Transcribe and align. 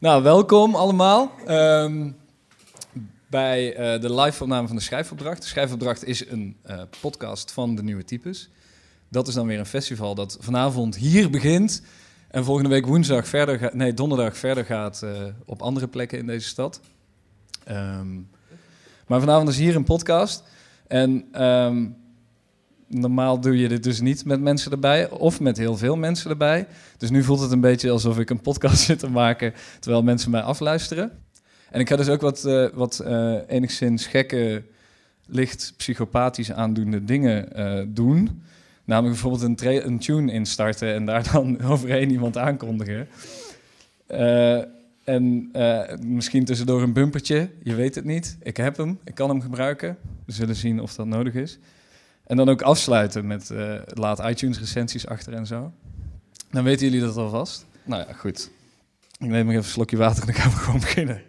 Nou, 0.00 0.22
welkom 0.22 0.74
allemaal 0.74 1.32
um, 1.48 2.16
bij 3.26 3.70
uh, 3.70 4.00
de 4.00 4.14
live 4.14 4.42
opname 4.42 4.66
van 4.66 4.76
de 4.76 4.82
Schrijfopdracht. 4.82 5.42
De 5.42 5.48
Schrijfopdracht 5.48 6.04
is 6.04 6.30
een 6.30 6.56
uh, 6.66 6.80
podcast 7.00 7.52
van 7.52 7.74
de 7.74 7.82
Nieuwe 7.82 8.04
Types. 8.04 8.50
Dat 9.08 9.28
is 9.28 9.34
dan 9.34 9.46
weer 9.46 9.58
een 9.58 9.66
festival 9.66 10.14
dat 10.14 10.36
vanavond 10.40 10.96
hier 10.96 11.30
begint 11.30 11.82
en 12.28 12.44
volgende 12.44 12.68
week 12.68 12.86
woensdag 12.86 13.28
verder 13.28 13.58
gaat, 13.58 13.74
nee, 13.74 13.94
donderdag 13.94 14.36
verder 14.36 14.64
gaat 14.64 15.00
uh, 15.04 15.10
op 15.46 15.62
andere 15.62 15.88
plekken 15.88 16.18
in 16.18 16.26
deze 16.26 16.48
stad. 16.48 16.80
Um, 17.70 18.28
maar 19.06 19.20
vanavond 19.20 19.48
is 19.48 19.58
hier 19.58 19.76
een 19.76 19.84
podcast 19.84 20.42
en 20.86 21.42
um, 21.44 21.96
normaal 22.88 23.40
doe 23.40 23.58
je 23.58 23.68
dit 23.68 23.82
dus 23.82 24.00
niet 24.00 24.24
met 24.24 24.40
mensen 24.40 24.72
erbij 24.72 25.10
of 25.10 25.40
met 25.40 25.56
heel 25.56 25.76
veel 25.76 25.96
mensen 25.96 26.30
erbij. 26.30 26.66
Dus 26.96 27.10
nu 27.10 27.22
voelt 27.22 27.40
het 27.40 27.50
een 27.50 27.60
beetje 27.60 27.90
alsof 27.90 28.18
ik 28.18 28.30
een 28.30 28.40
podcast 28.40 28.84
zit 28.86 28.98
te 28.98 29.10
maken 29.10 29.52
terwijl 29.80 30.02
mensen 30.02 30.30
mij 30.30 30.40
afluisteren. 30.40 31.10
En 31.70 31.80
ik 31.80 31.88
ga 31.88 31.96
dus 31.96 32.08
ook 32.08 32.20
wat, 32.20 32.44
uh, 32.46 32.68
wat 32.74 33.02
uh, 33.06 33.34
enigszins 33.46 34.06
gekke, 34.06 34.62
licht 35.26 35.74
psychopathisch 35.76 36.52
aandoende 36.52 37.04
dingen 37.04 37.48
uh, 37.56 37.82
doen. 37.88 38.42
Namelijk 38.84 39.20
bijvoorbeeld 39.20 39.62
een, 39.62 39.86
een, 39.86 39.98
tune 39.98 40.32
instarten 40.32 40.94
en 40.94 41.04
daar 41.04 41.28
dan 41.32 41.62
overheen 41.62 42.10
iemand 42.10 42.36
aankondigen. 42.36 43.08
en 45.04 45.50
misschien 46.00 46.44
tussendoor 46.44 46.82
een 46.82 46.92
bumpertje, 46.92 47.50
je 47.62 47.74
weet 47.74 47.94
het 47.94 48.04
niet. 48.04 48.36
Ik 48.42 48.56
heb 48.56 48.76
hem, 48.76 48.98
ik 49.04 49.14
kan 49.14 49.28
hem 49.28 49.40
gebruiken. 49.40 49.96
We 50.26 50.32
zullen 50.32 50.56
zien 50.56 50.80
of 50.80 50.94
dat 50.94 51.06
nodig 51.06 51.34
is. 51.34 51.58
En 52.28 52.36
dan 52.36 52.48
ook 52.48 52.62
afsluiten 52.62 53.26
met 53.26 53.50
uh, 53.52 53.74
laat 53.86 54.18
iTunes 54.18 54.58
recensies 54.58 55.06
achter 55.06 55.32
en 55.32 55.46
zo. 55.46 55.72
Dan 56.50 56.64
weten 56.64 56.86
jullie 56.86 57.06
dat 57.06 57.16
alvast. 57.16 57.64
Nou 57.84 58.04
ja, 58.08 58.12
goed. 58.12 58.50
Ik 59.18 59.26
neem 59.26 59.44
nog 59.44 59.54
even 59.54 59.56
een 59.56 59.64
slokje 59.64 59.96
water 59.96 60.20
en 60.20 60.26
dan 60.26 60.34
gaan 60.34 60.50
we 60.50 60.56
gewoon 60.56 60.80
beginnen. 60.80 61.22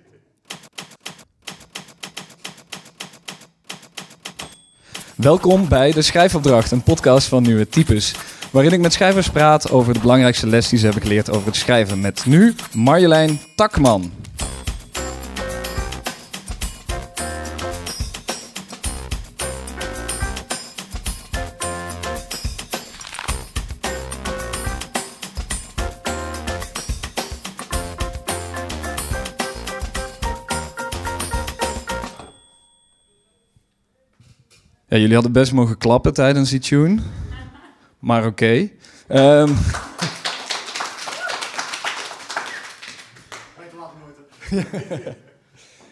Welkom 5.15 5.67
bij 5.67 5.91
De 5.91 6.01
Schrijfopdracht, 6.01 6.71
een 6.71 6.83
podcast 6.83 7.27
van 7.27 7.43
Nieuwe 7.43 7.69
Types. 7.69 8.15
Waarin 8.51 8.73
ik 8.73 8.79
met 8.79 8.93
schrijvers 8.93 9.29
praat 9.29 9.71
over 9.71 9.93
de 9.93 9.99
belangrijkste 9.99 10.47
les 10.47 10.69
die 10.69 10.79
ze 10.79 10.85
hebben 10.85 11.03
geleerd 11.03 11.29
over 11.29 11.45
het 11.47 11.55
schrijven. 11.55 12.01
Met 12.01 12.25
nu 12.25 12.53
Marjolein 12.73 13.39
Takman. 13.55 14.11
Jullie 34.99 35.13
hadden 35.13 35.31
best 35.31 35.51
mogen 35.53 35.77
klappen 35.77 36.13
tijdens 36.13 36.49
die 36.49 36.59
tune. 36.59 36.99
Maar 37.99 38.25
oké. 38.25 38.69
Um, 39.09 39.55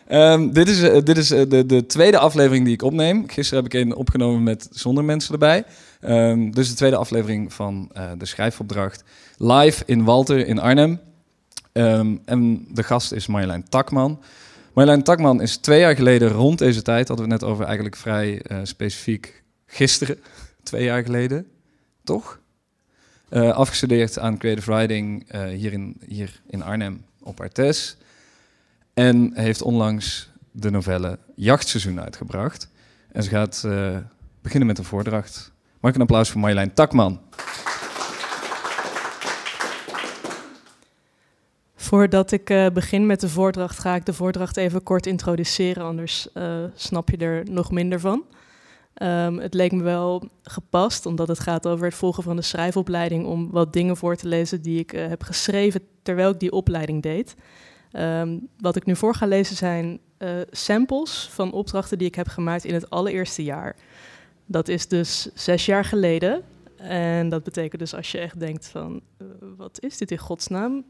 um, 0.10 0.54
dit 0.60 0.68
is, 0.68 0.82
uh, 0.82 1.02
dit 1.04 1.18
is 1.18 1.32
uh, 1.32 1.50
de, 1.50 1.66
de 1.66 1.86
tweede 1.86 2.18
aflevering 2.18 2.66
die 2.66 2.74
ik 2.74 2.82
opneem. 2.82 3.30
Gisteren 3.30 3.64
heb 3.64 3.74
ik 3.74 3.82
een 3.82 3.96
opgenomen 3.96 4.44
met 4.44 4.68
zonder 4.72 5.04
mensen 5.04 5.34
erbij. 5.34 5.64
Dus 6.52 6.70
de 6.70 6.76
tweede 6.76 6.96
aflevering 6.96 7.54
van 7.54 7.92
uh, 7.98 8.12
de 8.18 8.26
schrijfopdracht. 8.26 9.04
Live 9.38 9.84
in 9.86 10.04
Walter 10.04 10.48
in 10.48 10.60
Arnhem. 10.60 11.00
en 12.26 12.68
de 12.74 12.84
gast 12.84 13.12
is 13.12 13.28
Marjolein 13.28 13.70
Takman. 13.70 14.20
Marjolein 14.78 15.04
Takman 15.04 15.42
is 15.42 15.58
twee 15.58 15.80
jaar 15.80 15.96
geleden, 15.96 16.30
rond 16.30 16.60
deze 16.60 16.82
tijd, 16.82 17.08
hadden 17.08 17.26
we 17.26 17.32
net 17.32 17.44
over 17.44 17.66
eigenlijk 17.66 17.96
vrij 17.96 18.42
uh, 18.52 18.60
specifiek 18.64 19.44
gisteren, 19.66 20.20
twee 20.64 20.84
jaar 20.84 21.04
geleden, 21.04 21.48
toch? 22.04 22.40
Uh, 23.30 23.50
afgestudeerd 23.50 24.20
aan 24.20 24.38
Creative 24.38 24.72
Writing 24.72 25.34
uh, 25.36 25.44
hier, 25.44 25.74
in, 25.74 25.98
hier 26.08 26.42
in 26.48 26.64
Arnhem 26.64 27.06
op 27.20 27.42
Artes. 27.42 27.98
En 28.94 29.32
heeft 29.34 29.62
onlangs 29.62 30.30
de 30.52 30.70
novelle 30.72 31.20
Jachtseizoen 31.36 32.02
uitgebracht. 32.02 32.70
En 33.12 33.24
ze 33.24 33.30
gaat 33.30 33.62
beginnen 34.42 34.68
met 34.68 34.78
een 34.78 34.84
voordracht. 34.84 35.52
Mag 35.80 35.90
ik 35.90 35.96
een 35.96 36.02
applaus 36.02 36.30
voor 36.30 36.40
Marjolein 36.42 36.74
Takman? 36.74 37.22
Voordat 41.88 42.32
ik 42.32 42.50
uh, 42.50 42.68
begin 42.74 43.06
met 43.06 43.20
de 43.20 43.30
voordracht, 43.30 43.80
ga 43.80 43.96
ik 43.96 44.06
de 44.06 44.14
voordracht 44.14 44.58
even 44.58 44.84
kort 44.84 45.06
introduceren, 45.06 45.84
anders 45.84 46.28
uh, 46.34 46.64
snap 46.76 47.10
je 47.10 47.18
er 47.18 47.44
nog 47.50 47.72
minder 47.72 48.00
van. 48.00 48.24
Um, 49.02 49.38
het 49.38 49.54
leek 49.54 49.72
me 49.72 49.84
wel 49.84 50.30
gepast, 50.44 51.06
omdat 51.06 51.28
het 51.28 51.40
gaat 51.40 51.68
over 51.68 51.86
het 51.86 51.96
volgen 51.96 52.24
van 52.24 52.36
de 52.36 52.42
schrijfopleiding, 52.42 53.26
om 53.26 53.52
wat 53.52 53.74
dingen 53.74 53.98
voor 53.98 54.16
te 54.16 54.28
lezen 54.28 54.62
die 54.62 54.80
ik 54.80 54.94
uh, 54.94 55.08
heb 55.08 55.24
geschreven 55.24 55.82
terwijl 56.02 56.30
ik 56.30 56.40
die 56.40 56.52
opleiding 56.52 57.04
deed. 57.04 57.36
Um, 57.92 58.48
wat 58.60 58.76
ik 58.76 58.86
nu 58.86 58.96
voor 58.96 59.16
ga 59.16 59.26
lezen 59.26 59.56
zijn 59.56 60.00
samples 60.52 61.30
van 61.32 61.52
opdrachten 61.52 61.98
die 61.98 62.08
ik 62.08 62.16
heb 62.16 62.28
gemaakt 62.28 62.66
in 62.66 62.74
het 62.74 62.90
allereerste 62.90 63.44
jaar. 63.44 63.76
Dat 64.46 64.68
is 64.68 64.88
dus 64.88 65.30
zes 65.34 65.66
jaar 65.66 65.86
geleden. 65.86 66.42
En 66.78 67.30
dat 67.30 67.44
betekent 67.44 67.82
dus 67.82 67.96
als 67.96 68.12
je 68.12 68.18
echt 68.18 68.40
denkt 68.40 68.68
van, 68.68 69.02
wat 69.58 69.78
is 69.82 69.98
dit 69.98 70.12
in 70.12 70.18
godsnaam? 70.18 70.84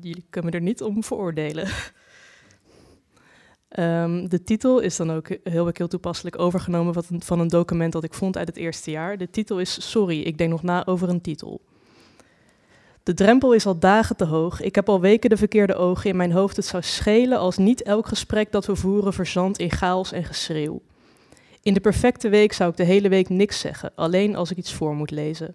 Jullie 0.00 0.24
kunnen 0.30 0.50
me 0.50 0.56
er 0.56 0.62
niet 0.62 0.82
om 0.82 1.04
veroordelen. 1.04 1.68
um, 3.78 4.28
de 4.34 4.42
titel 4.44 4.80
is 4.80 4.96
dan 4.96 5.10
ook 5.10 5.28
heel, 5.44 5.70
heel 5.72 5.88
toepasselijk 5.88 6.38
overgenomen 6.38 6.94
van 6.94 7.04
een, 7.08 7.22
van 7.22 7.40
een 7.40 7.48
document 7.48 7.92
dat 7.92 8.04
ik 8.04 8.14
vond 8.14 8.36
uit 8.36 8.48
het 8.48 8.56
eerste 8.56 8.90
jaar. 8.90 9.18
De 9.18 9.30
titel 9.30 9.60
is 9.60 9.90
Sorry, 9.90 10.20
ik 10.20 10.38
denk 10.38 10.50
nog 10.50 10.62
na 10.62 10.86
over 10.86 11.08
een 11.08 11.20
titel. 11.20 11.60
De 13.02 13.14
drempel 13.14 13.52
is 13.52 13.66
al 13.66 13.78
dagen 13.78 14.16
te 14.16 14.24
hoog. 14.24 14.60
Ik 14.60 14.74
heb 14.74 14.88
al 14.88 15.00
weken 15.00 15.30
de 15.30 15.36
verkeerde 15.36 15.74
ogen 15.74 16.10
in 16.10 16.16
mijn 16.16 16.32
hoofd. 16.32 16.56
Het 16.56 16.66
zou 16.66 16.82
schelen 16.82 17.38
als 17.38 17.56
niet 17.56 17.82
elk 17.82 18.06
gesprek 18.06 18.52
dat 18.52 18.66
we 18.66 18.76
voeren 18.76 19.12
verzandt 19.12 19.58
in 19.58 19.70
chaos 19.70 20.12
en 20.12 20.24
geschreeuw. 20.24 20.82
In 21.62 21.74
de 21.74 21.80
perfecte 21.80 22.28
week 22.28 22.52
zou 22.52 22.70
ik 22.70 22.76
de 22.76 22.84
hele 22.84 23.08
week 23.08 23.28
niks 23.28 23.60
zeggen, 23.60 23.92
alleen 23.94 24.36
als 24.36 24.50
ik 24.50 24.56
iets 24.56 24.72
voor 24.72 24.94
moet 24.94 25.10
lezen. 25.10 25.54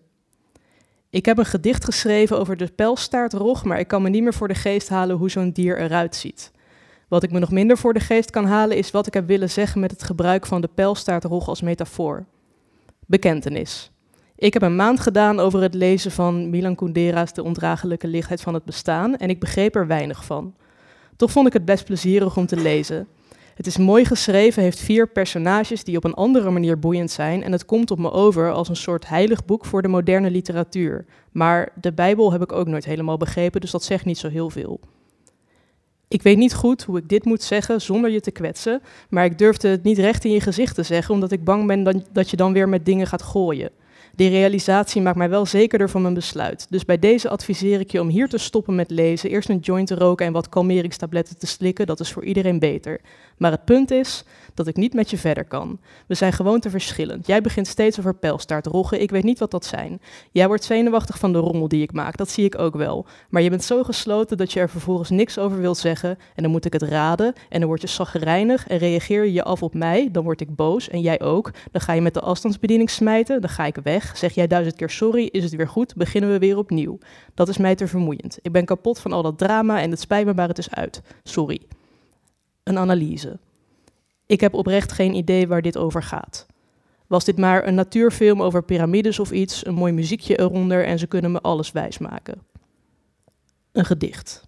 Ik 1.18 1.26
heb 1.26 1.38
een 1.38 1.46
gedicht 1.46 1.86
geschreven 1.86 2.40
over 2.40 2.58
de 2.58 2.72
pijlstaartrog, 2.76 3.64
maar 3.64 3.80
ik 3.80 3.88
kan 3.88 4.02
me 4.02 4.10
niet 4.10 4.24
meer 4.24 4.34
voor 4.34 4.48
de 4.48 4.56
geest 4.56 4.90
halen 4.90 5.16
hoe 5.18 5.30
zo'n 5.30 5.52
dier 5.52 5.80
eruit 5.80 6.16
ziet. 6.16 6.52
Wat 7.08 7.24
ik 7.24 7.32
me 7.32 7.40
nog 7.40 7.52
minder 7.52 7.78
voor 7.78 7.94
de 7.94 8.00
geest 8.00 8.30
kan 8.30 8.46
halen 8.46 8.78
is 8.78 8.92
wat 8.92 9.08
ik 9.08 9.14
heb 9.14 9.28
willen 9.28 9.50
zeggen 9.50 9.82
met 9.82 9.92
het 9.92 10.04
gebruik 10.04 10.46
van 10.46 10.62
de 10.62 10.70
pijlstaartrog 10.76 11.48
als 11.48 11.62
metafoor. 11.62 12.26
Bekentenis. 13.08 13.92
Ik 14.36 14.54
heb 14.54 14.62
een 14.62 14.76
maand 14.76 15.00
gedaan 15.00 15.40
over 15.40 15.62
het 15.62 15.74
lezen 15.74 16.12
van 16.12 16.50
Milan 16.50 16.76
Kundera's 16.76 17.34
De 17.34 17.44
ondraaglijke 17.44 18.08
lichtheid 18.08 18.42
van 18.42 18.54
het 18.54 18.66
bestaan 18.66 19.16
en 19.16 19.30
ik 19.30 19.40
begreep 19.40 19.76
er 19.76 19.88
weinig 19.88 20.26
van. 20.26 20.56
Toch 21.16 21.32
vond 21.32 21.48
ik 21.48 21.54
het 21.54 21.66
best 21.66 21.86
plezierig 21.86 22.38
om 22.38 22.46
te 22.46 22.58
lezen. 22.58 23.08
Het 23.58 23.68
is 23.68 23.78
mooi 23.78 24.06
geschreven, 24.06 24.64
heeft 24.64 24.80
vier 24.80 25.08
personages 25.08 25.84
die 25.84 25.98
op 25.98 26.04
een 26.04 26.14
andere 26.14 26.50
manier 26.50 26.80
boeiend 26.80 27.12
zijn 27.12 27.44
en 27.44 27.52
het 27.52 27.66
komt 27.66 27.92
op 27.92 28.00
me 28.00 28.12
over 28.12 28.52
als 28.52 28.70
een 28.70 28.76
soort 28.76 29.08
heilig 29.08 29.46
boek 29.46 29.66
voor 29.66 29.82
de 29.82 29.88
moderne 29.88 30.32
literatuur. 30.32 31.06
Maar 31.32 31.72
de 31.82 31.94
Bijbel 31.94 32.32
heb 32.32 32.42
ik 32.42 32.52
ook 32.52 32.68
nooit 32.68 32.86
helemaal 32.86 33.18
begrepen, 33.18 33.62
dus 33.62 33.72
dat 33.72 33.84
zegt 33.84 34.06
niet 34.06 34.18
zo 34.18 34.30
heel 34.30 34.50
veel. 34.50 34.80
Ik 36.08 36.22
weet 36.22 36.38
niet 36.38 36.54
goed 36.54 36.84
hoe 36.84 36.98
ik 36.98 37.10
dit 37.10 37.26
moet 37.26 37.44
zeggen 37.44 37.82
zonder 37.82 38.10
je 38.12 38.20
te 38.20 38.32
kwetsen, 38.32 38.82
maar 39.10 39.26
ik 39.26 39.38
durfde 39.38 39.68
het 39.68 39.84
niet 39.84 39.98
recht 39.98 40.26
in 40.26 40.32
je 40.32 40.42
gezicht 40.42 40.76
te 40.76 40.84
zeggen, 40.84 41.14
omdat 41.14 41.32
ik 41.32 41.44
bang 41.44 41.68
ben 41.68 42.04
dat 42.12 42.30
je 42.30 42.38
dan 42.38 42.54
weer 42.54 42.70
met 42.70 42.86
dingen 42.86 43.08
gaat 43.08 43.22
gooien. 43.22 43.70
Die 44.18 44.30
realisatie 44.30 45.02
maakt 45.02 45.18
mij 45.18 45.30
wel 45.30 45.46
zekerder 45.46 45.90
van 45.90 46.02
mijn 46.02 46.14
besluit. 46.14 46.68
Dus 46.70 46.86
bij 46.86 47.00
deze 47.00 47.30
adviseer 47.30 47.80
ik 47.80 47.92
je 47.92 48.02
om 48.02 48.08
hier 48.08 48.30
te 48.30 48.38
stoppen 48.38 48.76
met 48.76 48.90
lezen, 48.90 49.30
eerst 49.30 49.50
een 49.50 49.60
joint 49.60 49.88
te 49.88 49.96
roken 49.96 50.26
en 50.26 50.32
wat 50.32 50.50
kalmeringstabletten 50.50 51.38
te 51.38 51.48
slikken. 51.48 51.86
Dat 51.86 52.00
is 52.00 52.12
voor 52.12 52.26
iedereen 52.26 52.60
beter. 52.60 53.02
Maar 53.38 53.52
het 53.52 53.66
punt 53.66 53.92
is 53.92 54.24
dat 54.58 54.68
ik 54.68 54.76
niet 54.76 54.94
met 54.94 55.10
je 55.10 55.18
verder 55.18 55.46
kan. 55.46 55.80
We 56.08 56.16
zijn 56.16 56.34
gewoon 56.34 56.60
te 56.60 56.70
verschillend. 56.70 57.28
Jij 57.28 57.42
begint 57.42 57.68
steeds 57.68 58.00
over 58.00 58.16
pijlstaartroggen. 58.16 59.02
Ik 59.02 59.12
weet 59.12 59.24
niet 59.24 59.40
wat 59.40 59.52
dat 59.52 59.66
zijn. 59.66 60.02
Jij 60.32 60.48
wordt 60.48 60.64
zenuwachtig 60.64 61.18
van 61.18 61.32
de 61.34 61.38
rommel 61.38 61.68
die 61.68 61.82
ik 61.82 61.92
maak. 61.92 62.18
Dat 62.18 62.30
zie 62.30 62.46
ik 62.46 62.60
ook 62.60 62.76
wel. 62.76 63.06
Maar 63.30 63.42
je 63.42 63.50
bent 63.50 63.64
zo 63.64 63.84
gesloten 63.84 64.38
dat 64.38 64.54
je 64.54 64.60
er 64.60 64.70
vervolgens 64.70 65.10
niks 65.10 65.38
over 65.38 65.60
wilt 65.60 65.78
zeggen. 65.78 66.18
En 66.36 66.44
dan 66.44 66.52
moet 66.52 66.66
ik 66.66 66.74
het 66.74 66.82
raden. 66.82 67.34
En 67.50 67.60
dan 67.60 67.68
word 67.68 67.82
je 67.82 67.88
zagrijnig 67.88 68.68
en 68.68 68.78
reageer 68.78 69.26
je 69.26 69.44
af 69.44 69.64
op 69.64 69.74
mij. 69.74 70.10
Dan 70.12 70.24
word 70.24 70.42
ik 70.42 70.56
boos 70.56 70.90
en 70.90 71.02
jij 71.02 71.22
ook. 71.22 71.52
Dan 71.72 71.82
ga 71.82 71.94
je 71.94 72.02
met 72.02 72.14
de 72.14 72.22
afstandsbediening 72.22 72.90
smijten. 72.90 73.42
Dan 73.42 73.50
ga 73.50 73.66
ik 73.66 73.78
weg. 73.84 74.18
Zeg 74.18 74.34
jij 74.34 74.48
duizend 74.48 74.76
keer 74.76 74.90
sorry, 74.90 75.30
is 75.32 75.44
het 75.44 75.56
weer 75.56 75.68
goed. 75.68 75.96
Beginnen 75.96 76.32
we 76.32 76.40
weer 76.40 76.58
opnieuw. 76.58 76.98
Dat 77.34 77.48
is 77.48 77.58
mij 77.58 77.76
te 77.76 77.88
vermoeiend. 77.88 78.40
Ik 78.42 78.52
ben 78.52 78.66
kapot 78.66 79.00
van 79.00 79.14
al 79.14 79.22
dat 79.22 79.38
drama 79.38 79.82
en 79.82 79.92
het 79.92 80.00
spijt 80.00 80.26
me, 80.26 80.34
maar 80.34 80.48
het 80.48 80.58
is 80.58 80.72
uit. 80.72 81.02
Sorry. 81.24 81.62
Een 82.64 82.78
analyse. 82.78 83.40
Ik 84.28 84.42
heb 84.42 84.54
oprecht 84.54 84.92
geen 84.92 85.14
idee 85.14 85.48
waar 85.48 85.62
dit 85.62 85.78
over 85.78 86.04
gaat. 86.04 86.46
Was 87.08 87.26
dit 87.26 87.38
maar 87.38 87.68
een 87.68 87.76
natuurfilm 87.76 88.42
over 88.42 88.64
piramides 88.64 89.20
of 89.20 89.32
iets, 89.32 89.66
een 89.66 89.74
mooi 89.74 89.94
muziekje 89.94 90.40
eronder 90.40 90.86
en 90.86 91.00
ze 91.00 91.08
kunnen 91.08 91.32
me 91.32 91.42
alles 91.42 91.72
wijsmaken. 91.72 92.42
Een 93.72 93.86
gedicht. 93.86 94.46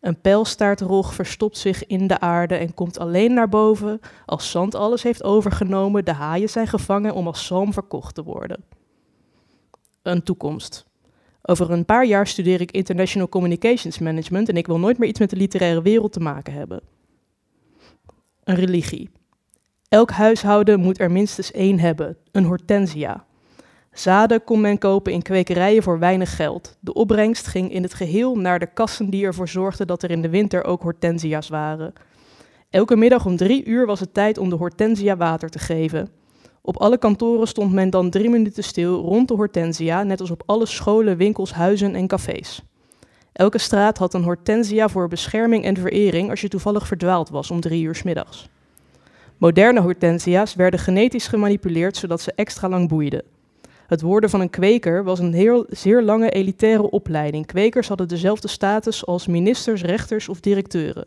Een 0.00 0.20
pijlstaartrog 0.20 1.14
verstopt 1.14 1.58
zich 1.58 1.86
in 1.86 2.06
de 2.06 2.20
aarde 2.20 2.54
en 2.54 2.74
komt 2.74 2.98
alleen 2.98 3.34
naar 3.34 3.48
boven 3.48 4.00
als 4.26 4.50
zand 4.50 4.74
alles 4.74 5.02
heeft 5.02 5.22
overgenomen, 5.22 6.04
de 6.04 6.12
haaien 6.12 6.48
zijn 6.48 6.66
gevangen 6.66 7.14
om 7.14 7.26
als 7.26 7.46
zalm 7.46 7.72
verkocht 7.72 8.14
te 8.14 8.22
worden. 8.22 8.64
Een 10.02 10.22
toekomst. 10.22 10.86
Over 11.42 11.70
een 11.70 11.84
paar 11.84 12.06
jaar 12.06 12.26
studeer 12.26 12.60
ik 12.60 12.70
International 12.70 13.28
Communications 13.28 13.98
Management 13.98 14.48
en 14.48 14.56
ik 14.56 14.66
wil 14.66 14.78
nooit 14.78 14.98
meer 14.98 15.08
iets 15.08 15.18
met 15.18 15.30
de 15.30 15.36
literaire 15.36 15.82
wereld 15.82 16.12
te 16.12 16.20
maken 16.20 16.52
hebben. 16.52 16.80
Een 18.48 18.54
religie. 18.54 19.10
Elk 19.88 20.10
huishouden 20.10 20.80
moet 20.80 21.00
er 21.00 21.10
minstens 21.10 21.50
één 21.50 21.78
hebben, 21.78 22.16
een 22.32 22.44
hortensia. 22.44 23.24
Zaden 23.92 24.44
kon 24.44 24.60
men 24.60 24.78
kopen 24.78 25.12
in 25.12 25.22
kwekerijen 25.22 25.82
voor 25.82 25.98
weinig 25.98 26.36
geld. 26.36 26.76
De 26.80 26.92
opbrengst 26.92 27.46
ging 27.46 27.72
in 27.72 27.82
het 27.82 27.94
geheel 27.94 28.36
naar 28.36 28.58
de 28.58 28.66
kassen 28.66 29.10
die 29.10 29.24
ervoor 29.24 29.48
zorgden 29.48 29.86
dat 29.86 30.02
er 30.02 30.10
in 30.10 30.22
de 30.22 30.28
winter 30.28 30.64
ook 30.64 30.82
hortensia's 30.82 31.48
waren. 31.48 31.92
Elke 32.70 32.96
middag 32.96 33.26
om 33.26 33.36
drie 33.36 33.64
uur 33.64 33.86
was 33.86 34.00
het 34.00 34.14
tijd 34.14 34.38
om 34.38 34.48
de 34.48 34.56
hortensia 34.56 35.16
water 35.16 35.48
te 35.48 35.58
geven. 35.58 36.08
Op 36.62 36.76
alle 36.76 36.98
kantoren 36.98 37.48
stond 37.48 37.72
men 37.72 37.90
dan 37.90 38.10
drie 38.10 38.30
minuten 38.30 38.64
stil 38.64 39.00
rond 39.00 39.28
de 39.28 39.34
hortensia, 39.34 40.02
net 40.02 40.20
als 40.20 40.30
op 40.30 40.42
alle 40.46 40.66
scholen, 40.66 41.16
winkels, 41.16 41.52
huizen 41.52 41.94
en 41.94 42.06
cafés. 42.06 42.62
Elke 43.38 43.58
straat 43.58 43.98
had 43.98 44.14
een 44.14 44.22
hortensia 44.22 44.88
voor 44.88 45.08
bescherming 45.08 45.64
en 45.64 45.76
verering 45.76 46.30
als 46.30 46.40
je 46.40 46.48
toevallig 46.48 46.86
verdwaald 46.86 47.28
was 47.28 47.50
om 47.50 47.60
drie 47.60 47.82
uur 47.82 47.94
s 47.94 48.02
middags. 48.02 48.48
Moderne 49.36 49.80
hortensia's 49.80 50.54
werden 50.54 50.80
genetisch 50.80 51.26
gemanipuleerd 51.26 51.96
zodat 51.96 52.20
ze 52.20 52.32
extra 52.34 52.68
lang 52.68 52.88
boeiden. 52.88 53.22
Het 53.86 54.00
worden 54.00 54.30
van 54.30 54.40
een 54.40 54.50
kweker 54.50 55.04
was 55.04 55.18
een 55.18 55.32
heel, 55.32 55.66
zeer 55.68 56.02
lange 56.02 56.30
elitaire 56.30 56.90
opleiding. 56.90 57.46
Kwekers 57.46 57.88
hadden 57.88 58.08
dezelfde 58.08 58.48
status 58.48 59.06
als 59.06 59.26
ministers, 59.26 59.82
rechters 59.82 60.28
of 60.28 60.40
directeuren. 60.40 61.06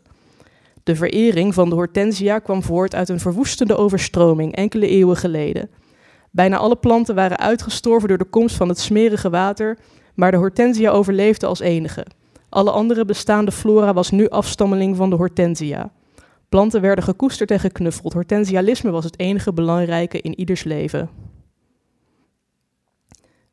De 0.82 0.96
verering 0.96 1.54
van 1.54 1.68
de 1.68 1.74
hortensia 1.74 2.38
kwam 2.38 2.62
voort 2.62 2.94
uit 2.94 3.08
een 3.08 3.20
verwoestende 3.20 3.76
overstroming 3.76 4.54
enkele 4.54 4.88
eeuwen 4.88 5.16
geleden. 5.16 5.70
Bijna 6.30 6.56
alle 6.56 6.76
planten 6.76 7.14
waren 7.14 7.38
uitgestorven 7.38 8.08
door 8.08 8.18
de 8.18 8.24
komst 8.24 8.56
van 8.56 8.68
het 8.68 8.78
smerige 8.78 9.30
water, 9.30 9.78
maar 10.14 10.30
de 10.30 10.36
hortensia 10.36 10.90
overleefde 10.90 11.46
als 11.46 11.60
enige. 11.60 12.06
Alle 12.52 12.70
andere 12.70 13.04
bestaande 13.04 13.52
flora 13.52 13.92
was 13.92 14.10
nu 14.10 14.28
afstammeling 14.28 14.96
van 14.96 15.10
de 15.10 15.16
hortensia. 15.16 15.92
Planten 16.48 16.80
werden 16.80 17.04
gekoesterd 17.04 17.50
en 17.50 17.60
geknuffeld. 17.60 18.12
Hortensialisme 18.12 18.90
was 18.90 19.04
het 19.04 19.18
enige 19.18 19.52
belangrijke 19.52 20.20
in 20.20 20.38
ieders 20.38 20.64
leven. 20.64 21.10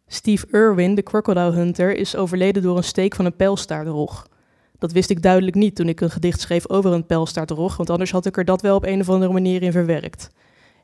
Steve 0.07 0.47
Irwin, 0.51 0.95
de 0.95 1.03
crocodile 1.03 1.51
hunter, 1.51 1.95
is 1.95 2.15
overleden 2.15 2.61
door 2.61 2.77
een 2.77 2.83
steek 2.83 3.15
van 3.15 3.25
een 3.25 3.35
pijlstaartrog. 3.35 4.27
Dat 4.77 4.91
wist 4.91 5.09
ik 5.09 5.21
duidelijk 5.21 5.55
niet 5.55 5.75
toen 5.75 5.89
ik 5.89 6.01
een 6.01 6.11
gedicht 6.11 6.39
schreef 6.41 6.69
over 6.69 6.91
een 6.91 7.05
pijlstaartrog, 7.05 7.77
want 7.77 7.89
anders 7.89 8.11
had 8.11 8.25
ik 8.25 8.37
er 8.37 8.45
dat 8.45 8.61
wel 8.61 8.75
op 8.75 8.85
een 8.85 8.99
of 8.99 9.09
andere 9.09 9.33
manier 9.33 9.61
in 9.61 9.71
verwerkt. 9.71 10.29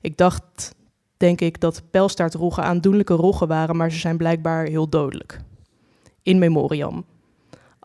Ik 0.02 0.18
dacht, 0.18 0.76
denk 1.18 1.42
ik, 1.42 1.60
dat 1.60 1.82
pijlstaartroggen 1.92 2.64
aandoenlijke 2.64 3.14
roggen 3.14 3.48
waren, 3.48 3.76
maar 3.76 3.92
ze 3.92 4.00
zijn 4.00 4.18
blijkbaar 4.18 4.66
heel 4.66 4.90
dodelijk. 4.90 5.40
In 6.24 6.40
memoriam. 6.40 7.06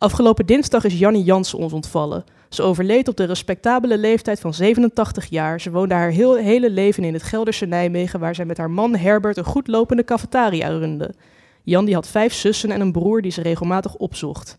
Afgelopen 0.01 0.47
dinsdag 0.47 0.85
is 0.85 0.99
Jannie 0.99 1.25
Jansen 1.25 1.59
ons 1.59 1.73
ontvallen. 1.73 2.25
Ze 2.49 2.63
overleed 2.63 3.09
op 3.09 3.17
de 3.17 3.25
respectabele 3.25 3.99
leeftijd 3.99 4.41
van 4.41 4.55
87 4.55 5.27
jaar. 5.27 5.61
Ze 5.61 5.71
woonde 5.71 5.95
haar 5.95 6.11
hele 6.11 6.71
leven 6.71 7.05
in 7.05 7.13
het 7.13 7.23
Gelderse 7.23 7.67
Nijmegen, 7.67 8.21
waar 8.21 8.35
zij 8.35 8.45
met 8.45 8.57
haar 8.57 8.71
man 8.71 8.97
Herbert 8.97 9.37
een 9.37 9.45
goed 9.45 9.67
lopende 9.67 10.05
cafetaria 10.05 10.69
runde. 10.69 11.15
Jan 11.63 11.93
had 11.93 12.09
vijf 12.09 12.33
zussen 12.33 12.71
en 12.71 12.81
een 12.81 12.93
broer 12.93 13.23
die 13.23 13.31
ze 13.31 13.43
regelmatig 13.43 13.95
opzocht. 13.95 14.59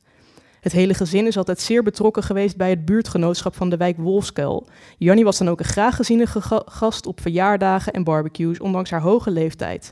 Het 0.59 0.71
hele 0.71 0.93
gezin 0.93 1.27
is 1.27 1.37
altijd 1.37 1.59
zeer 1.59 1.83
betrokken 1.83 2.23
geweest 2.23 2.57
bij 2.57 2.69
het 2.69 2.85
buurtgenootschap 2.85 3.55
van 3.55 3.69
de 3.69 3.77
wijk 3.77 3.97
Wolfskuil. 3.97 4.67
Jannie 4.97 5.23
was 5.23 5.37
dan 5.37 5.49
ook 5.49 5.59
een 5.59 5.65
graag 5.65 5.95
geziene 5.95 6.25
gast 6.65 7.05
op 7.05 7.21
verjaardagen 7.21 7.93
en 7.93 8.03
barbecues, 8.03 8.59
ondanks 8.59 8.89
haar 8.89 9.01
hoge 9.01 9.31
leeftijd. 9.31 9.91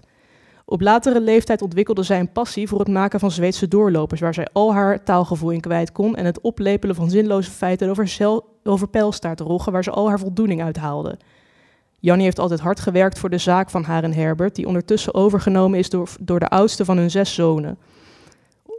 Op 0.70 0.82
latere 0.82 1.22
leeftijd 1.22 1.62
ontwikkelde 1.62 2.04
zij 2.04 2.20
een 2.20 2.32
passie 2.32 2.68
voor 2.68 2.80
het 2.80 2.88
maken 2.88 3.20
van 3.20 3.32
Zweedse 3.32 3.68
doorlopers, 3.68 4.22
waar 4.22 4.34
zij 4.34 4.48
al 4.54 4.74
haar 4.74 5.04
taalgevoel 5.04 5.50
in 5.50 5.60
kwijt 5.60 5.92
kon 5.92 6.16
en 6.16 6.26
het 6.26 6.42
oplepelen 6.42 6.96
van 6.96 7.10
zinloze 7.10 7.52
feiten 7.52 7.90
over, 7.90 8.42
over 8.64 8.88
pijlstaartroggen, 8.88 9.72
waar 9.72 9.84
ze 9.84 9.92
al 9.92 10.08
haar 10.08 10.20
voldoening 10.20 10.64
uit 10.64 10.78
haalde. 10.78 11.18
Jannie 12.00 12.26
heeft 12.26 12.40
altijd 12.40 12.60
hard 12.60 12.80
gewerkt 12.80 13.20
voor 13.20 13.30
de 13.30 13.38
zaak 13.38 13.70
van 13.70 13.84
haar 13.84 14.04
en 14.04 14.14
Herbert, 14.14 14.56
die 14.56 14.68
ondertussen 14.68 15.14
overgenomen 15.14 15.80
is 15.80 15.90
door, 15.90 16.10
door 16.20 16.40
de 16.40 16.50
oudste 16.50 16.86
van 16.86 16.98
hun 16.98 17.12
zes 17.12 17.34
zonen. 17.34 17.78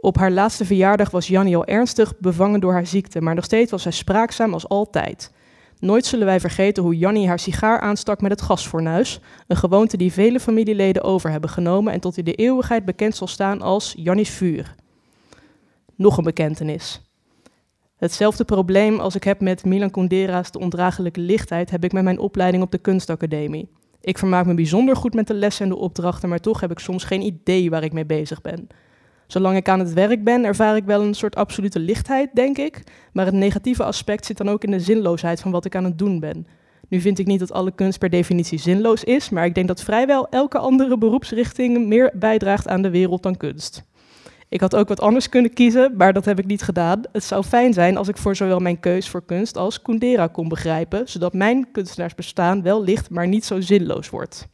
Op 0.01 0.17
haar 0.17 0.31
laatste 0.31 0.65
verjaardag 0.65 1.09
was 1.09 1.27
Jannie 1.27 1.55
al 1.55 1.65
ernstig 1.65 2.13
bevangen 2.19 2.59
door 2.59 2.73
haar 2.73 2.87
ziekte, 2.87 3.21
maar 3.21 3.35
nog 3.35 3.45
steeds 3.45 3.71
was 3.71 3.81
zij 3.81 3.91
spraakzaam 3.91 4.53
als 4.53 4.67
altijd. 4.67 5.31
Nooit 5.81 6.05
zullen 6.05 6.25
wij 6.25 6.39
vergeten 6.39 6.83
hoe 6.83 6.97
Jannie 6.97 7.27
haar 7.27 7.39
sigaar 7.39 7.79
aanstak 7.79 8.21
met 8.21 8.31
het 8.31 8.41
gasfornuis, 8.41 9.19
een 9.47 9.55
gewoonte 9.55 9.97
die 9.97 10.11
vele 10.11 10.39
familieleden 10.39 11.03
over 11.03 11.29
hebben 11.31 11.49
genomen 11.49 11.93
en 11.93 11.99
tot 11.99 12.17
in 12.17 12.23
de 12.23 12.33
eeuwigheid 12.33 12.85
bekend 12.85 13.15
zal 13.15 13.27
staan 13.27 13.61
als 13.61 13.93
Jannie's 13.97 14.29
vuur. 14.29 14.75
Nog 15.95 16.17
een 16.17 16.23
bekentenis. 16.23 17.01
Hetzelfde 17.97 18.43
probleem 18.43 18.99
als 18.99 19.15
ik 19.15 19.23
heb 19.23 19.41
met 19.41 19.65
Milan 19.65 19.91
Kundera's 19.91 20.51
De 20.51 20.59
Ondraaglijke 20.59 21.19
Lichtheid 21.19 21.69
heb 21.69 21.83
ik 21.83 21.91
met 21.91 22.03
mijn 22.03 22.19
opleiding 22.19 22.63
op 22.63 22.71
de 22.71 22.77
Kunstacademie. 22.77 23.69
Ik 24.01 24.17
vermaak 24.17 24.45
me 24.45 24.53
bijzonder 24.53 24.95
goed 24.95 25.13
met 25.13 25.27
de 25.27 25.33
lessen 25.33 25.63
en 25.63 25.71
de 25.71 25.77
opdrachten, 25.77 26.29
maar 26.29 26.39
toch 26.39 26.59
heb 26.59 26.71
ik 26.71 26.79
soms 26.79 27.03
geen 27.03 27.21
idee 27.21 27.69
waar 27.69 27.83
ik 27.83 27.93
mee 27.93 28.05
bezig 28.05 28.41
ben. 28.41 28.67
Zolang 29.31 29.55
ik 29.55 29.69
aan 29.69 29.79
het 29.79 29.93
werk 29.93 30.23
ben, 30.23 30.45
ervaar 30.45 30.75
ik 30.75 30.83
wel 30.83 31.01
een 31.01 31.13
soort 31.13 31.35
absolute 31.35 31.79
lichtheid, 31.79 32.29
denk 32.33 32.57
ik. 32.57 32.83
Maar 33.13 33.25
het 33.25 33.33
negatieve 33.33 33.83
aspect 33.83 34.25
zit 34.25 34.37
dan 34.37 34.49
ook 34.49 34.63
in 34.63 34.71
de 34.71 34.79
zinloosheid 34.79 35.41
van 35.41 35.51
wat 35.51 35.65
ik 35.65 35.75
aan 35.75 35.83
het 35.83 35.97
doen 35.97 36.19
ben. 36.19 36.47
Nu 36.87 37.01
vind 37.01 37.19
ik 37.19 37.25
niet 37.25 37.39
dat 37.39 37.51
alle 37.51 37.71
kunst 37.71 37.99
per 37.99 38.09
definitie 38.09 38.59
zinloos 38.59 39.03
is, 39.03 39.29
maar 39.29 39.45
ik 39.45 39.55
denk 39.55 39.67
dat 39.67 39.83
vrijwel 39.83 40.29
elke 40.29 40.57
andere 40.57 40.97
beroepsrichting 40.97 41.87
meer 41.87 42.11
bijdraagt 42.15 42.67
aan 42.67 42.81
de 42.81 42.89
wereld 42.89 43.23
dan 43.23 43.37
kunst. 43.37 43.83
Ik 44.49 44.61
had 44.61 44.75
ook 44.75 44.87
wat 44.87 45.01
anders 45.01 45.29
kunnen 45.29 45.53
kiezen, 45.53 45.93
maar 45.97 46.13
dat 46.13 46.25
heb 46.25 46.39
ik 46.39 46.45
niet 46.45 46.61
gedaan. 46.61 47.01
Het 47.11 47.23
zou 47.23 47.43
fijn 47.43 47.73
zijn 47.73 47.97
als 47.97 48.07
ik 48.07 48.17
voor 48.17 48.35
zowel 48.35 48.59
mijn 48.59 48.79
keus 48.79 49.09
voor 49.09 49.25
kunst 49.25 49.57
als 49.57 49.81
Kundera 49.81 50.27
kon 50.27 50.47
begrijpen, 50.47 51.09
zodat 51.09 51.33
mijn 51.33 51.71
kunstenaarsbestaan 51.71 52.61
wel 52.61 52.83
licht, 52.83 53.09
maar 53.09 53.27
niet 53.27 53.45
zo 53.45 53.61
zinloos 53.61 54.09
wordt. 54.09 54.47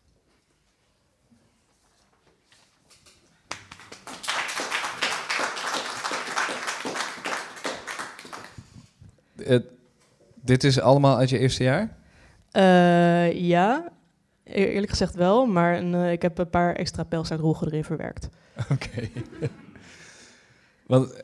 Dit 10.41 10.63
is 10.63 10.79
allemaal 10.79 11.17
uit 11.17 11.29
je 11.29 11.39
eerste 11.39 11.63
jaar? 11.63 11.95
Uh, 12.53 13.31
ja, 13.33 13.91
e-, 14.43 14.63
eerlijk 14.63 14.89
gezegd 14.89 15.15
wel, 15.15 15.45
maar 15.45 15.83
uh, 15.83 16.11
ik 16.11 16.21
heb 16.21 16.37
een 16.37 16.49
paar 16.49 16.75
extra 16.75 17.03
pijlstaartroggen 17.03 17.67
erin 17.67 17.83
verwerkt. 17.83 18.29
Oké. 18.73 19.09
Want 20.85 21.23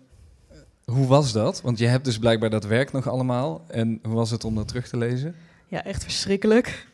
hoe 0.86 1.08
was 1.08 1.32
dat? 1.32 1.62
Want 1.62 1.77
je 1.77 1.86
hebt 1.86 2.06
dus 2.06 2.18
blijkbaar 2.18 2.50
dat 2.50 2.65
werk 2.65 2.92
nog 2.92 3.08
allemaal. 3.08 3.65
En 3.68 4.00
hoe 4.03 4.13
was 4.13 4.32
het 4.32 4.44
om 4.44 4.56
dat 4.56 4.68
terug 4.68 4.88
te 4.88 4.98
lezen? 4.98 5.36
Ja, 5.68 5.84
echt 5.84 6.03
verschrikkelijk. 6.03 6.88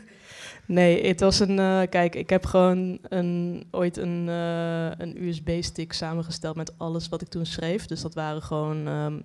nee, 0.66 1.06
het 1.06 1.20
was 1.20 1.40
een. 1.40 1.58
Uh, 1.58 1.80
kijk, 1.90 2.14
ik 2.14 2.30
heb 2.30 2.46
gewoon 2.46 2.98
een, 3.02 3.66
ooit 3.70 3.96
een, 3.96 4.26
uh, 4.28 4.90
een 4.90 5.22
USB-stick 5.22 5.92
samengesteld 5.92 6.56
met 6.56 6.78
alles 6.78 7.08
wat 7.08 7.22
ik 7.22 7.28
toen 7.28 7.46
schreef. 7.46 7.86
Dus 7.86 8.00
dat 8.00 8.14
waren 8.14 8.42
gewoon. 8.42 8.86
Um, 8.86 9.24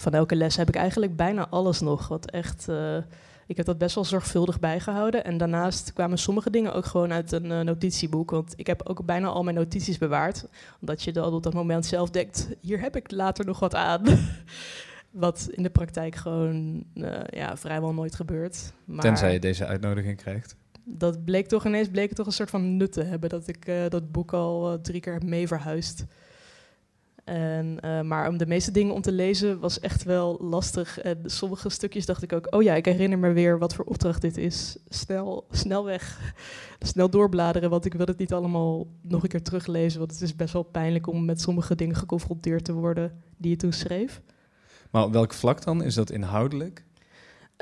van 0.00 0.12
elke 0.12 0.36
les 0.36 0.56
heb 0.56 0.68
ik 0.68 0.74
eigenlijk 0.74 1.16
bijna 1.16 1.48
alles 1.48 1.80
nog. 1.80 2.08
Wat 2.08 2.30
echt, 2.30 2.66
uh, 2.70 2.96
ik 3.46 3.56
heb 3.56 3.66
dat 3.66 3.78
best 3.78 3.94
wel 3.94 4.04
zorgvuldig 4.04 4.60
bijgehouden. 4.60 5.24
En 5.24 5.38
daarnaast 5.38 5.92
kwamen 5.92 6.18
sommige 6.18 6.50
dingen 6.50 6.74
ook 6.74 6.84
gewoon 6.84 7.12
uit 7.12 7.32
een 7.32 7.44
uh, 7.44 7.60
notitieboek. 7.60 8.30
Want 8.30 8.52
ik 8.56 8.66
heb 8.66 8.88
ook 8.88 9.04
bijna 9.04 9.28
al 9.28 9.42
mijn 9.42 9.56
notities 9.56 9.98
bewaard. 9.98 10.46
Omdat 10.80 11.02
je 11.02 11.12
dan 11.12 11.32
op 11.32 11.42
dat 11.42 11.54
moment 11.54 11.86
zelf 11.86 12.10
denkt, 12.10 12.48
hier 12.60 12.80
heb 12.80 12.96
ik 12.96 13.10
later 13.10 13.44
nog 13.44 13.58
wat 13.58 13.74
aan. 13.74 14.02
wat 15.10 15.48
in 15.50 15.62
de 15.62 15.70
praktijk 15.70 16.14
gewoon 16.14 16.84
uh, 16.94 17.20
ja, 17.30 17.56
vrijwel 17.56 17.94
nooit 17.94 18.14
gebeurt. 18.14 18.72
Maar 18.84 19.02
Tenzij 19.02 19.32
je 19.32 19.38
deze 19.38 19.66
uitnodiging 19.66 20.16
krijgt. 20.16 20.56
Dat 20.84 21.24
bleek 21.24 21.48
toch 21.48 21.66
ineens 21.66 21.88
bleek 21.88 22.08
het 22.08 22.16
toch 22.16 22.26
een 22.26 22.32
soort 22.32 22.50
van 22.50 22.76
nut 22.76 22.92
te 22.92 23.02
hebben 23.02 23.28
dat 23.28 23.48
ik 23.48 23.70
dat 23.88 24.12
boek 24.12 24.32
al 24.32 24.78
drie 24.82 25.00
keer 25.00 25.12
heb 25.12 25.22
mee 25.22 25.46
verhuisd. 25.46 26.04
En, 27.28 27.78
uh, 27.84 28.00
maar 28.00 28.28
om 28.28 28.36
de 28.36 28.46
meeste 28.46 28.70
dingen 28.70 28.94
om 28.94 29.00
te 29.00 29.12
lezen 29.12 29.60
was 29.60 29.80
echt 29.80 30.02
wel 30.02 30.38
lastig. 30.40 31.00
En 31.00 31.18
sommige 31.24 31.68
stukjes 31.68 32.06
dacht 32.06 32.22
ik 32.22 32.32
ook, 32.32 32.54
oh 32.54 32.62
ja, 32.62 32.74
ik 32.74 32.84
herinner 32.84 33.18
me 33.18 33.32
weer 33.32 33.58
wat 33.58 33.74
voor 33.74 33.84
opdracht 33.84 34.20
dit 34.20 34.36
is. 34.36 34.76
Snel, 34.88 35.46
snel 35.50 35.84
weg, 35.84 36.34
snel 36.78 37.10
doorbladeren, 37.10 37.70
want 37.70 37.84
ik 37.84 37.94
wil 37.94 38.06
het 38.06 38.18
niet 38.18 38.32
allemaal 38.32 38.86
nog 39.02 39.22
een 39.22 39.28
keer 39.28 39.42
teruglezen. 39.42 39.98
Want 39.98 40.12
het 40.12 40.20
is 40.20 40.36
best 40.36 40.52
wel 40.52 40.62
pijnlijk 40.62 41.06
om 41.06 41.24
met 41.24 41.40
sommige 41.40 41.74
dingen 41.74 41.96
geconfronteerd 41.96 42.64
te 42.64 42.72
worden 42.72 43.22
die 43.36 43.50
je 43.50 43.56
toen 43.56 43.72
schreef. 43.72 44.20
Maar 44.90 45.04
op 45.04 45.12
welk 45.12 45.34
vlak 45.34 45.64
dan? 45.64 45.82
Is 45.82 45.94
dat 45.94 46.10
inhoudelijk? 46.10 46.84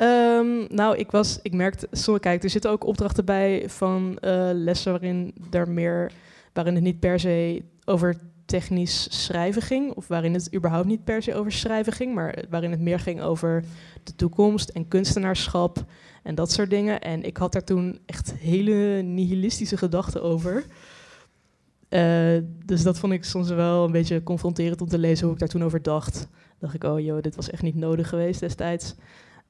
Um, 0.03 0.67
nou, 0.69 0.97
ik, 0.97 1.11
was, 1.11 1.39
ik 1.43 1.53
merkte, 1.53 1.89
sorry, 1.91 2.21
kijk, 2.21 2.43
er 2.43 2.51
zitten 2.51 2.71
ook 2.71 2.87
opdrachten 2.87 3.25
bij 3.25 3.65
van 3.69 4.19
uh, 4.21 4.51
lessen 4.53 4.93
waarin, 4.93 5.35
er 5.51 5.69
meer, 5.69 6.13
waarin 6.53 6.75
het 6.75 6.83
niet 6.83 7.01
per 7.01 7.21
se 7.21 7.63
over 7.85 8.17
technisch 8.47 9.25
schrijven 9.25 9.63
ging. 9.63 9.93
Of 9.93 10.09
waarin 10.09 10.35
het 10.35 10.55
überhaupt 10.55 10.87
niet 10.87 11.05
per 11.05 11.23
se 11.23 11.35
over 11.35 11.53
schrijven 11.53 11.93
ging, 11.93 12.15
maar 12.15 12.45
waarin 12.51 12.71
het 12.71 12.81
meer 12.81 13.01
ging 13.01 13.21
over 13.21 13.65
de 14.03 14.15
toekomst 14.15 14.69
en 14.69 14.89
kunstenaarschap 14.89 15.85
en 16.23 16.35
dat 16.35 16.53
soort 16.53 16.71
dingen. 16.71 17.01
En 17.01 17.23
ik 17.23 17.37
had 17.37 17.53
daar 17.53 17.65
toen 17.65 17.99
echt 18.07 18.35
hele 18.35 19.03
nihilistische 19.03 19.77
gedachten 19.77 20.23
over. 20.23 20.65
Uh, 21.91 22.43
dus 22.65 22.83
dat 22.83 22.99
vond 22.99 23.13
ik 23.13 23.25
soms 23.25 23.49
wel 23.49 23.85
een 23.85 23.93
beetje 23.93 24.23
confronterend 24.23 24.81
om 24.81 24.89
te 24.89 24.99
lezen 24.99 25.25
hoe 25.25 25.35
ik 25.35 25.41
daar 25.41 25.49
toen 25.49 25.65
over 25.65 25.83
dacht. 25.83 26.29
dacht 26.59 26.75
ik, 26.75 26.85
oh 26.85 27.01
joh, 27.01 27.23
dit 27.23 27.37
was 27.37 27.51
echt 27.51 27.63
niet 27.63 27.75
nodig 27.75 28.09
geweest 28.09 28.41
destijds. 28.41 28.95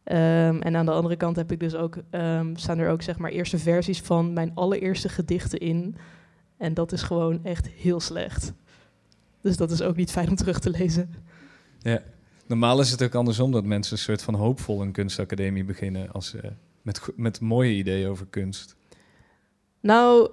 Um, 0.05 0.62
en 0.62 0.76
aan 0.76 0.87
de 0.87 0.93
andere 0.93 1.17
kant 1.17 1.37
heb 1.37 1.53
ik 1.53 1.61
dus 1.61 1.75
ook, 1.75 1.97
um, 2.11 2.57
staan 2.57 2.79
er 2.79 2.91
ook 2.91 3.03
zeg 3.03 3.19
maar 3.19 3.31
eerste 3.31 3.59
versies 3.59 4.00
van 4.00 4.33
mijn 4.33 4.53
allereerste 4.55 5.09
gedichten 5.09 5.59
in. 5.59 5.97
En 6.57 6.75
dat 6.75 6.93
is 6.93 7.03
gewoon 7.03 7.45
echt 7.45 7.69
heel 7.69 8.00
slecht. 8.00 8.53
Dus 9.40 9.57
dat 9.57 9.71
is 9.71 9.83
ook 9.83 9.97
niet 9.97 10.11
fijn 10.11 10.28
om 10.28 10.37
terug 10.37 10.59
te 10.59 10.71
lezen. 10.71 11.14
Ja, 11.78 12.02
normaal 12.47 12.81
is 12.81 12.90
het 12.90 13.02
ook 13.02 13.14
andersom 13.14 13.52
dat 13.52 13.64
mensen 13.64 13.93
een 13.93 14.02
soort 14.02 14.23
van 14.23 14.35
hoopvol 14.35 14.83
een 14.83 14.93
kunstacademie 14.93 15.64
beginnen 15.64 16.12
als, 16.12 16.35
uh, 16.35 16.43
met, 16.83 17.00
met 17.16 17.40
mooie 17.40 17.73
ideeën 17.73 18.09
over 18.09 18.26
kunst. 18.31 18.76
Nou, 19.81 20.31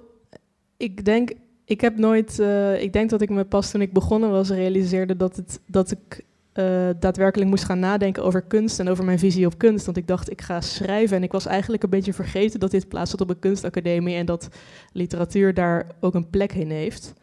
ik 0.76 1.04
denk, 1.04 1.32
ik 1.64 1.80
heb 1.80 1.96
nooit, 1.96 2.38
uh, 2.38 2.82
ik 2.82 2.92
denk 2.92 3.10
dat 3.10 3.22
ik 3.22 3.30
me 3.30 3.44
pas 3.44 3.70
toen 3.70 3.80
ik 3.80 3.92
begonnen 3.92 4.30
was 4.30 4.50
realiseerde 4.50 5.16
dat, 5.16 5.36
het, 5.36 5.60
dat 5.66 5.90
ik 5.90 6.24
uh, 6.54 6.90
daadwerkelijk 6.98 7.50
moest 7.50 7.64
gaan 7.64 7.78
nadenken 7.78 8.24
over 8.24 8.42
kunst 8.42 8.80
en 8.80 8.88
over 8.88 9.04
mijn 9.04 9.18
visie 9.18 9.46
op 9.46 9.58
kunst. 9.58 9.84
Want 9.84 9.96
ik 9.96 10.06
dacht, 10.06 10.30
ik 10.30 10.40
ga 10.40 10.60
schrijven. 10.60 11.16
En 11.16 11.22
ik 11.22 11.32
was 11.32 11.46
eigenlijk 11.46 11.82
een 11.82 11.90
beetje 11.90 12.12
vergeten 12.12 12.60
dat 12.60 12.70
dit 12.70 12.88
plaats 12.88 13.10
had 13.10 13.20
op 13.20 13.30
een 13.30 13.38
kunstacademie 13.38 14.16
en 14.16 14.26
dat 14.26 14.48
literatuur 14.92 15.54
daar 15.54 15.86
ook 16.00 16.14
een 16.14 16.30
plek 16.30 16.52
in 16.52 16.70
heeft. 16.70 17.14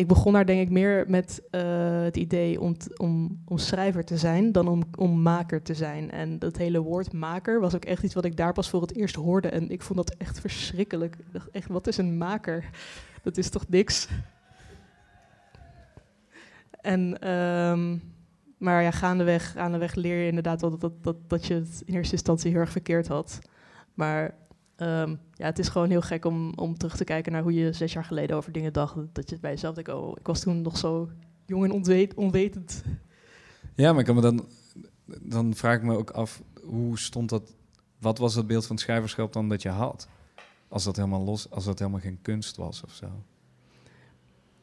Ik 0.00 0.06
begon 0.06 0.32
daar 0.32 0.46
denk 0.46 0.60
ik 0.60 0.70
meer 0.70 1.04
met 1.08 1.42
uh, 1.50 2.02
het 2.02 2.16
idee 2.16 2.60
om, 2.60 2.76
om, 2.96 3.42
om, 3.44 3.58
schrijver 3.58 4.04
te 4.04 4.16
zijn 4.16 4.52
dan 4.52 4.68
om, 4.68 4.82
om 4.98 5.22
maker 5.22 5.62
te 5.62 5.74
zijn. 5.74 6.10
En 6.10 6.38
dat 6.38 6.56
hele 6.56 6.78
woord 6.78 7.12
maker 7.12 7.60
was 7.60 7.74
ook 7.74 7.84
echt 7.84 8.02
iets 8.02 8.14
wat 8.14 8.24
ik 8.24 8.36
daar 8.36 8.52
pas 8.52 8.70
voor 8.70 8.80
het 8.80 8.96
eerst 8.96 9.14
hoorde. 9.14 9.48
En 9.48 9.70
ik 9.70 9.82
vond 9.82 9.98
dat 9.98 10.14
echt 10.18 10.40
verschrikkelijk. 10.40 11.16
Echt, 11.52 11.68
wat 11.68 11.86
is 11.86 11.96
een 11.96 12.18
maker? 12.18 12.70
Dat 13.22 13.36
is 13.36 13.48
toch 13.48 13.68
niks? 13.68 14.08
En... 16.70 17.30
Um, 17.30 18.02
maar 18.58 18.82
ja, 18.82 18.90
gaandeweg, 18.90 19.52
gaandeweg 19.52 19.94
leer 19.94 20.20
je 20.20 20.28
inderdaad 20.28 20.60
wel 20.60 20.70
dat, 20.70 20.80
dat, 20.80 21.02
dat, 21.02 21.16
dat 21.26 21.46
je 21.46 21.54
het 21.54 21.82
in 21.86 21.94
eerste 21.94 22.12
instantie 22.12 22.50
heel 22.50 22.60
erg 22.60 22.70
verkeerd 22.70 23.08
had. 23.08 23.38
Maar 23.94 24.34
um, 24.82 25.20
ja, 25.32 25.44
het 25.44 25.58
is 25.58 25.68
gewoon 25.68 25.90
heel 25.90 26.00
gek 26.00 26.24
om, 26.24 26.52
om 26.54 26.78
terug 26.78 26.96
te 26.96 27.04
kijken 27.04 27.32
naar 27.32 27.42
hoe 27.42 27.54
je 27.54 27.72
zes 27.72 27.92
jaar 27.92 28.04
geleden 28.04 28.36
over 28.36 28.52
dingen 28.52 28.72
dacht. 28.72 28.96
Dat 29.12 29.30
je 29.30 29.38
bij 29.40 29.50
jezelf 29.50 29.74
denkt, 29.74 29.90
oh, 29.90 30.16
ik 30.18 30.26
was 30.26 30.40
toen 30.40 30.62
nog 30.62 30.76
zo 30.76 31.10
jong 31.46 31.64
en 31.64 31.70
onwet, 31.70 32.14
onwetend. 32.14 32.82
Ja, 33.74 33.90
maar 33.90 34.00
ik 34.00 34.06
kan 34.06 34.14
me 34.14 34.20
dan, 34.20 34.46
dan 35.22 35.54
vraag 35.54 35.76
ik 35.76 35.82
me 35.82 35.96
ook 35.96 36.10
af, 36.10 36.42
hoe 36.62 36.98
stond 36.98 37.28
dat, 37.28 37.54
wat 37.98 38.18
was 38.18 38.34
het 38.34 38.46
beeld 38.46 38.66
van 38.66 38.76
het 38.76 38.84
schrijverschap 38.84 39.32
dan 39.32 39.48
dat 39.48 39.62
je 39.62 39.68
had? 39.68 40.08
Als 40.68 40.84
dat 40.84 40.96
helemaal 40.96 41.24
los, 41.24 41.50
als 41.50 41.64
dat 41.64 41.78
helemaal 41.78 42.00
geen 42.00 42.18
kunst 42.22 42.56
was 42.56 42.82
of 42.84 42.92
zo? 42.92 43.06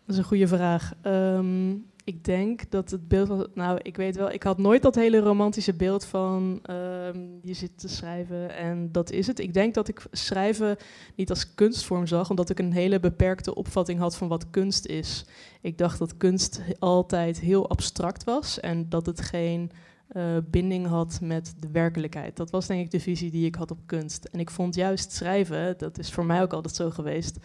Dat 0.05 0.15
is 0.15 0.17
een 0.17 0.23
goede 0.23 0.47
vraag. 0.47 0.93
Um, 1.03 1.85
ik 2.07 2.23
denk 2.23 2.71
dat 2.71 2.91
het 2.91 3.07
beeld. 3.07 3.55
Nou, 3.55 3.79
ik 3.81 3.97
weet 3.97 4.15
wel, 4.15 4.31
ik 4.31 4.43
had 4.43 4.57
nooit 4.57 4.81
dat 4.81 4.95
hele 4.95 5.19
romantische 5.19 5.73
beeld 5.73 6.05
van 6.05 6.59
ehm, 6.63 7.19
je 7.41 7.53
zit 7.53 7.71
te 7.75 7.87
schrijven 7.87 8.55
en 8.55 8.91
dat 8.91 9.11
is 9.11 9.27
het. 9.27 9.39
Ik 9.39 9.53
denk 9.53 9.73
dat 9.73 9.87
ik 9.87 10.05
schrijven 10.11 10.77
niet 11.15 11.29
als 11.29 11.53
kunstvorm 11.53 12.07
zag, 12.07 12.29
omdat 12.29 12.49
ik 12.49 12.59
een 12.59 12.73
hele 12.73 12.99
beperkte 12.99 13.55
opvatting 13.55 13.99
had 13.99 14.15
van 14.17 14.27
wat 14.27 14.49
kunst 14.49 14.85
is. 14.85 15.25
Ik 15.61 15.77
dacht 15.77 15.99
dat 15.99 16.17
kunst 16.17 16.61
altijd 16.79 17.39
heel 17.39 17.69
abstract 17.69 18.23
was 18.23 18.59
en 18.59 18.89
dat 18.89 19.05
het 19.05 19.21
geen 19.21 19.71
uh, 20.11 20.37
binding 20.49 20.87
had 20.87 21.19
met 21.21 21.53
de 21.59 21.71
werkelijkheid. 21.71 22.35
Dat 22.35 22.51
was 22.51 22.67
denk 22.67 22.85
ik 22.85 22.91
de 22.91 22.99
visie 22.99 23.31
die 23.31 23.45
ik 23.45 23.55
had 23.55 23.71
op 23.71 23.79
kunst. 23.85 24.25
En 24.25 24.39
ik 24.39 24.49
vond 24.49 24.75
juist 24.75 25.11
schrijven, 25.11 25.77
dat 25.77 25.97
is 25.97 26.11
voor 26.11 26.25
mij 26.25 26.41
ook 26.41 26.53
altijd 26.53 26.75
zo 26.75 26.89
geweest 26.89 27.39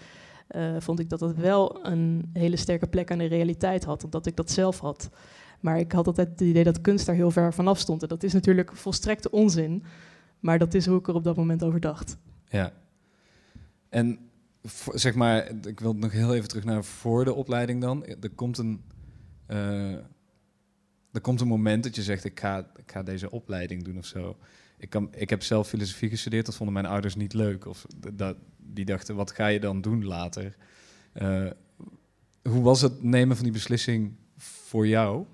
uh, 0.57 0.77
vond 0.79 0.99
ik 1.01 1.09
dat 1.09 1.21
het 1.21 1.37
wel 1.37 1.87
een 1.87 2.31
hele 2.33 2.57
sterke 2.57 2.87
plek 2.87 3.11
aan 3.11 3.19
de 3.19 3.25
realiteit 3.25 3.85
had, 3.85 4.05
omdat 4.05 4.27
ik 4.27 4.37
dat 4.37 4.51
zelf 4.51 4.79
had. 4.79 5.11
Maar 5.61 5.79
ik 5.79 5.93
had 5.93 6.07
altijd 6.07 6.29
het 6.29 6.41
idee 6.41 6.65
dat 6.65 6.81
kunst 6.81 7.07
daar 7.07 7.15
heel 7.15 7.31
ver 7.31 7.55
vanaf 7.55 7.79
stond. 7.79 8.03
En 8.03 8.09
dat 8.09 8.23
is 8.23 8.33
natuurlijk 8.33 8.77
volstrekte 8.77 9.31
onzin, 9.31 9.83
maar 10.41 10.59
dat 10.59 10.75
is 10.75 10.87
hoe 10.87 10.99
ik 10.99 11.09
er 11.09 11.15
op 11.15 11.25
dat 11.25 11.37
moment 11.37 11.65
over 11.65 11.81
dacht. 11.81 12.17
Ja. 12.49 12.73
En 13.89 14.19
zeg 14.93 15.15
maar, 15.15 15.51
ik 15.67 15.81
wil 15.81 15.95
nog 15.95 16.13
heel 16.13 16.35
even 16.35 16.49
terug 16.49 16.65
naar 16.65 16.85
voor 16.85 17.25
de 17.25 17.35
opleiding 17.35 17.81
dan. 17.81 18.05
Er 18.05 18.31
komt 18.35 18.59
een, 18.59 18.83
uh, 19.49 19.93
er 21.13 21.21
komt 21.21 21.41
een 21.41 21.49
moment 21.49 21.83
dat 21.85 21.97
je 21.97 22.03
zegt, 22.03 22.25
ik 22.25 22.41
ga, 22.41 22.59
ik 22.59 22.91
ga 22.93 23.03
deze 23.03 23.31
opleiding 23.31 23.85
doen 23.85 23.99
of 23.99 24.07
zo. 24.07 24.37
Ik, 24.83 24.91
kan, 24.91 25.09
ik 25.15 25.31
heb 25.31 25.43
zelf 25.43 25.69
filosofie 25.69 26.09
gestudeerd, 26.09 26.47
dat 26.47 26.55
vonden 26.55 26.75
mijn 26.75 26.87
ouders 26.87 27.15
niet 27.17 27.35
leuk. 27.35 27.67
Of 27.67 27.87
dat, 28.13 28.37
die 28.57 28.85
dachten, 28.85 29.15
wat 29.15 29.31
ga 29.31 29.47
je 29.47 29.61
dan 29.61 29.81
doen 29.81 30.05
later? 30.05 30.57
Uh, 31.23 31.51
hoe 32.43 32.63
was 32.63 32.81
het 32.81 33.03
nemen 33.03 33.37
van 33.37 33.45
die 33.45 33.53
beslissing 33.53 34.13
voor 34.37 34.87
jou? 34.87 35.25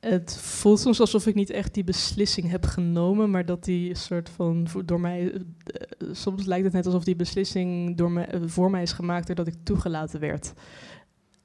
Het 0.00 0.36
voelt 0.36 0.80
soms 0.80 1.00
alsof 1.00 1.26
ik 1.26 1.34
niet 1.34 1.50
echt 1.50 1.74
die 1.74 1.84
beslissing 1.84 2.50
heb 2.50 2.64
genomen, 2.64 3.30
maar 3.30 3.46
dat 3.46 3.64
die 3.64 3.94
soort 3.94 4.28
van 4.28 4.66
door 4.84 5.00
mij. 5.00 5.32
Uh, 5.32 5.42
soms 6.12 6.44
lijkt 6.44 6.64
het 6.64 6.72
net 6.72 6.86
alsof 6.86 7.04
die 7.04 7.16
beslissing 7.16 7.96
door 7.96 8.10
me, 8.10 8.34
uh, 8.34 8.48
voor 8.48 8.70
mij 8.70 8.82
is 8.82 8.92
gemaakt 8.92 9.26
doordat 9.26 9.46
ik 9.46 9.56
toegelaten 9.62 10.20
werd. 10.20 10.52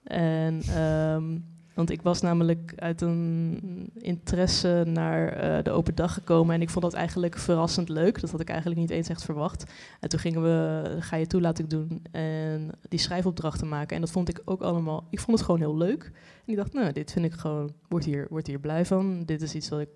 En 0.03 0.82
um, 0.84 1.46
want 1.73 1.89
ik 1.89 2.01
was 2.01 2.21
namelijk 2.21 2.73
uit 2.75 3.01
een 3.01 3.89
interesse 3.93 4.83
naar 4.87 5.43
uh, 5.43 5.63
de 5.63 5.71
open 5.71 5.95
dag 5.95 6.13
gekomen 6.13 6.55
en 6.55 6.61
ik 6.61 6.69
vond 6.69 6.83
dat 6.83 6.93
eigenlijk 6.93 7.37
verrassend 7.37 7.89
leuk. 7.89 8.21
Dat 8.21 8.31
had 8.31 8.39
ik 8.39 8.49
eigenlijk 8.49 8.79
niet 8.79 8.89
eens 8.89 9.09
echt 9.09 9.23
verwacht. 9.23 9.71
En 9.99 10.09
toen 10.09 10.19
gingen 10.19 10.43
we, 10.43 10.83
ga 10.99 11.15
je 11.15 11.27
toe 11.27 11.41
laat 11.41 11.59
ik 11.59 11.69
doen, 11.69 12.01
en 12.11 12.71
die 12.89 12.99
schrijfopdrachten 12.99 13.67
maken. 13.67 13.95
En 13.95 14.01
dat 14.01 14.11
vond 14.11 14.29
ik 14.29 14.41
ook 14.45 14.61
allemaal, 14.61 15.07
ik 15.09 15.19
vond 15.19 15.37
het 15.37 15.45
gewoon 15.45 15.61
heel 15.61 15.77
leuk. 15.77 16.03
En 16.45 16.51
ik 16.51 16.55
dacht, 16.55 16.73
nou, 16.73 16.91
dit 16.91 17.11
vind 17.11 17.25
ik 17.25 17.33
gewoon, 17.33 17.71
word 17.87 18.05
hier, 18.05 18.27
word 18.29 18.47
hier 18.47 18.59
blij 18.59 18.85
van. 18.85 19.23
Dit 19.25 19.41
is 19.41 19.55
iets 19.55 19.69
wat 19.69 19.79
ik... 19.79 19.89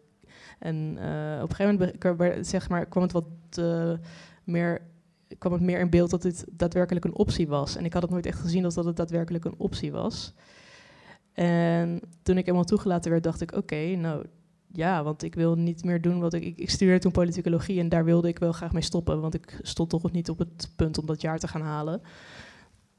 En 0.60 0.76
uh, 0.76 1.42
op 1.44 1.50
een 1.50 1.56
gegeven 1.56 1.92
moment 2.18 2.48
zeg 2.48 2.70
maar, 2.70 2.86
kwam 2.86 3.04
het 3.04 3.12
wat 3.12 3.26
uh, 3.60 3.94
meer 4.44 4.82
kwam 5.38 5.54
het 5.54 5.62
meer 5.62 5.80
in 5.80 5.90
beeld 5.90 6.10
dat 6.10 6.22
dit 6.22 6.46
daadwerkelijk 6.52 7.06
een 7.06 7.16
optie 7.16 7.48
was. 7.48 7.76
En 7.76 7.86
ik 7.86 7.94
had 7.94 8.02
het 8.02 8.12
nooit 8.12 8.26
echt 8.26 8.40
gezien 8.40 8.64
dat 8.64 8.76
het 8.76 8.96
daadwerkelijk 8.96 9.46
een 9.46 9.56
optie 9.58 9.92
was. 9.92 10.34
En 11.40 12.00
toen 12.24 12.38
ik 12.38 12.48
eenmaal 12.48 12.64
toegelaten 12.64 13.12
werd, 13.12 13.24
dacht 13.24 13.42
ik: 13.42 13.52
oké, 13.52 13.96
nou 13.96 14.26
ja, 14.74 15.04
want 15.04 15.24
ik 15.24 15.36
wil 15.36 15.56
niet 15.56 15.84
meer 15.84 16.02
doen 16.02 16.20
wat 16.20 16.34
ik. 16.34 16.58
Ik, 16.58 16.70
studeerde 16.70 17.00
toen 17.00 17.12
politicologie 17.12 17.80
en 17.80 17.90
daar 17.90 18.06
wilde 18.06 18.28
ik 18.28 18.40
wel 18.40 18.52
graag 18.52 18.72
mee 18.72 18.82
stoppen, 18.82 19.22
want 19.22 19.34
ik 19.34 19.60
stond 19.62 19.90
toch 19.90 20.12
niet 20.12 20.30
op 20.30 20.40
het 20.40 20.72
punt 20.76 20.98
om 20.98 21.06
dat 21.06 21.22
jaar 21.22 21.40
te 21.40 21.48
gaan 21.48 21.62
halen. 21.62 22.02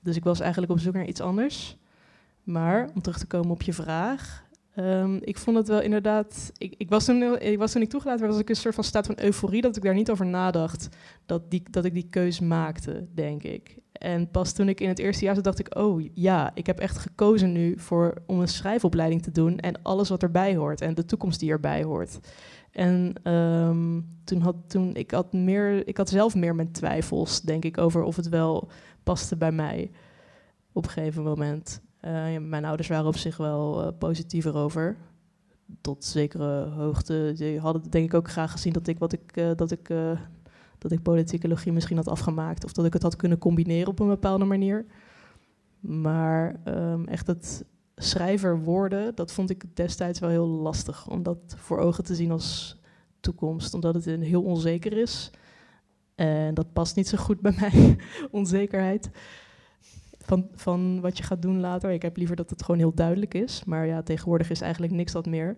Dus 0.01 0.17
ik 0.17 0.25
was 0.25 0.41
eigenlijk 0.41 0.73
op 0.73 0.79
zoek 0.79 0.95
naar 0.95 1.07
iets 1.07 1.21
anders. 1.21 1.77
Maar 2.43 2.91
om 2.95 3.01
terug 3.01 3.19
te 3.19 3.27
komen 3.27 3.51
op 3.51 3.63
je 3.63 3.73
vraag. 3.73 4.47
Um, 4.77 5.19
ik 5.23 5.39
vond 5.39 5.57
het 5.57 5.69
wel 5.69 5.81
inderdaad. 5.81 6.53
Ik, 6.57 6.75
ik, 6.77 6.89
was 6.89 7.05
toen, 7.05 7.41
ik 7.41 7.59
was 7.59 7.73
toegelaten 7.73 8.21
werd, 8.21 8.33
was 8.33 8.41
ik 8.41 8.49
een 8.49 8.57
soort 8.57 8.75
van 8.75 8.85
staat 8.85 9.07
van 9.07 9.19
euforie 9.21 9.63
dat 9.63 9.77
ik 9.77 9.83
daar 9.83 9.95
niet 9.95 10.11
over 10.11 10.27
nadacht. 10.27 10.89
Dat, 11.27 11.51
die, 11.51 11.63
dat 11.71 11.85
ik 11.85 11.95
die 11.95 12.07
keus 12.11 12.41
maakte, 12.41 13.07
denk 13.15 13.43
ik. 13.43 13.79
En 13.99 14.31
pas 14.31 14.53
toen 14.53 14.69
ik 14.69 14.81
in 14.81 14.89
het 14.89 14.99
eerste 14.99 15.25
jaar 15.25 15.35
zat, 15.35 15.45
dacht 15.45 15.59
ik, 15.59 15.77
oh 15.77 16.03
ja, 16.15 16.51
ik 16.55 16.67
heb 16.67 16.79
echt 16.79 16.99
gekozen 16.99 17.53
nu 17.53 17.79
voor, 17.79 18.23
om 18.27 18.41
een 18.41 18.49
schrijfopleiding 18.49 19.23
te 19.23 19.31
doen 19.31 19.59
en 19.59 19.83
alles 19.83 20.09
wat 20.09 20.23
erbij 20.23 20.57
hoort 20.57 20.81
en 20.81 20.95
de 20.95 21.05
toekomst 21.05 21.41
die 21.41 21.51
erbij 21.51 21.83
hoort. 21.83 22.19
En 22.71 23.13
um, 23.33 24.07
toen 24.25 24.41
had 24.41 24.57
toen, 24.67 24.95
ik 24.95 25.11
had 25.11 25.33
meer, 25.33 25.89
ik 25.89 25.97
had 25.97 26.09
zelf 26.09 26.35
meer 26.35 26.55
mijn 26.55 26.73
twijfels, 26.73 27.41
denk 27.41 27.65
ik, 27.65 27.79
over 27.79 28.03
of 28.03 28.17
het 28.17 28.29
wel 28.29 28.69
paste 29.03 29.37
bij 29.37 29.53
mij 29.53 29.91
op 30.73 30.85
een 30.85 30.91
gegeven 30.91 31.23
moment. 31.23 31.81
Uh, 32.01 32.39
mijn 32.39 32.65
ouders 32.65 32.89
waren 32.89 33.07
op 33.07 33.17
zich 33.17 33.37
wel 33.37 33.83
uh, 33.83 33.89
positiever 33.99 34.55
over. 34.55 34.97
Tot 35.81 36.05
zekere 36.05 36.65
hoogte. 36.65 37.33
Die 37.37 37.61
hadden 37.61 37.91
denk 37.91 38.05
ik 38.05 38.15
ook 38.15 38.31
graag 38.31 38.53
gezien 38.53 38.73
dat 38.73 38.87
ik 38.87 38.99
wat 38.99 39.13
ik, 39.13 39.37
uh, 39.37 39.51
dat 39.57 39.71
ik 39.71 39.91
dat 40.79 40.93
ik 40.93 41.03
politicologie 41.03 41.73
misschien 41.73 41.97
had 41.97 42.09
afgemaakt 42.09 42.65
of 42.65 42.73
dat 42.73 42.85
ik 42.85 42.93
het 42.93 43.03
had 43.03 43.17
kunnen 43.17 43.39
combineren 43.39 43.89
op 43.89 44.01
een 44.01 44.09
bepaalde 44.09 44.45
manier. 44.45 44.87
Maar 45.81 46.61
um, 46.65 47.09
echt 47.09 47.27
het 47.27 47.65
schrijver 47.97 48.63
worden, 48.63 49.15
dat 49.15 49.33
vond 49.33 49.51
ik 49.51 49.77
destijds 49.77 50.21
wel 50.21 50.31
heel 50.31 50.47
lastig 50.47 51.09
om 51.09 51.23
dat 51.23 51.39
voor 51.57 51.79
ogen 51.79 52.05
te 52.05 52.15
zien 52.15 52.31
als 52.31 52.81
toekomst, 53.21 53.75
omdat 53.75 53.95
het 53.95 54.05
heel 54.05 54.43
onzeker 54.43 54.93
is. 54.93 55.31
En 56.15 56.55
dat 56.55 56.73
past 56.73 56.97
niet 56.97 57.09
zo 57.09 57.19
goed 57.19 57.41
bij 57.41 57.55
mij, 57.61 57.97
onzekerheid. 58.31 59.11
Van, 60.19 60.49
van 60.55 61.01
wat 61.01 61.19
je 61.19 61.23
gaat 61.25 61.43
doen 61.43 61.61
later. 61.61 61.91
Ik 61.91 62.03
heb 62.03 62.17
liever 62.17 62.37
dat 62.37 62.51
het 62.51 62.63
gewoon 62.63 62.81
heel 62.81 62.95
duidelijk 62.95 63.35
is. 63.35 63.65
Maar 63.65 63.87
ja, 63.87 64.03
tegenwoordig 64.03 64.51
is 64.51 64.61
eigenlijk 64.61 64.93
niks 64.93 65.13
dat 65.13 65.27
meer. 65.27 65.57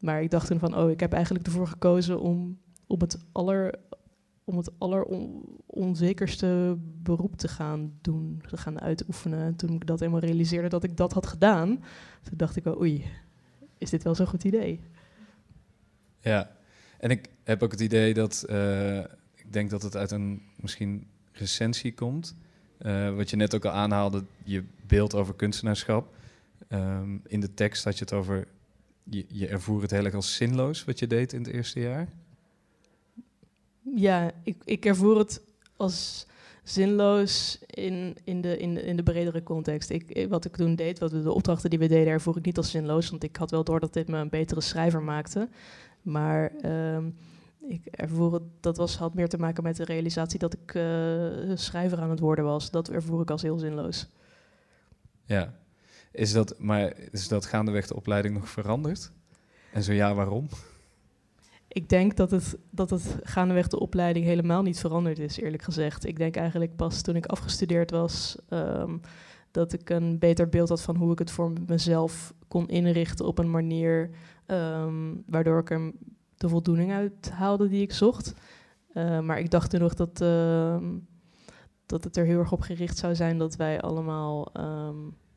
Maar 0.00 0.22
ik 0.22 0.30
dacht 0.30 0.46
toen 0.46 0.58
van, 0.58 0.76
oh, 0.76 0.90
ik 0.90 1.00
heb 1.00 1.12
eigenlijk 1.12 1.46
ervoor 1.46 1.66
gekozen 1.66 2.20
om 2.20 2.58
op 2.86 3.00
het 3.00 3.24
aller 3.32 3.74
om 4.44 4.56
het 4.56 4.70
alleronzekerste 4.78 6.76
beroep 7.02 7.36
te 7.36 7.48
gaan 7.48 7.92
doen, 8.00 8.42
te 8.48 8.56
gaan 8.56 8.80
uitoefenen. 8.80 9.40
En 9.40 9.56
toen 9.56 9.70
ik 9.74 9.86
dat 9.86 10.00
eenmaal 10.00 10.20
realiseerde 10.20 10.68
dat 10.68 10.84
ik 10.84 10.96
dat 10.96 11.12
had 11.12 11.26
gedaan, 11.26 11.68
toen 12.22 12.36
dacht 12.36 12.56
ik 12.56 12.64
wel, 12.64 12.78
oei, 12.78 13.04
is 13.78 13.90
dit 13.90 14.02
wel 14.02 14.14
zo'n 14.14 14.26
goed 14.26 14.44
idee? 14.44 14.80
Ja, 16.20 16.56
en 16.98 17.10
ik 17.10 17.28
heb 17.42 17.62
ook 17.62 17.70
het 17.70 17.80
idee 17.80 18.14
dat, 18.14 18.42
eh, 18.42 18.98
ik 19.34 19.52
denk 19.52 19.70
dat 19.70 19.82
het 19.82 19.96
uit 19.96 20.10
een 20.10 20.42
misschien 20.56 21.06
recensie 21.32 21.94
komt. 21.94 22.36
Uh, 22.80 23.14
wat 23.16 23.30
je 23.30 23.36
net 23.36 23.54
ook 23.54 23.64
al 23.64 23.70
aanhaalde, 23.70 24.24
je 24.42 24.64
beeld 24.86 25.14
over 25.14 25.34
kunstenaarschap. 25.34 26.16
Um, 26.68 27.22
in 27.26 27.40
de 27.40 27.54
tekst 27.54 27.84
had 27.84 27.98
je 27.98 28.04
het 28.04 28.12
over, 28.12 28.48
je, 29.02 29.24
je 29.28 29.46
ervoer 29.46 29.82
het 29.82 29.90
heel 29.90 30.10
als 30.10 30.36
zinloos 30.36 30.84
wat 30.84 30.98
je 30.98 31.06
deed 31.06 31.32
in 31.32 31.42
het 31.42 31.52
eerste 31.52 31.80
jaar. 31.80 32.08
Ja, 33.94 34.30
ik, 34.42 34.56
ik 34.64 34.84
ervoer 34.84 35.18
het 35.18 35.42
als 35.76 36.26
zinloos 36.62 37.58
in, 37.66 38.16
in, 38.24 38.40
de, 38.40 38.58
in, 38.58 38.74
de, 38.74 38.82
in 38.82 38.96
de 38.96 39.02
bredere 39.02 39.42
context. 39.42 39.90
Ik, 39.90 40.26
wat 40.28 40.44
ik 40.44 40.56
toen 40.56 40.76
deed, 40.76 40.98
wat 40.98 41.10
de 41.10 41.32
opdrachten 41.32 41.70
die 41.70 41.78
we 41.78 41.88
deden, 41.88 42.12
ervoer 42.12 42.36
ik 42.36 42.44
niet 42.44 42.56
als 42.56 42.70
zinloos. 42.70 43.10
Want 43.10 43.22
ik 43.22 43.36
had 43.36 43.50
wel 43.50 43.64
door 43.64 43.80
dat 43.80 43.92
dit 43.92 44.08
me 44.08 44.18
een 44.18 44.28
betere 44.28 44.60
schrijver 44.60 45.02
maakte. 45.02 45.48
Maar 46.02 46.52
um, 46.94 47.16
ik 47.68 47.86
ervoer 47.86 48.42
dat 48.60 48.76
was, 48.76 48.96
had 48.96 49.14
meer 49.14 49.28
te 49.28 49.38
maken 49.38 49.62
met 49.62 49.76
de 49.76 49.84
realisatie 49.84 50.38
dat 50.38 50.52
ik 50.54 50.74
uh, 50.74 51.56
schrijver 51.56 51.98
aan 51.98 52.10
het 52.10 52.20
worden 52.20 52.44
was. 52.44 52.70
Dat 52.70 52.90
ervoer 52.90 53.20
ik 53.20 53.30
als 53.30 53.42
heel 53.42 53.58
zinloos. 53.58 54.08
Ja, 55.24 55.54
is 56.12 56.32
dat, 56.32 56.58
maar 56.58 56.92
is 57.10 57.28
dat 57.28 57.46
gaandeweg 57.46 57.86
de 57.86 57.96
opleiding 57.96 58.34
nog 58.34 58.48
veranderd? 58.48 59.10
En 59.72 59.82
zo 59.82 59.92
ja, 59.92 60.14
waarom? 60.14 60.48
Ik 61.74 61.88
denk 61.88 62.16
dat 62.16 62.30
het, 62.30 62.58
dat 62.70 62.90
het 62.90 63.18
gaandeweg 63.22 63.68
de 63.68 63.78
opleiding 63.78 64.24
helemaal 64.24 64.62
niet 64.62 64.80
veranderd 64.80 65.18
is, 65.18 65.36
eerlijk 65.36 65.62
gezegd. 65.62 66.06
Ik 66.06 66.16
denk 66.16 66.36
eigenlijk 66.36 66.76
pas 66.76 67.02
toen 67.02 67.16
ik 67.16 67.26
afgestudeerd 67.26 67.90
was, 67.90 68.36
um, 68.48 69.00
dat 69.50 69.72
ik 69.72 69.90
een 69.90 70.18
beter 70.18 70.48
beeld 70.48 70.68
had 70.68 70.82
van 70.82 70.96
hoe 70.96 71.12
ik 71.12 71.18
het 71.18 71.30
voor 71.30 71.52
mezelf 71.66 72.34
kon 72.48 72.68
inrichten 72.68 73.26
op 73.26 73.38
een 73.38 73.50
manier 73.50 74.10
um, 74.46 75.22
waardoor 75.26 75.58
ik 75.58 75.70
er 75.70 75.92
de 76.36 76.48
voldoening 76.48 76.92
uit 76.92 77.30
haalde 77.30 77.68
die 77.68 77.82
ik 77.82 77.92
zocht. 77.92 78.32
Uh, 78.92 79.20
maar 79.20 79.38
ik 79.38 79.50
dacht 79.50 79.70
toen 79.70 79.80
nog 79.80 79.94
dat, 79.94 80.20
uh, 80.20 80.76
dat 81.86 82.04
het 82.04 82.16
er 82.16 82.24
heel 82.24 82.38
erg 82.38 82.52
op 82.52 82.60
gericht 82.60 82.98
zou 82.98 83.14
zijn 83.14 83.38
dat 83.38 83.56
wij 83.56 83.80
allemaal 83.80 84.52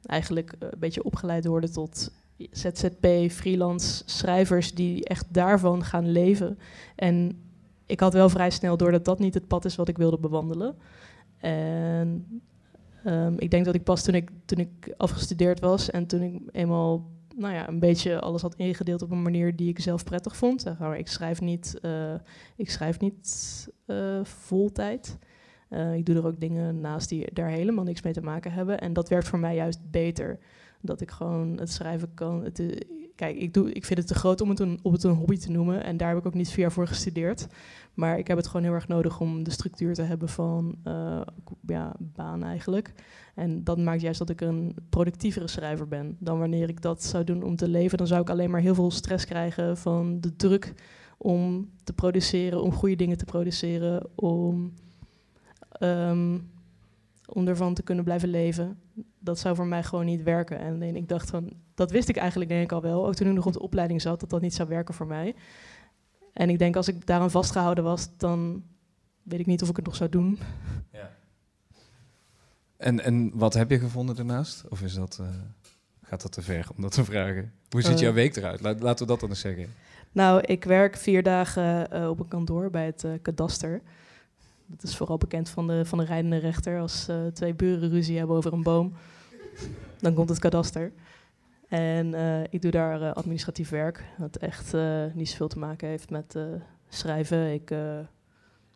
eigenlijk 0.01 0.53
een 0.59 0.79
beetje 0.79 1.03
opgeleid 1.03 1.45
worden 1.45 1.71
tot 1.71 2.11
ZZP, 2.51 3.07
freelance 3.29 4.03
schrijvers 4.05 4.73
die 4.73 5.05
echt 5.05 5.33
daarvan 5.33 5.83
gaan 5.83 6.11
leven. 6.11 6.59
En 6.95 7.41
ik 7.85 7.99
had 7.99 8.13
wel 8.13 8.29
vrij 8.29 8.49
snel 8.49 8.77
door 8.77 8.91
dat 8.91 9.05
dat 9.05 9.19
niet 9.19 9.33
het 9.33 9.47
pad 9.47 9.65
is 9.65 9.75
wat 9.75 9.87
ik 9.87 9.97
wilde 9.97 10.19
bewandelen. 10.19 10.75
En 11.37 12.41
um, 13.05 13.39
ik 13.39 13.51
denk 13.51 13.65
dat 13.65 13.75
ik 13.75 13.83
pas 13.83 14.03
toen 14.03 14.15
ik, 14.15 14.29
toen 14.45 14.59
ik 14.59 14.93
afgestudeerd 14.97 15.59
was 15.59 15.89
en 15.89 16.07
toen 16.07 16.21
ik 16.21 16.41
eenmaal 16.51 17.05
nou 17.37 17.53
ja, 17.53 17.67
een 17.67 17.79
beetje 17.79 18.19
alles 18.19 18.41
had 18.41 18.55
ingedeeld 18.55 19.01
op 19.01 19.11
een 19.11 19.21
manier 19.21 19.55
die 19.55 19.69
ik 19.69 19.79
zelf 19.79 20.03
prettig 20.03 20.35
vond. 20.35 20.79
Maar 20.79 20.97
ik 20.97 21.07
schrijf 21.07 21.41
niet, 21.41 21.79
uh, 21.81 22.13
ik 22.55 22.69
schrijf 22.69 22.99
niet 22.99 23.67
uh, 23.85 24.23
voltijd. 24.23 25.17
Uh, 25.69 25.93
ik 25.93 26.05
doe 26.05 26.15
er 26.15 26.25
ook 26.25 26.39
dingen 26.39 26.81
naast 26.81 27.09
die 27.09 27.33
daar 27.33 27.49
helemaal 27.49 27.83
niks 27.83 28.01
mee 28.01 28.13
te 28.13 28.21
maken 28.21 28.51
hebben. 28.51 28.79
En 28.79 28.93
dat 28.93 29.09
werkt 29.09 29.27
voor 29.27 29.39
mij 29.39 29.55
juist 29.55 29.91
beter. 29.91 30.39
Dat 30.81 31.01
ik 31.01 31.11
gewoon 31.11 31.57
het 31.59 31.71
schrijven 31.71 32.13
kan. 32.13 32.43
Het, 32.43 32.85
kijk, 33.15 33.37
ik, 33.37 33.53
doe, 33.53 33.71
ik 33.71 33.85
vind 33.85 33.99
het 33.99 34.07
te 34.07 34.15
groot 34.15 34.41
om 34.41 34.49
het, 34.49 34.59
een, 34.59 34.79
het 34.83 35.03
een 35.03 35.11
hobby 35.11 35.37
te 35.37 35.51
noemen. 35.51 35.83
En 35.83 35.97
daar 35.97 36.09
heb 36.09 36.17
ik 36.17 36.25
ook 36.25 36.33
niet 36.33 36.49
vier 36.49 36.59
jaar 36.59 36.71
voor 36.71 36.87
gestudeerd. 36.87 37.47
Maar 37.93 38.17
ik 38.17 38.27
heb 38.27 38.37
het 38.37 38.47
gewoon 38.47 38.63
heel 38.63 38.73
erg 38.73 38.87
nodig 38.87 39.19
om 39.19 39.43
de 39.43 39.51
structuur 39.51 39.93
te 39.93 40.01
hebben 40.01 40.29
van 40.29 40.75
uh, 40.87 41.21
ja, 41.67 41.95
baan 41.99 42.43
eigenlijk. 42.43 42.93
En 43.35 43.63
dat 43.63 43.77
maakt 43.77 44.01
juist 44.01 44.19
dat 44.19 44.29
ik 44.29 44.41
een 44.41 44.75
productievere 44.89 45.47
schrijver 45.47 45.87
ben 45.87 46.15
dan 46.19 46.39
wanneer 46.39 46.69
ik 46.69 46.81
dat 46.81 47.03
zou 47.03 47.23
doen 47.23 47.43
om 47.43 47.55
te 47.55 47.67
leven. 47.67 47.97
Dan 47.97 48.07
zou 48.07 48.21
ik 48.21 48.29
alleen 48.29 48.49
maar 48.49 48.61
heel 48.61 48.75
veel 48.75 48.91
stress 48.91 49.25
krijgen 49.25 49.77
van 49.77 50.21
de 50.21 50.35
druk 50.35 50.73
om 51.17 51.69
te 51.83 51.93
produceren, 51.93 52.61
om 52.61 52.71
goede 52.71 52.95
dingen 52.95 53.17
te 53.17 53.25
produceren, 53.25 54.09
om, 54.15 54.73
um, 55.79 56.49
om 57.25 57.47
ervan 57.47 57.73
te 57.73 57.83
kunnen 57.83 58.03
blijven 58.03 58.29
leven. 58.29 58.79
Dat 59.27 59.39
zou 59.39 59.55
voor 59.55 59.67
mij 59.67 59.83
gewoon 59.83 60.05
niet 60.05 60.23
werken. 60.23 60.59
En 60.59 60.95
ik 60.95 61.07
dacht 61.07 61.29
van, 61.29 61.53
dat 61.75 61.91
wist 61.91 62.09
ik 62.09 62.15
eigenlijk 62.17 62.49
denk 62.49 62.63
ik 62.63 62.71
al 62.71 62.81
wel, 62.81 63.07
ook 63.07 63.15
toen 63.15 63.27
ik 63.27 63.33
nog 63.33 63.45
op 63.45 63.53
de 63.53 63.59
opleiding 63.61 64.01
zat, 64.01 64.19
dat 64.19 64.29
dat 64.29 64.41
niet 64.41 64.53
zou 64.53 64.69
werken 64.69 64.93
voor 64.93 65.07
mij. 65.07 65.35
En 66.33 66.49
ik 66.49 66.59
denk 66.59 66.75
als 66.75 66.87
ik 66.87 67.05
daaraan 67.05 67.31
vastgehouden 67.31 67.83
was, 67.83 68.09
dan 68.17 68.63
weet 69.23 69.39
ik 69.39 69.45
niet 69.45 69.61
of 69.61 69.69
ik 69.69 69.75
het 69.75 69.85
nog 69.85 69.95
zou 69.95 70.09
doen. 70.09 70.39
Ja. 70.91 71.11
En, 72.77 73.03
en 73.03 73.31
wat 73.33 73.53
heb 73.53 73.69
je 73.69 73.79
gevonden 73.79 74.15
daarnaast? 74.15 74.63
Of 74.69 74.81
is 74.81 74.93
dat, 74.93 75.17
uh, 75.21 75.27
gaat 76.01 76.21
dat 76.21 76.31
te 76.31 76.41
ver 76.41 76.67
om 76.75 76.81
dat 76.81 76.91
te 76.91 77.05
vragen? 77.05 77.53
Hoe 77.69 77.81
ziet 77.81 77.93
uh, 77.93 77.99
jouw 77.99 78.13
week 78.13 78.35
eruit? 78.35 78.61
laten 78.61 79.05
we 79.05 79.11
dat 79.11 79.19
dan 79.19 79.29
eens 79.29 79.39
zeggen. 79.39 79.67
Nou, 80.11 80.41
ik 80.41 80.63
werk 80.63 80.97
vier 80.97 81.23
dagen 81.23 81.87
uh, 81.93 82.09
op 82.09 82.19
een 82.19 82.27
kantoor 82.27 82.69
bij 82.69 82.85
het 82.85 83.05
kadaster. 83.21 83.81
Dat 84.65 84.83
is 84.83 84.97
vooral 84.97 85.17
bekend 85.17 85.49
van 85.49 85.67
de, 85.67 85.85
van 85.85 85.97
de 85.97 86.05
rijdende 86.05 86.37
rechter. 86.37 86.79
Als 86.79 87.07
twee 87.33 87.53
buren 87.53 87.89
ruzie 87.89 88.17
hebben 88.17 88.35
over 88.35 88.53
een 88.53 88.63
boom, 88.63 88.93
dan 89.99 90.13
komt 90.13 90.29
het 90.29 90.39
kadaster. 90.39 90.91
En 91.67 92.07
uh, 92.07 92.43
ik 92.43 92.61
doe 92.61 92.71
daar 92.71 93.01
uh, 93.01 93.13
administratief 93.13 93.69
werk, 93.69 94.05
wat 94.17 94.35
echt 94.35 94.73
uh, 94.73 95.05
niet 95.13 95.29
zoveel 95.29 95.47
te 95.47 95.59
maken 95.59 95.87
heeft 95.87 96.09
met 96.09 96.37
schrijven. 96.87 97.53
Ik 97.53 97.69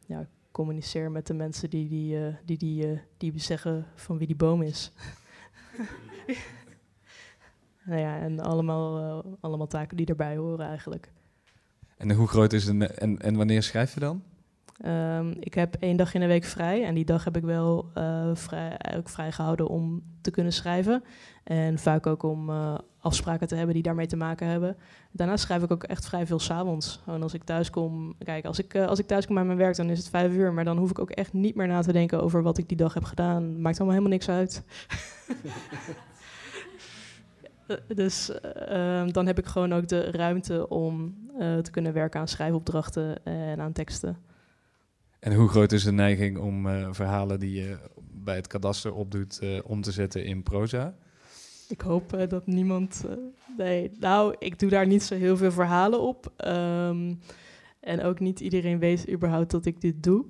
ja, 0.06 0.28
communiceer 0.52 1.12
met 1.12 1.28
de 1.28 1.34
mensen 1.34 1.70
die, 1.70 1.88
die, 1.88 2.36
die, 2.46 2.58
die, 2.58 3.02
die 3.18 3.40
zeggen 3.40 3.86
van 3.96 4.18
wie 4.18 4.28
die 4.28 4.36
boom 4.36 4.62
is. 4.62 4.92
nou 7.86 8.00
ja, 8.00 8.20
en 8.20 8.40
allemaal, 8.40 9.24
allemaal 9.40 9.68
taken 9.68 9.98
die 9.98 10.06
erbij 10.06 10.38
horen 10.38 10.68
eigenlijk. 10.68 11.12
En 11.98 12.12
hoe 12.12 12.28
groot 12.28 12.54
is 12.54 12.66
het 12.66 12.98
en, 12.98 13.20
en 13.20 13.36
wanneer 13.36 13.64
schrijf 13.64 13.94
je 13.94 14.00
dan? 14.00 14.24
Um, 14.86 15.34
ik 15.40 15.54
heb 15.54 15.76
één 15.80 15.98
dag 15.98 16.14
in 16.14 16.20
de 16.20 16.28
week 16.28 16.44
vrij 16.44 16.86
en 16.86 16.94
die 16.94 17.06
dag 17.06 17.24
heb 17.24 17.38
ik 17.38 17.44
wel 17.44 17.92
uh, 17.98 18.30
vrij, 18.34 18.78
ook 18.98 19.10
vrijgehouden 19.10 19.68
om 19.68 20.04
te 20.22 20.32
kunnen 20.32 20.54
schrijven. 20.54 21.04
En 21.44 21.80
vaak 21.80 22.08
ook 22.08 22.24
om 22.24 22.50
uh, 22.50 22.78
afspraken 23.00 23.48
te 23.48 23.56
hebben 23.56 23.74
die 23.74 23.84
daarmee 23.84 24.08
te 24.08 24.16
maken 24.16 24.48
hebben. 24.48 24.78
Daarna 25.12 25.38
schrijf 25.38 25.64
ik 25.64 25.72
ook 25.72 25.84
echt 25.84 26.06
vrij 26.06 26.26
veel 26.26 26.40
s'avonds. 26.40 27.02
En 27.06 27.24
als 27.24 27.34
ik 27.34 27.44
thuis 27.44 27.70
kom, 27.70 28.16
kijk, 28.24 28.46
als 28.46 28.60
ik, 28.60 28.74
uh, 28.74 28.88
als 28.88 29.00
ik 29.00 29.08
thuis 29.08 29.26
kom 29.26 29.36
bij 29.36 29.44
mijn 29.44 29.58
werk, 29.58 29.76
dan 29.76 29.90
is 29.90 29.98
het 29.98 30.10
vijf 30.10 30.34
uur. 30.34 30.54
Maar 30.54 30.66
dan 30.66 30.78
hoef 30.78 30.90
ik 30.90 31.00
ook 31.00 31.12
echt 31.12 31.34
niet 31.34 31.56
meer 31.56 31.68
na 31.68 31.82
te 31.82 31.94
denken 31.94 32.24
over 32.24 32.42
wat 32.42 32.58
ik 32.58 32.68
die 32.68 32.78
dag 32.78 32.94
heb 32.94 33.04
gedaan. 33.04 33.62
Maakt 33.62 33.80
allemaal 33.80 33.98
helemaal 33.98 34.18
niks 34.18 34.30
uit. 34.30 34.64
dus 38.02 38.40
ehm, 38.42 39.12
dan 39.12 39.26
heb 39.26 39.38
ik 39.38 39.46
gewoon 39.46 39.74
ook 39.74 39.88
de 39.88 40.12
ruimte 40.12 40.70
om 40.70 41.16
te 41.38 41.72
kunnen 41.72 41.94
werken 41.94 42.20
aan 42.20 42.28
schrijfopdrachten 42.28 43.26
en 43.26 43.60
aan 43.62 43.72
teksten. 43.72 44.18
En 45.22 45.34
hoe 45.34 45.48
groot 45.48 45.72
is 45.72 45.84
de 45.84 45.92
neiging 45.92 46.38
om 46.38 46.66
uh, 46.66 46.88
verhalen 46.92 47.40
die 47.40 47.62
je 47.62 47.78
bij 48.12 48.36
het 48.36 48.48
kadaster 48.48 48.94
opdoet 48.94 49.40
uh, 49.44 49.60
om 49.64 49.82
te 49.82 49.92
zetten 49.92 50.26
in 50.26 50.44
proza? 50.44 50.96
Ik 51.68 51.82
hoop 51.82 52.14
uh, 52.16 52.28
dat 52.28 52.48
niemand. 52.48 53.06
nee, 53.58 53.92
nou, 54.00 54.36
ik 54.40 54.60
doe 54.60 54.70
daar 54.70 54.88
niet 54.88 55.04
zo 55.04 55.16
heel 55.16 55.38
veel 55.38 55.52
verhalen 55.52 56.02
op. 56.02 56.34
Um, 56.46 57.20
en 57.80 58.04
ook 58.04 58.20
niet 58.20 58.40
iedereen 58.40 58.80
weet 58.80 59.10
überhaupt 59.10 59.52
dat 59.52 59.66
ik 59.66 59.82
dit 59.82 60.04
doe. 60.04 60.26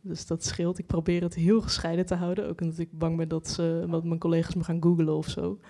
Dus 0.00 0.26
dat 0.26 0.44
scheelt. 0.44 0.78
Ik 0.78 0.86
probeer 0.86 1.22
het 1.22 1.34
heel 1.34 1.60
gescheiden 1.60 2.06
te 2.06 2.14
houden. 2.14 2.48
Ook 2.48 2.60
omdat 2.60 2.78
ik 2.78 2.98
bang 2.98 3.16
ben 3.16 3.28
dat, 3.28 3.48
ze, 3.48 3.86
dat 3.90 4.04
mijn 4.04 4.20
collega's 4.20 4.54
me 4.54 4.64
gaan 4.64 4.82
googlen 4.82 5.16
of 5.16 5.28
zo. 5.28 5.60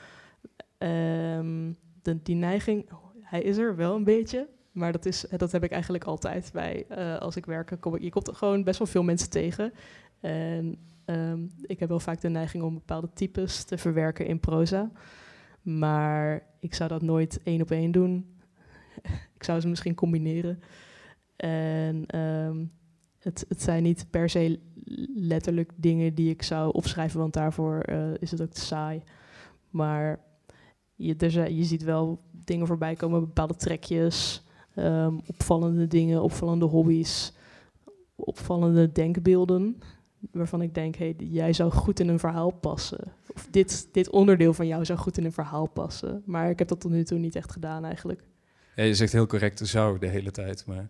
Um, 0.79 1.77
de, 2.03 2.23
die 2.23 2.37
neiging, 2.37 2.91
hij 3.21 3.43
is 3.43 3.57
er 3.57 3.77
wel 3.77 3.95
een 3.95 4.05
beetje. 4.05 4.49
Maar 4.73 4.93
dat, 4.93 5.07
is, 5.07 5.25
dat 5.37 5.53
heb 5.53 5.65
ik 5.65 5.71
eigenlijk 5.71 6.05
altijd 6.05 6.51
bij 6.53 6.87
uh, 6.91 7.19
als 7.19 7.37
ik 7.37 7.47
werk. 7.47 7.77
Kom 7.81 7.95
ik, 7.95 8.03
je 8.03 8.11
komt 8.11 8.37
gewoon 8.37 8.65
best 8.65 8.79
wel 8.79 8.87
veel 8.87 9.03
mensen 9.03 9.31
tegen. 9.31 9.73
En 10.21 10.79
um, 11.07 11.51
ik 11.63 11.81
heb 11.81 11.89
wel 11.89 12.01
vaak 12.01 12.21
de 12.21 12.29
neiging 12.29 12.63
om 12.63 12.75
bepaalde 12.75 13.11
types 13.15 13.65
te 13.65 13.79
verwerken 13.79 14.27
in 14.27 14.41
proza. 14.41 14.91
Maar 15.63 16.47
ik 16.61 16.75
zou 16.75 16.89
dat 16.89 17.03
nooit 17.03 17.41
één 17.43 17.63
op 17.63 17.71
één 17.71 17.93
doen. 17.93 18.37
ik 19.37 19.45
zou 19.45 19.61
ze 19.61 19.69
misschien 19.69 19.95
combineren. 19.95 20.63
En 21.37 22.19
um, 22.19 22.73
het, 23.19 23.45
het, 23.49 23.63
zijn 23.63 23.83
niet 23.83 24.07
per 24.11 24.29
se 24.29 24.61
letterlijk 25.15 25.73
dingen 25.77 26.15
die 26.15 26.31
ik 26.31 26.43
zou 26.43 26.73
opschrijven, 26.73 27.21
want 27.21 27.33
daarvoor 27.33 27.89
uh, 27.89 28.15
is 28.19 28.31
het 28.31 28.43
ook 28.43 28.51
te 28.51 28.61
saai. 28.61 29.03
Maar 29.71 30.21
je, 30.95 31.15
je 31.57 31.65
ziet 31.65 31.83
wel 31.83 32.21
dingen 32.31 32.67
voorbij 32.67 32.95
komen, 32.95 33.21
bepaalde 33.21 33.57
trekjes. 33.57 34.45
Um, 34.77 35.21
opvallende 35.27 35.87
dingen, 35.87 36.23
opvallende 36.23 36.65
hobby's, 36.65 37.33
opvallende 38.15 38.93
denkbeelden. 38.93 39.81
Waarvan 40.31 40.63
ik 40.63 40.75
denk, 40.75 40.97
hey, 40.97 41.15
jij 41.19 41.53
zou 41.53 41.71
goed 41.71 42.01
in 42.01 42.09
een 42.09 42.19
verhaal 42.19 42.51
passen. 42.51 43.13
Of 43.35 43.47
dit, 43.51 43.89
dit 43.93 44.11
onderdeel 44.11 44.53
van 44.55 44.67
jou 44.67 44.85
zou 44.85 44.99
goed 44.99 45.19
in 45.19 45.25
een 45.25 45.33
verhaal 45.33 45.67
passen. 45.67 46.23
Maar 46.27 46.51
ik 46.51 46.59
heb 46.59 46.69
dat 46.69 46.81
tot 46.81 46.91
nu 46.91 47.05
toe 47.05 47.19
niet 47.19 47.37
echt 47.37 47.53
gedaan 47.53 47.85
eigenlijk. 47.85 48.23
Ja, 48.77 48.83
je 48.83 48.95
zegt 48.95 49.13
heel 49.13 49.27
correct 49.27 49.61
zou 49.67 49.99
de 49.99 50.07
hele 50.07 50.31
tijd, 50.31 50.67
maar 50.67 50.89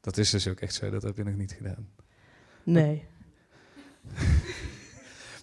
dat 0.00 0.16
is 0.16 0.30
dus 0.30 0.48
ook 0.48 0.60
echt 0.60 0.74
zo. 0.74 0.90
Dat 0.90 1.02
heb 1.02 1.16
je 1.16 1.24
nog 1.24 1.36
niet 1.36 1.52
gedaan. 1.52 1.88
Nee. 2.62 3.04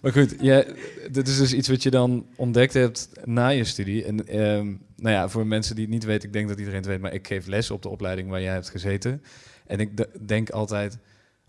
Maar 0.00 0.12
goed, 0.12 0.34
jij, 0.40 0.74
dit 1.10 1.28
is 1.28 1.38
dus 1.38 1.54
iets 1.54 1.68
wat 1.68 1.82
je 1.82 1.90
dan 1.90 2.26
ontdekt 2.36 2.74
hebt 2.74 3.10
na 3.24 3.48
je 3.48 3.64
studie. 3.64 4.04
En 4.04 4.26
ehm, 4.26 4.66
nou 4.96 5.14
ja, 5.14 5.28
voor 5.28 5.46
mensen 5.46 5.74
die 5.74 5.84
het 5.84 5.92
niet 5.92 6.04
weten, 6.04 6.28
ik 6.28 6.32
denk 6.32 6.48
dat 6.48 6.58
iedereen 6.58 6.78
het 6.80 6.88
weet, 6.88 7.00
maar 7.00 7.14
ik 7.14 7.26
geef 7.26 7.46
les 7.46 7.70
op 7.70 7.82
de 7.82 7.88
opleiding 7.88 8.28
waar 8.28 8.40
jij 8.40 8.52
hebt 8.52 8.70
gezeten. 8.70 9.22
En 9.66 9.78
ik 9.78 10.06
denk 10.28 10.50
altijd, 10.50 10.98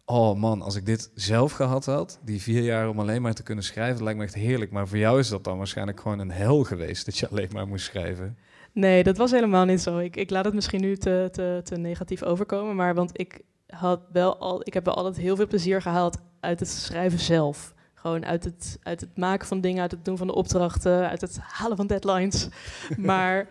oh 0.05 0.39
man, 0.39 0.61
als 0.61 0.75
ik 0.75 0.85
dit 0.85 1.11
zelf 1.15 1.51
gehad 1.51 1.85
had, 1.85 2.19
die 2.25 2.41
vier 2.41 2.61
jaar 2.61 2.89
om 2.89 2.99
alleen 2.99 3.21
maar 3.21 3.33
te 3.33 3.43
kunnen 3.43 3.63
schrijven, 3.63 3.93
dat 3.93 4.03
lijkt 4.03 4.19
me 4.19 4.25
echt 4.25 4.35
heerlijk. 4.35 4.71
Maar 4.71 4.87
voor 4.87 4.97
jou 4.97 5.19
is 5.19 5.29
dat 5.29 5.43
dan 5.43 5.57
waarschijnlijk 5.57 5.99
gewoon 5.99 6.19
een 6.19 6.31
hel 6.31 6.63
geweest, 6.63 7.05
dat 7.05 7.17
je 7.17 7.29
alleen 7.29 7.49
maar 7.53 7.67
moest 7.67 7.85
schrijven. 7.85 8.37
Nee, 8.73 9.03
dat 9.03 9.17
was 9.17 9.31
helemaal 9.31 9.65
niet 9.65 9.81
zo. 9.81 9.97
Ik, 9.97 10.15
ik 10.15 10.29
laat 10.29 10.45
het 10.45 10.53
misschien 10.53 10.81
nu 10.81 10.97
te, 10.97 11.29
te, 11.31 11.61
te 11.63 11.77
negatief 11.77 12.23
overkomen, 12.23 12.75
maar 12.75 12.95
want 12.95 13.19
ik, 13.19 13.41
had 13.71 14.01
wel 14.11 14.37
al, 14.37 14.61
ik 14.63 14.73
heb 14.73 14.85
wel 14.85 14.93
altijd 14.93 15.17
heel 15.17 15.35
veel 15.35 15.47
plezier 15.47 15.81
gehaald 15.81 16.17
uit 16.39 16.59
het 16.59 16.69
schrijven 16.69 17.19
zelf. 17.19 17.73
Gewoon 18.01 18.25
uit 18.25 18.43
het, 18.43 18.79
uit 18.83 19.01
het 19.01 19.17
maken 19.17 19.47
van 19.47 19.61
dingen, 19.61 19.81
uit 19.81 19.91
het 19.91 20.05
doen 20.05 20.17
van 20.17 20.27
de 20.27 20.33
opdrachten, 20.33 21.09
uit 21.09 21.21
het 21.21 21.37
halen 21.39 21.77
van 21.77 21.87
deadlines. 21.87 22.47
maar 22.97 23.47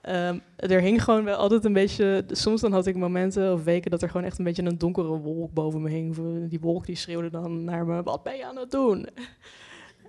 ehm, 0.00 0.38
er 0.56 0.80
hing 0.80 1.04
gewoon 1.04 1.24
wel 1.24 1.36
altijd 1.36 1.64
een 1.64 1.72
beetje... 1.72 2.24
Soms 2.28 2.60
dan 2.60 2.72
had 2.72 2.86
ik 2.86 2.96
momenten 2.96 3.52
of 3.52 3.64
weken 3.64 3.90
dat 3.90 4.02
er 4.02 4.10
gewoon 4.10 4.26
echt 4.26 4.38
een 4.38 4.44
beetje 4.44 4.62
een 4.62 4.78
donkere 4.78 5.18
wolk 5.18 5.52
boven 5.52 5.82
me 5.82 5.90
hing. 5.90 6.16
Die 6.48 6.60
wolk 6.60 6.86
die 6.86 6.96
schreeuwde 6.96 7.30
dan 7.30 7.64
naar 7.64 7.86
me, 7.86 8.02
wat 8.02 8.22
ben 8.22 8.36
je 8.36 8.46
aan 8.46 8.56
het 8.56 8.70
doen? 8.70 9.06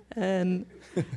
en... 0.08 0.66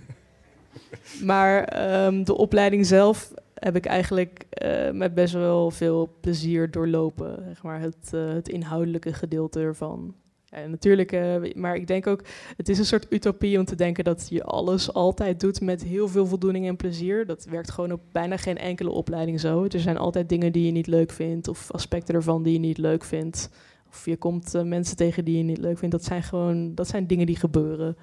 Maar 1.23 1.63
ehm, 1.63 2.23
de 2.23 2.37
opleiding 2.37 2.85
zelf 2.85 3.33
heb 3.53 3.75
ik 3.75 3.85
eigenlijk 3.85 4.45
eh, 4.49 4.91
met 4.91 5.13
best 5.13 5.33
wel 5.33 5.71
veel 5.71 6.17
plezier 6.21 6.71
doorlopen. 6.71 7.43
Zeg 7.47 7.63
maar, 7.63 7.79
het, 7.79 8.09
eh, 8.13 8.27
het 8.27 8.49
inhoudelijke 8.49 9.13
gedeelte 9.13 9.59
ervan. 9.59 10.15
Ja, 10.53 10.65
natuurlijk, 10.67 11.11
eh, 11.11 11.53
maar 11.55 11.75
ik 11.75 11.87
denk 11.87 12.07
ook, 12.07 12.23
het 12.57 12.69
is 12.69 12.79
een 12.79 12.85
soort 12.85 13.05
utopie 13.09 13.59
om 13.59 13.65
te 13.65 13.75
denken 13.75 14.03
dat 14.03 14.25
je 14.29 14.43
alles 14.43 14.93
altijd 14.93 15.39
doet 15.39 15.61
met 15.61 15.83
heel 15.83 16.07
veel 16.07 16.25
voldoening 16.25 16.67
en 16.67 16.75
plezier. 16.75 17.25
Dat 17.25 17.45
werkt 17.45 17.71
gewoon 17.71 17.91
op 17.91 18.01
bijna 18.11 18.37
geen 18.37 18.57
enkele 18.57 18.89
opleiding 18.89 19.39
zo. 19.39 19.63
Er 19.63 19.79
zijn 19.79 19.97
altijd 19.97 20.29
dingen 20.29 20.51
die 20.51 20.65
je 20.65 20.71
niet 20.71 20.87
leuk 20.87 21.11
vindt, 21.11 21.47
of 21.47 21.71
aspecten 21.71 22.15
ervan 22.15 22.43
die 22.43 22.53
je 22.53 22.59
niet 22.59 22.77
leuk 22.77 23.03
vindt. 23.03 23.49
Of 23.89 24.05
je 24.05 24.17
komt 24.17 24.55
eh, 24.55 24.63
mensen 24.63 24.95
tegen 24.95 25.25
die 25.25 25.37
je 25.37 25.43
niet 25.43 25.57
leuk 25.57 25.77
vindt. 25.77 25.95
Dat 25.95 26.05
zijn 26.05 26.23
gewoon, 26.23 26.75
dat 26.75 26.87
zijn 26.87 27.07
dingen 27.07 27.25
die 27.25 27.35
gebeuren. 27.35 27.97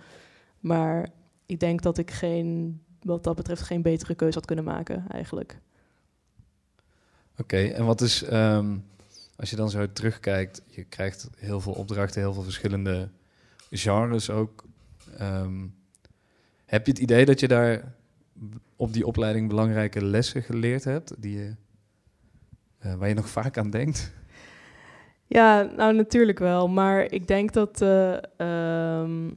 Maar 0.60 1.08
ik 1.46 1.60
denk 1.60 1.82
dat 1.82 1.98
ik 1.98 2.10
geen, 2.10 2.80
wat 3.02 3.24
dat 3.24 3.36
betreft 3.36 3.62
geen 3.62 3.82
betere 3.82 4.14
keuze 4.14 4.38
had 4.38 4.46
kunnen 4.46 4.64
maken, 4.64 5.04
eigenlijk. 5.08 5.60
Oké, 7.38 7.56
en 7.56 7.84
wat 7.84 8.00
is, 8.00 8.22
ehm, 8.22 8.76
als 9.40 9.50
je 9.50 9.56
dan 9.56 9.70
zo 9.70 9.92
terugkijkt, 9.92 10.62
je 10.66 10.84
krijgt 10.84 11.28
heel 11.36 11.60
veel 11.60 11.72
opdrachten, 11.72 12.20
heel 12.20 12.32
veel 12.32 12.42
verschillende 12.42 13.08
genres 13.70 14.30
ook. 14.30 14.64
Ehm, 15.16 15.66
heb 16.64 16.86
je 16.86 16.92
het 16.92 17.00
idee 17.00 17.24
dat 17.24 17.40
je 17.40 17.48
daar 17.48 17.94
op 18.76 18.92
die 18.92 19.06
opleiding 19.06 19.48
belangrijke 19.48 20.04
lessen 20.04 20.42
geleerd 20.42 20.84
hebt, 20.84 21.14
die 21.18 21.38
je, 21.38 21.54
eh, 22.78 22.94
waar 22.94 23.08
je 23.08 23.14
nog 23.14 23.28
vaak 23.28 23.58
aan 23.58 23.70
denkt? 23.70 24.12
Ja, 25.26 25.62
nou 25.76 25.94
natuurlijk 25.94 26.38
wel. 26.38 26.68
Maar 26.68 27.12
ik 27.12 27.26
denk 27.26 27.52
dat, 27.52 27.80
eh, 27.82 28.16
ehm, 28.36 29.30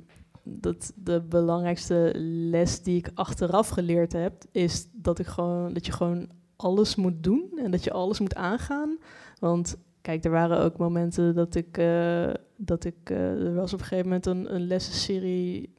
dat 0.44 0.94
de 0.96 1.22
belangrijkste 1.22 2.12
les 2.50 2.82
die 2.82 2.98
ik 2.98 3.12
achteraf 3.14 3.70
geleerd 3.70 4.14
heb, 4.14 4.44
is 4.52 4.88
dat, 4.92 5.20
ik 5.20 5.28
gewoon, 5.28 5.74
dat 5.74 5.86
je 5.86 5.92
gewoon 5.92 6.30
alles 6.56 6.96
moet 6.96 7.24
doen 7.24 7.60
en 7.64 7.72
dat 7.72 7.84
je 7.84 7.92
alles 7.92 8.20
moet 8.20 8.36
aangaan. 8.36 8.98
Want 9.40 9.78
kijk, 10.04 10.24
er 10.24 10.32
waren 10.32 10.60
ook 10.60 10.78
momenten 10.78 11.36
dat 11.36 11.56
ik, 11.56 11.78
eh, 11.78 12.34
dat 12.58 12.86
ik 12.86 13.10
eh, 13.10 13.46
er 13.46 13.54
was 13.54 13.74
op 13.74 13.80
een 13.80 13.86
gegeven 13.86 14.06
moment 14.06 14.26
een, 14.26 14.56
een 14.56 14.68
lessenserie, 14.68 15.74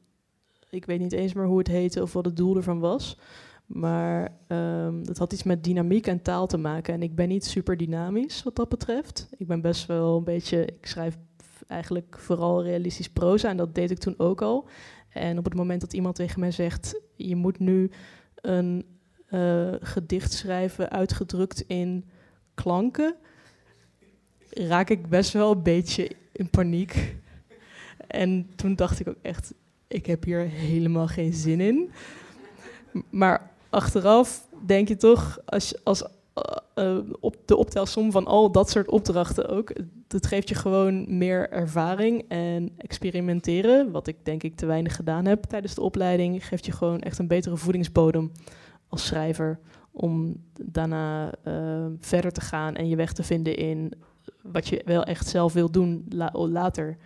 ik 0.70 0.84
weet 0.84 1.00
niet 1.00 1.12
eens 1.12 1.32
meer 1.32 1.46
hoe 1.46 1.58
het 1.58 1.68
heette 1.68 2.02
of 2.02 2.12
wat 2.12 2.24
het 2.24 2.36
doel 2.36 2.56
ervan 2.56 2.78
was. 2.78 3.18
Maar 3.66 4.38
ehm, 4.48 5.02
dat 5.02 5.18
had 5.18 5.32
iets 5.32 5.42
met 5.42 5.64
dynamiek 5.64 6.06
en 6.06 6.22
taal 6.22 6.46
te 6.46 6.56
maken. 6.56 6.94
En 6.94 7.02
ik 7.02 7.14
ben 7.14 7.28
niet 7.28 7.44
super 7.44 7.76
dynamisch 7.76 8.42
wat 8.42 8.56
dat 8.56 8.68
betreft. 8.68 9.28
Ik 9.36 9.46
ben 9.46 9.60
best 9.60 9.86
wel 9.86 10.16
een 10.16 10.24
beetje, 10.24 10.64
ik 10.64 10.86
schrijf 10.86 11.16
eigenlijk 11.66 12.18
vooral 12.18 12.62
realistisch 12.62 13.10
proza 13.10 13.48
en 13.48 13.56
dat 13.56 13.74
deed 13.74 13.90
ik 13.90 13.98
toen 13.98 14.18
ook 14.18 14.42
al. 14.42 14.68
En 15.08 15.38
op 15.38 15.44
het 15.44 15.54
moment 15.54 15.80
dat 15.80 15.92
iemand 15.92 16.14
tegen 16.14 16.40
mij 16.40 16.50
zegt, 16.50 17.00
je 17.16 17.36
moet 17.36 17.58
nu 17.58 17.90
een 18.34 18.86
eh, 19.26 19.72
gedicht 19.80 20.32
schrijven 20.32 20.90
uitgedrukt 20.90 21.60
in 21.60 22.04
klanken, 22.54 23.16
raak 24.54 24.90
ik 24.90 25.08
best 25.08 25.32
wel 25.32 25.52
een 25.52 25.62
beetje 25.62 26.10
in 26.32 26.50
paniek. 26.50 27.16
En 28.06 28.50
toen 28.56 28.74
dacht 28.74 29.00
ik 29.00 29.08
ook 29.08 29.22
echt, 29.22 29.54
ik 29.88 30.06
heb 30.06 30.24
hier 30.24 30.40
helemaal 30.40 31.06
geen 31.06 31.32
zin 31.32 31.60
in. 31.60 31.90
Maar 33.10 33.50
achteraf 33.70 34.48
denk 34.66 34.88
je 34.88 34.96
toch, 34.96 35.38
als, 35.44 35.84
als 35.84 36.04
uh, 36.74 36.98
op 37.20 37.36
de 37.44 37.56
optelsom 37.56 38.10
van 38.10 38.26
al 38.26 38.52
dat 38.52 38.70
soort 38.70 38.90
opdrachten 38.90 39.48
ook, 39.48 39.72
dat 40.06 40.26
geeft 40.26 40.48
je 40.48 40.54
gewoon 40.54 41.18
meer 41.18 41.50
ervaring 41.50 42.24
en 42.28 42.70
experimenteren, 42.76 43.90
wat 43.90 44.06
ik 44.06 44.16
denk 44.22 44.42
ik 44.42 44.56
te 44.56 44.66
weinig 44.66 44.96
gedaan 44.96 45.24
heb 45.24 45.44
tijdens 45.44 45.74
de 45.74 45.80
opleiding, 45.80 46.46
geeft 46.46 46.66
je 46.66 46.72
gewoon 46.72 47.00
echt 47.00 47.18
een 47.18 47.26
betere 47.26 47.56
voedingsbodem 47.56 48.32
als 48.88 49.06
schrijver 49.06 49.58
om 49.90 50.36
daarna 50.62 51.32
uh, 51.44 51.86
verder 52.00 52.32
te 52.32 52.40
gaan 52.40 52.74
en 52.74 52.88
je 52.88 52.96
weg 52.96 53.12
te 53.12 53.22
vinden 53.22 53.56
in 53.56 53.92
wat 54.52 54.68
je 54.68 54.82
wel 54.84 55.04
echt 55.04 55.26
zelf 55.26 55.52
wil 55.52 55.70
doen 55.70 56.04
la 56.08 56.30
later. 56.32 56.96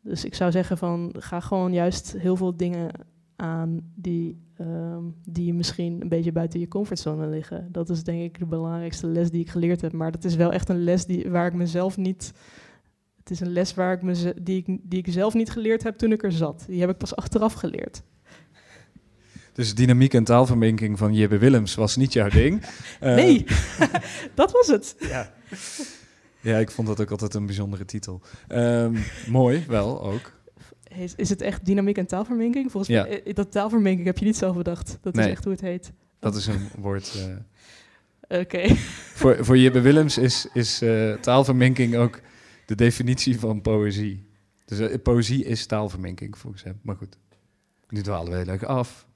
Dus 0.00 0.24
ik 0.24 0.34
zou 0.34 0.50
zeggen 0.50 0.78
van 0.78 1.14
ga 1.18 1.40
gewoon 1.40 1.72
juist 1.72 2.14
heel 2.18 2.36
veel 2.36 2.56
dingen 2.56 2.90
aan 3.36 3.92
die, 3.94 4.42
um, 4.60 5.14
die 5.24 5.54
misschien 5.54 6.00
een 6.00 6.08
beetje 6.08 6.32
buiten 6.32 6.60
je 6.60 6.68
comfortzone 6.68 7.26
liggen. 7.26 7.68
Dat 7.72 7.90
is 7.90 8.04
denk 8.04 8.22
ik 8.22 8.38
de 8.38 8.46
belangrijkste 8.46 9.06
les 9.06 9.30
die 9.30 9.40
ik 9.40 9.50
geleerd 9.50 9.80
heb. 9.80 9.92
Maar 9.92 10.10
dat 10.10 10.24
is 10.24 10.34
wel 10.34 10.52
echt 10.52 10.68
een 10.68 10.84
les 10.84 11.06
die, 11.06 11.30
waar 11.30 11.46
ik 11.46 11.54
mezelf 11.54 11.96
niet. 11.96 12.32
Het 13.18 13.30
is 13.30 13.40
een 13.40 13.52
les 13.52 13.74
waar 13.74 13.92
ik 13.92 14.02
me, 14.02 14.34
die, 14.42 14.64
ik, 14.66 14.78
die 14.82 14.98
ik 14.98 15.12
zelf 15.12 15.34
niet 15.34 15.50
geleerd 15.50 15.82
heb 15.82 15.98
toen 15.98 16.12
ik 16.12 16.22
er 16.22 16.32
zat. 16.32 16.64
Die 16.66 16.80
heb 16.80 16.90
ik 16.90 16.96
pas 16.96 17.16
achteraf 17.16 17.52
geleerd. 17.52 18.02
Dus 19.52 19.74
dynamiek 19.74 20.14
en 20.14 20.24
taalverminking 20.24 20.98
van 20.98 21.14
Jibbe 21.14 21.38
Willems 21.38 21.74
was 21.74 21.96
niet 21.96 22.12
jouw 22.12 22.28
ding. 22.28 22.62
Uh, 23.02 23.14
nee, 23.20 23.44
dat 24.34 24.52
was 24.52 24.66
het. 24.66 24.96
Ja. 24.98 25.32
Ja, 26.42 26.58
ik 26.58 26.70
vond 26.70 26.88
dat 26.88 27.00
ook 27.00 27.10
altijd 27.10 27.34
een 27.34 27.46
bijzondere 27.46 27.84
titel. 27.84 28.20
Um, 28.48 29.04
mooi, 29.28 29.64
wel 29.68 30.02
ook. 30.02 30.32
Is, 30.98 31.14
is, 31.16 31.28
het 31.28 31.42
echt 31.42 31.64
dynamiek 31.64 31.98
en 31.98 32.06
taalverminking? 32.06 32.70
Volgens 32.70 32.92
ja. 32.92 33.02
mij, 33.02 33.32
dat 33.32 33.52
taalverminking 33.52 34.06
heb 34.06 34.18
je 34.18 34.24
niet 34.24 34.36
zelf 34.36 34.56
bedacht. 34.56 34.98
Dat 35.00 35.14
nee, 35.14 35.24
is 35.24 35.30
echt 35.30 35.44
hoe 35.44 35.52
het 35.52 35.62
heet. 35.62 35.92
Dat 36.18 36.36
is 36.36 36.46
een 36.46 36.68
woord. 36.78 37.14
Uh, 37.16 37.24
Oké. 38.40 38.40
Okay. 38.40 38.76
Voor, 39.14 39.44
voor 39.44 39.58
Jibbe 39.58 39.80
Willems 39.80 40.18
is, 40.18 40.46
is 40.52 40.82
uh, 40.82 41.14
taalverminking 41.14 41.96
ook 41.96 42.20
de 42.66 42.74
definitie 42.74 43.38
van 43.38 43.60
poëzie. 43.60 44.26
Dus 44.64 44.80
uh, 44.80 44.94
poëzie 45.02 45.44
is 45.44 45.66
taalverminking 45.66 46.38
volgens 46.38 46.62
hem. 46.62 46.78
Maar 46.82 46.96
goed, 46.96 47.16
nu 47.88 48.00
dwalen 48.02 48.32
we 48.32 48.38
heel 48.38 48.46
erg 48.46 48.64
af. 48.64 49.06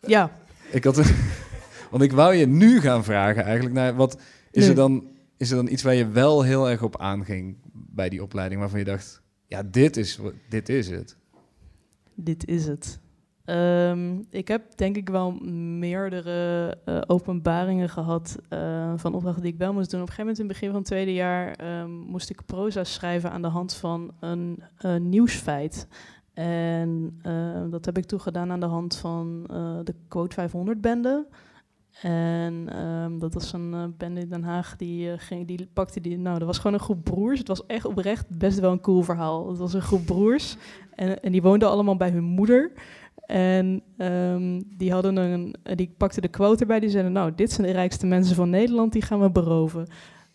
Ja. 0.00 0.38
Ik 0.70 0.84
had 0.84 0.96
want 1.90 2.02
ik 2.02 2.12
wou 2.12 2.34
je 2.34 2.46
nu 2.46 2.80
gaan 2.80 3.04
vragen 3.04 3.44
eigenlijk 3.44 3.74
naar 3.74 3.94
wat 3.94 4.20
is 4.50 4.60
Nee. 4.60 4.68
er 4.68 4.74
dan 4.74 5.15
is 5.36 5.50
er 5.50 5.56
dan 5.56 5.68
iets 5.68 5.82
waar 5.82 5.94
je 5.94 6.08
wel 6.08 6.42
heel 6.42 6.70
erg 6.70 6.82
op 6.82 7.00
aanging 7.00 7.56
bij 7.72 8.08
die 8.08 8.22
opleiding 8.22 8.60
waarvan 8.60 8.78
je 8.78 8.84
dacht 8.84 9.22
ja 9.46 9.62
dit 9.62 9.96
is 9.96 10.20
dit 10.48 10.68
is 10.68 10.90
het. 10.90 11.16
Dit 12.14 12.46
is 12.46 12.66
het. 12.66 13.00
Ehm, 13.44 14.22
ik 14.30 14.48
heb 14.48 14.76
denk 14.76 14.96
ik 14.96 15.08
wel 15.08 15.30
meerdere 15.78 16.70
eh, 16.84 17.00
openbaringen 17.06 17.88
gehad 17.88 18.36
eh, 18.48 18.92
van 18.96 19.14
opdrachten 19.14 19.42
die 19.42 19.52
ik 19.52 19.58
wel 19.58 19.72
moest 19.72 19.90
doen. 19.90 20.00
Op 20.00 20.08
een 20.08 20.14
gegeven 20.14 20.34
moment 20.34 20.38
in 20.38 20.44
het 20.44 20.52
begin 20.52 20.68
van 20.68 20.78
het 20.78 20.88
tweede 20.88 21.14
jaar 21.14 21.52
ehm, 21.52 21.90
moest 21.90 22.30
ik 22.30 22.46
proza 22.46 22.84
schrijven 22.84 23.30
aan 23.30 23.42
de 23.42 23.48
hand 23.48 23.74
van 23.74 24.14
een 24.20 24.58
nieuwsfeit. 24.98 25.86
En 26.36 27.18
eh, 27.22 27.62
dat 27.70 27.84
heb 27.84 27.98
ik 27.98 28.04
toen 28.04 28.20
gedaan 28.20 28.50
aan 28.50 28.60
de 28.60 28.66
hand 28.66 28.96
van 28.96 29.44
eh, 29.50 29.78
de 29.84 29.94
Code 30.08 30.34
500 30.34 30.80
bende. 30.80 31.26
En 32.02 32.68
ehm, 32.68 33.18
dat 33.18 33.34
was 33.34 33.52
een 33.52 33.74
eh, 33.74 33.84
bende 33.96 34.20
in 34.20 34.28
Den 34.28 34.42
Haag, 34.42 34.76
die, 34.76 35.12
eh, 35.12 35.46
die 35.46 35.68
pakte 35.72 36.00
die... 36.00 36.18
Nou, 36.18 36.38
dat 36.38 36.46
was 36.46 36.58
gewoon 36.58 36.72
een 36.72 36.84
groep 36.84 37.04
broers. 37.04 37.38
Het 37.38 37.48
was 37.48 37.66
echt 37.66 37.84
oprecht 37.84 38.38
best 38.38 38.58
wel 38.58 38.72
een 38.72 38.80
cool 38.80 39.02
verhaal. 39.02 39.48
Het 39.48 39.58
was 39.58 39.74
een 39.74 39.82
groep 39.82 40.06
broers 40.06 40.56
en, 40.94 41.22
en 41.22 41.32
die 41.32 41.42
woonden 41.42 41.70
allemaal 41.70 41.96
bij 41.96 42.10
hun 42.10 42.24
moeder. 42.24 42.72
En 43.26 43.82
ehm, 43.96 44.60
die, 44.76 44.92
hadden 44.92 45.16
een, 45.16 45.54
die 45.62 45.94
pakten 45.96 46.22
de 46.22 46.28
quote 46.28 46.60
erbij. 46.60 46.80
Die 46.80 46.90
zeiden, 46.90 47.12
nou, 47.12 47.32
dit 47.34 47.52
zijn 47.52 47.66
de 47.66 47.72
rijkste 47.72 48.06
mensen 48.06 48.36
van 48.36 48.50
Nederland. 48.50 48.92
Die 48.92 49.02
gaan 49.02 49.20
we 49.20 49.30
beroven. 49.30 49.86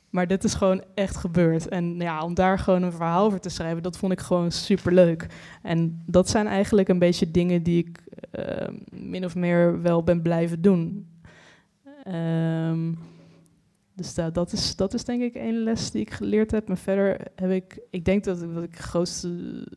Maar 0.09 0.27
dit 0.27 0.43
is 0.43 0.53
gewoon 0.53 0.83
echt 0.93 1.15
gebeurd. 1.17 1.67
En 1.67 1.99
ja, 1.99 2.23
om 2.23 2.33
daar 2.33 2.59
gewoon 2.59 2.83
een 2.83 2.91
verhaal 2.91 3.25
over 3.25 3.39
te 3.39 3.49
schrijven... 3.49 3.83
dat 3.83 3.97
vond 3.97 4.11
ik 4.11 4.19
gewoon 4.19 4.51
superleuk. 4.51 5.27
En 5.61 6.01
dat 6.05 6.29
zijn 6.29 6.47
eigenlijk 6.47 6.89
een 6.89 6.99
beetje 6.99 7.31
dingen 7.31 7.63
die 7.63 7.77
ik... 7.77 8.03
eh, 8.31 8.67
min 8.91 9.25
of 9.25 9.35
meer 9.35 9.81
wel 9.81 10.03
ben 10.03 10.21
blijven 10.21 10.61
doen. 10.61 11.05
Ehm, 12.03 12.93
Dus 13.95 14.13
da- 14.13 14.29
dat, 14.29 14.51
is, 14.53 14.75
dat 14.75 14.93
is 14.93 15.03
denk 15.03 15.21
ik 15.21 15.35
één 15.35 15.63
les 15.63 15.91
die 15.91 16.01
ik 16.01 16.11
geleerd 16.11 16.51
heb. 16.51 16.67
Maar 16.67 16.77
verder 16.77 17.27
heb 17.35 17.51
ik, 17.51 17.79
ik 17.89 18.05
denk 18.05 18.23
dat 18.23 18.41
ik, 18.41 18.53
dat 18.53 18.63
ik 18.63 18.79
grootste 18.79 19.67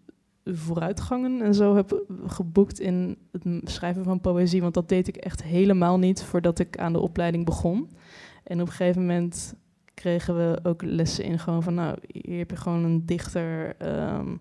vooruitgangen 0.45 1.43
en 1.43 1.55
zo 1.55 1.77
heb 1.77 2.05
geboekt 2.27 2.81
in 2.81 3.17
het 3.33 3.71
schrijven 3.71 4.05
van 4.05 4.21
poëzie. 4.21 4.61
Want 4.61 4.75
dat 4.75 4.89
deed 4.89 5.09
ik 5.09 5.17
echt 5.17 5.43
helemaal 5.43 5.99
niet 5.99 6.23
voordat 6.23 6.59
ik 6.59 6.79
aan 6.79 6.93
de 6.93 6.99
opleiding 7.01 7.45
begon. 7.45 7.91
En 8.45 8.61
op 8.61 8.67
een 8.67 8.73
gegeven 8.73 9.01
moment 9.01 9.55
kregen 9.95 10.37
we 10.37 10.59
ook 10.63 10.83
lessen 10.83 11.25
in 11.25 11.39
gewoon 11.39 11.63
van, 11.63 11.75
nou, 11.75 11.99
hier 12.07 12.39
heb 12.39 12.51
je 12.51 12.57
gewoon 12.57 12.85
een 12.85 13.07
dichter. 13.07 13.77
ehm, 13.79 14.37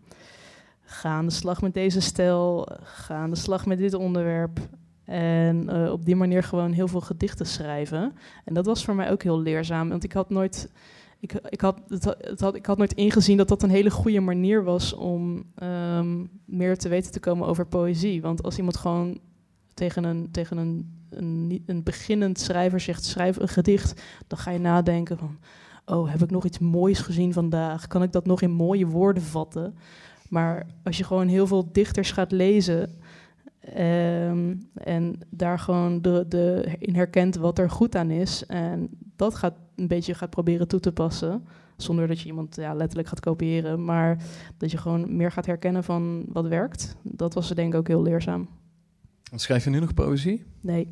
ga 0.82 1.10
aan 1.10 1.26
de 1.26 1.32
slag 1.32 1.62
met 1.62 1.74
deze 1.74 2.00
stijl, 2.02 2.67
ga 2.84 3.15
aan 3.15 3.30
de 3.30 3.36
slag 3.36 3.65
met 3.65 3.78
dit 3.78 3.93
onderwerp. 3.93 4.60
En 5.05 5.69
eh, 5.69 5.91
op 5.91 6.05
die 6.05 6.15
manier 6.15 6.43
gewoon 6.43 6.71
heel 6.71 6.87
veel 6.87 7.01
gedichten 7.01 7.45
schrijven. 7.45 8.13
En 8.45 8.53
dat 8.53 8.65
was 8.65 8.85
voor 8.85 8.95
mij 8.95 9.11
ook 9.11 9.23
heel 9.23 9.39
leerzaam, 9.39 9.89
want 9.89 10.03
ik 10.03 10.11
had 10.11 10.29
nooit, 10.29 10.71
ik, 11.19 11.33
ik, 11.33 11.61
had, 11.61 11.81
het, 11.87 12.03
het 12.03 12.39
had, 12.39 12.55
ik 12.55 12.65
had 12.65 12.77
nooit 12.77 12.93
ingezien 12.93 13.37
dat 13.37 13.47
dat 13.47 13.63
een 13.63 13.69
hele 13.69 13.91
goede 13.91 14.19
manier 14.19 14.63
was 14.63 14.93
om 14.93 15.43
ehm, 15.55 16.25
meer 16.45 16.77
te 16.77 16.89
weten 16.89 17.11
te 17.11 17.19
komen 17.19 17.47
over 17.47 17.65
poëzie. 17.65 18.21
Want 18.21 18.43
als 18.43 18.57
iemand 18.57 18.77
gewoon 18.77 19.19
tegen 19.73 20.03
een, 20.03 20.31
tegen 20.31 20.57
een, 20.57 21.03
een, 21.09 21.63
een 21.65 21.83
beginnend 21.83 22.39
schrijver 22.39 22.79
zegt, 22.79 23.05
schrijf 23.05 23.39
een 23.39 23.47
gedicht, 23.47 24.01
dan 24.27 24.39
ga 24.39 24.51
je 24.51 24.59
nadenken 24.59 25.17
van, 25.17 25.37
oh, 25.85 26.11
heb 26.11 26.23
ik 26.23 26.31
nog 26.31 26.45
iets 26.45 26.59
moois 26.59 26.99
gezien 26.99 27.33
vandaag? 27.33 27.87
Kan 27.87 28.03
ik 28.03 28.11
dat 28.11 28.25
nog 28.25 28.41
in 28.41 28.51
mooie 28.51 28.87
woorden 28.87 29.23
vatten? 29.23 29.75
Maar 30.29 30.65
als 30.83 30.97
je 30.97 31.03
gewoon 31.03 31.27
heel 31.27 31.47
veel 31.47 31.71
dichters 31.71 32.11
gaat 32.11 32.31
lezen 32.31 32.89
ehm, 33.73 34.56
en 34.73 35.19
daar 35.30 35.60
gewoon 35.60 36.02
de, 36.02 36.26
de, 36.28 36.76
in 36.80 36.95
herkent 36.95 37.36
wat 37.36 37.60
er 37.60 37.69
goed 37.69 37.95
aan 37.95 38.12
is 38.12 38.45
en 38.45 38.89
dat 39.15 39.36
gaat 39.36 39.54
een 39.76 39.88
beetje 39.88 40.13
gaat 40.13 40.30
proberen 40.30 40.67
toe 40.67 40.80
te 40.80 40.91
passen, 40.91 41.45
zonder 41.78 42.08
dat 42.08 42.19
je 42.19 42.26
iemand 42.28 42.56
ja, 42.56 42.73
letterlijk 42.73 43.08
gaat 43.08 43.19
kopiëren, 43.19 43.86
maar 43.86 44.17
dat 44.58 44.71
je 44.71 44.78
gewoon 44.78 45.15
meer 45.15 45.32
gaat 45.32 45.45
herkennen 45.45 45.84
van 45.84 46.26
wat 46.28 46.47
werkt, 46.47 46.95
dat 47.02 47.34
was 47.34 47.49
denk 47.49 47.73
ik 47.73 47.80
ook 47.80 47.88
heel 47.88 48.02
leerzaam. 48.02 48.47
Schrijf 49.36 49.63
je 49.63 49.69
nu 49.69 49.80
nog 49.80 49.93
poëzie? 49.93 50.43
Nee. 50.62 50.88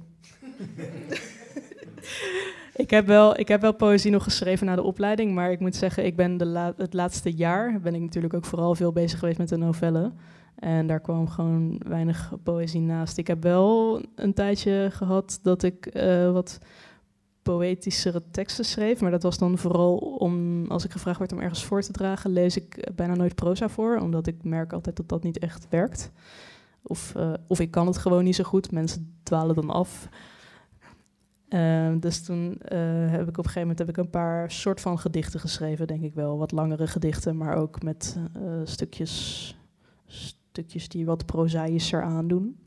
ik, 2.75 2.89
heb 2.89 3.05
wel, 3.07 3.39
ik 3.39 3.47
heb 3.47 3.61
wel 3.61 3.73
poëzie 3.73 4.11
nog 4.11 4.23
geschreven 4.23 4.65
na 4.65 4.75
de 4.75 4.83
opleiding, 4.83 5.33
maar 5.33 5.51
ik 5.51 5.59
moet 5.59 5.75
zeggen, 5.75 6.05
ik 6.05 6.15
ben 6.15 6.37
de 6.37 6.45
la- 6.45 6.73
het 6.77 6.93
laatste 6.93 7.31
jaar 7.31 7.79
ben 7.81 7.95
ik 7.95 8.01
natuurlijk 8.01 8.33
ook 8.33 8.45
vooral 8.45 8.75
veel 8.75 8.91
bezig 8.91 9.19
geweest 9.19 9.37
met 9.37 9.49
de 9.49 9.57
novellen. 9.57 10.13
En 10.55 10.87
daar 10.87 10.99
kwam 10.99 11.27
gewoon 11.27 11.81
weinig 11.87 12.33
poëzie 12.43 12.81
naast. 12.81 13.17
Ik 13.17 13.27
heb 13.27 13.43
wel 13.43 14.01
een 14.15 14.33
tijdje 14.33 14.87
gehad 14.91 15.39
dat 15.41 15.63
ik 15.63 15.85
eh, 15.85 16.31
wat 16.31 16.59
poëtischere 17.41 18.23
teksten 18.31 18.65
schreef, 18.65 19.01
maar 19.01 19.11
dat 19.11 19.23
was 19.23 19.37
dan 19.37 19.57
vooral 19.57 19.97
om, 19.97 20.65
als 20.67 20.85
ik 20.85 20.91
gevraagd 20.91 21.19
werd 21.19 21.31
om 21.31 21.39
ergens 21.39 21.65
voor 21.65 21.81
te 21.81 21.91
dragen, 21.91 22.31
lees 22.31 22.57
ik 22.57 22.89
bijna 22.95 23.15
nooit 23.15 23.35
proza 23.35 23.69
voor, 23.69 23.97
omdat 23.97 24.27
ik 24.27 24.43
merk 24.43 24.73
altijd 24.73 24.95
dat 24.95 25.09
dat 25.09 25.23
niet 25.23 25.39
echt 25.39 25.67
werkt. 25.69 26.11
Of, 26.83 27.15
eh, 27.15 27.33
of 27.47 27.59
ik 27.59 27.71
kan 27.71 27.87
het 27.87 27.97
gewoon 27.97 28.23
niet 28.23 28.35
zo 28.35 28.43
goed. 28.43 28.71
Mensen 28.71 29.19
dwalen 29.23 29.55
dan 29.55 29.69
af. 29.69 30.09
Eh, 31.47 31.91
dus 31.99 32.23
toen 32.23 32.57
eh, 32.61 32.79
heb 33.09 33.21
ik 33.21 33.37
op 33.37 33.37
een 33.37 33.43
gegeven 33.43 33.61
moment 33.61 33.79
heb 33.79 33.89
ik 33.89 33.97
een 33.97 34.09
paar 34.09 34.51
soort 34.51 34.81
van 34.81 34.99
gedichten 34.99 35.39
geschreven, 35.39 35.87
denk 35.87 36.03
ik 36.03 36.13
wel. 36.13 36.37
Wat 36.37 36.51
langere 36.51 36.87
gedichten, 36.87 37.37
maar 37.37 37.55
ook 37.55 37.83
met 37.83 38.17
stukjes, 38.63 39.55
stukjes 40.51 40.89
die 40.89 41.05
wat 41.05 41.25
prozaïscher 41.25 42.01
aandoen. 42.03 42.59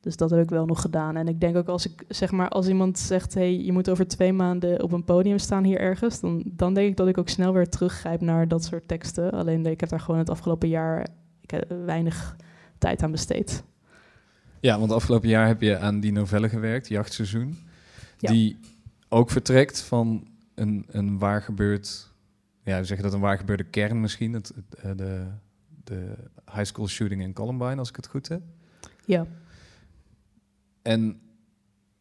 Dus 0.00 0.16
dat 0.16 0.30
heb 0.30 0.40
ik 0.40 0.50
wel 0.50 0.66
nog 0.66 0.80
gedaan. 0.80 1.16
En 1.16 1.28
ik 1.28 1.40
denk 1.40 1.56
ook 1.56 1.68
als 1.68 1.86
ik 1.86 2.04
zeg 2.08 2.30
maar 2.30 2.48
als 2.48 2.68
iemand 2.68 2.98
zegt, 2.98 3.34
hey, 3.34 3.60
je 3.60 3.72
moet 3.72 3.90
over 3.90 4.08
twee 4.08 4.32
maanden 4.32 4.82
op 4.82 4.92
een 4.92 5.04
podium 5.04 5.38
staan 5.38 5.64
hier 5.64 5.80
ergens, 5.80 6.20
dan, 6.20 6.42
dan 6.46 6.74
denk 6.74 6.88
ik 6.88 6.96
dat 6.96 7.08
ik 7.08 7.18
ook 7.18 7.28
snel 7.28 7.52
weer 7.52 7.68
teruggrijp 7.68 8.20
naar 8.20 8.48
dat 8.48 8.64
soort 8.64 8.88
teksten. 8.88 9.30
Alleen 9.30 9.66
ik 9.66 9.80
heb 9.80 9.88
daar 9.88 10.00
gewoon 10.00 10.20
het 10.20 10.30
afgelopen 10.30 10.68
jaar 10.68 11.06
ik 11.40 11.50
heb 11.50 11.72
weinig 11.84 12.36
tijd 12.78 13.02
aan 13.02 13.10
besteed. 13.10 13.62
Ja, 14.60 14.78
want 14.78 14.92
afgelopen 14.92 15.28
jaar 15.28 15.46
heb 15.46 15.60
je 15.60 15.78
aan 15.78 16.00
die 16.00 16.12
novelle 16.12 16.48
gewerkt, 16.48 16.88
Jachtseizoen. 16.88 17.58
Ja. 18.18 18.30
Die 18.30 18.58
ook 19.08 19.30
vertrekt 19.30 19.80
van 19.80 20.28
een, 20.54 20.86
een 20.88 21.18
waar 21.18 21.42
gebeurd... 21.42 22.08
Ja, 22.64 22.78
we 22.78 22.84
zeggen 22.84 23.04
dat 23.04 23.14
een 23.14 23.20
waar 23.20 23.38
gebeurde 23.38 23.64
kern 23.64 24.00
misschien. 24.00 24.32
Het, 24.32 24.52
het, 24.54 24.74
eh, 24.74 24.90
de, 24.96 25.26
de 25.84 26.14
high 26.52 26.64
school 26.64 26.88
shooting 26.88 27.22
in 27.22 27.32
Columbine, 27.32 27.76
als 27.76 27.88
ik 27.88 27.96
het 27.96 28.06
goed 28.06 28.28
heb. 28.28 28.42
Ja. 29.04 29.26
En 30.82 31.20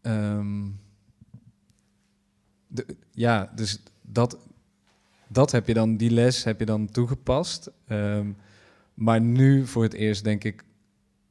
ehm, 0.02 0.68
de, 2.68 2.86
ja, 3.12 3.52
dus 3.56 3.80
dat, 4.02 4.38
dat 5.28 5.52
heb 5.52 5.68
je 5.68 5.74
dan, 5.74 5.98
die 5.98 6.12
les 6.12 6.44
heb 6.44 6.60
je 6.60 6.65
dan 6.65 6.89
toegepast. 6.92 7.72
Ehm, 7.88 8.32
maar 8.94 9.22
nu 9.22 9.65
voor 9.65 9.84
het 9.84 9.94
eerst 9.94 10.24
denk 10.24 10.44
ik 10.44 10.63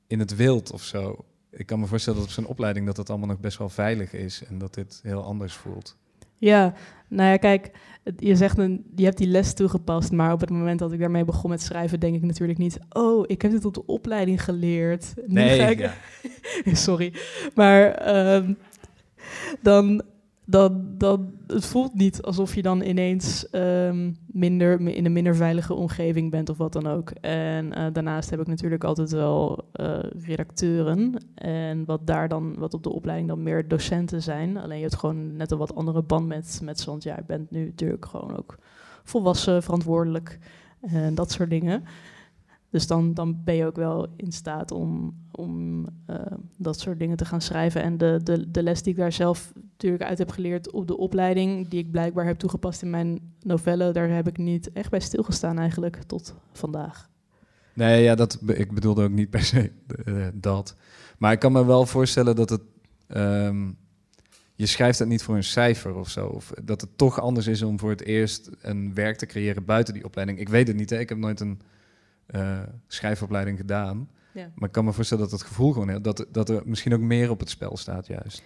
in 0.07 0.19
het 0.19 0.37
wild 0.37 0.73
of 0.73 0.83
zo. 0.83 1.25
Ik 1.51 1.67
kan 1.67 1.81
me 1.81 1.87
voorstellen 1.87 2.19
dat 2.19 2.29
op 2.29 2.35
zo'n 2.35 2.47
opleiding 2.47 2.87
dat 2.87 2.97
het 2.97 3.11
allemaal 3.11 3.29
nog 3.29 3.41
best 3.41 3.59
wel 3.59 3.69
veilig 3.69 4.13
is 4.13 4.45
en 4.45 4.59
dat 4.59 4.75
dit 4.75 5.01
heel 5.03 5.23
anders 5.23 5.55
voelt. 5.55 5.97
Ja, 6.39 6.75
nou 7.09 7.31
ja, 7.31 7.37
kijk, 7.37 7.71
je 8.17 8.37
zegt 8.37 8.59
een, 8.59 8.85
je 8.95 9.05
hebt 9.05 9.19
die 9.19 9.27
les 9.27 9.55
toegepast, 9.55 10.13
maar 10.13 10.33
op 10.33 10.41
het 10.41 10.51
moment 10.51 10.79
dat 10.79 10.93
ik 10.93 10.99
daarmee 10.99 11.25
begon 11.25 11.51
met 11.51 11.63
schrijven, 11.63 12.01
denk 12.01 12.15
ik 12.15 12.23
natuurlijk 12.23 12.59
niet, 12.59 12.79
oh, 12.91 13.25
ik 13.27 13.43
heb 13.43 13.51
dit 13.51 13.65
op 13.65 13.75
de 13.75 13.87
opleiding 13.87 14.45
geleerd. 14.45 15.15
Nu 15.27 15.41
ga 15.41 15.67
ik, 15.67 15.79
ja. 15.79 15.95
sorry, 16.75 17.13
maar 17.55 17.91
ehm, 17.91 18.53
dan, 19.63 20.03
dan, 20.51 20.95
dan, 20.99 21.33
het 21.47 21.67
voelt 21.67 21.95
niet 21.95 22.23
alsof 22.23 22.55
je 22.55 22.63
dan 22.63 22.83
ineens 22.83 23.51
ehm, 23.51 24.13
minder, 24.27 24.81
in 24.81 25.05
een 25.05 25.13
minder 25.13 25.37
veilige 25.37 25.75
omgeving 25.75 26.31
bent 26.31 26.49
of 26.49 26.57
wat 26.57 26.73
dan 26.73 26.87
ook. 26.87 27.11
En 27.11 27.73
eh, 27.73 27.87
daarnaast 27.93 28.31
heb 28.31 28.41
ik 28.41 28.47
natuurlijk 28.47 28.85
altijd 28.85 29.11
wel 29.11 29.69
eh, 29.73 29.99
redacteuren 30.25 31.25
en 31.35 31.85
wat 31.85 32.07
daar 32.07 32.29
dan, 32.29 32.55
wat 32.59 32.75
op 32.75 32.83
de 32.83 32.93
opleiding 32.93 33.29
dan 33.29 33.43
meer 33.43 33.69
docenten 33.69 34.23
zijn. 34.23 34.57
Alleen 34.57 34.77
je 34.77 34.83
hebt 34.83 34.97
gewoon 34.97 35.37
net 35.37 35.51
een 35.51 35.59
wat 35.59 35.75
andere 35.75 36.03
band 36.03 36.27
met, 36.27 36.61
met 36.63 36.81
zand. 36.81 37.03
Ja, 37.03 37.17
je 37.17 37.25
bent 37.27 37.51
nu 37.51 37.65
natuurlijk 37.65 38.07
gewoon 38.07 38.37
ook 38.37 38.59
volwassen, 39.05 39.63
verantwoordelijk 39.63 40.39
en 40.81 41.15
dat 41.15 41.31
soort 41.31 41.51
dingen. 41.51 41.85
Dus 42.71 42.87
dan, 42.87 43.15
dan 43.15 43.45
ben 43.45 43.55
je 43.55 43.67
ook 43.67 43.77
wel 43.77 44.07
in 44.17 44.33
staat 44.33 44.71
om, 44.71 45.15
om 45.39 45.87
eh, 46.07 46.17
dat 46.57 46.81
soort 46.81 46.99
dingen 46.99 47.17
te 47.17 47.25
gaan 47.25 47.41
schrijven. 47.41 47.83
En 47.83 47.99
de, 47.99 48.21
de, 48.23 48.51
de 48.51 48.63
les 48.63 48.83
die 48.83 48.93
ik 48.93 48.99
daar 48.99 49.13
zelf 49.13 49.53
natuurlijk 49.55 50.03
uit 50.03 50.19
heb 50.19 50.31
geleerd 50.31 50.71
op 50.71 50.87
de 50.87 50.97
opleiding, 50.97 51.69
die 51.69 51.79
ik 51.79 51.91
blijkbaar 51.91 52.27
heb 52.27 52.39
toegepast 52.39 52.83
in 52.83 52.91
mijn 52.91 53.21
novelle, 53.43 53.93
daar 53.93 54.09
heb 54.09 54.29
ik 54.29 54.39
niet 54.39 54.73
echt 54.73 54.91
bij 54.91 55.01
stilgestaan 55.01 55.59
eigenlijk 55.59 56.03
tot 56.07 56.35
vandaag. 56.53 57.09
Nee, 57.73 58.03
ja, 58.03 58.15
dat, 58.15 58.39
ik 58.47 58.73
bedoelde 58.73 59.03
ook 59.03 59.11
niet 59.11 59.31
per 59.31 59.43
se 59.43 59.71
eh, 60.05 60.27
dat. 60.35 60.77
Maar 61.19 61.33
ik 61.33 61.39
kan 61.39 61.53
me 61.53 61.65
wel 61.65 61.87
voorstellen 61.87 62.37
dat 62.37 62.51
het... 62.51 62.63
ehm, 63.07 63.71
je 64.55 64.67
schrijft 64.67 64.99
het 64.99 65.09
niet 65.09 65.23
voor 65.23 65.37
een 65.37 65.45
cijfer 65.45 65.95
of 65.95 66.09
zo. 66.09 66.27
Of 66.27 66.53
dat 66.65 66.81
het 66.81 66.91
toch 66.97 67.21
anders 67.21 67.47
is 67.47 67.63
om 67.63 67.79
voor 67.79 67.91
het 67.91 68.03
eerst 68.03 68.51
een 68.61 68.95
werk 68.95 69.17
te 69.17 69.27
creëren 69.27 69.65
buiten 69.65 69.95
die 69.95 70.05
opleiding. 70.05 70.39
Ik 70.39 70.49
weet 70.49 70.67
het 70.69 70.77
niet, 70.77 70.91
hè. 70.91 70.99
ik 70.99 71.09
heb 71.09 71.19
nooit 71.19 71.41
een 71.41 71.61
eh, 72.27 72.59
schrijfopleiding 72.87 73.59
gedaan. 73.59 74.09
Ja. 74.33 74.51
Maar 74.55 74.69
ik 74.69 74.75
kan 74.75 74.85
me 74.85 74.93
voorstellen 74.93 75.23
dat 75.23 75.33
het 75.33 75.43
gevoel 75.43 75.73
gewoon... 75.73 76.03
Dat, 76.03 76.27
dat 76.33 76.49
er 76.49 76.63
misschien 76.65 76.95
ook 76.95 77.01
meer 77.01 77.31
op 77.31 77.39
het 77.41 77.51
spel 77.51 77.77
staat 77.77 78.07
juist. 78.07 78.43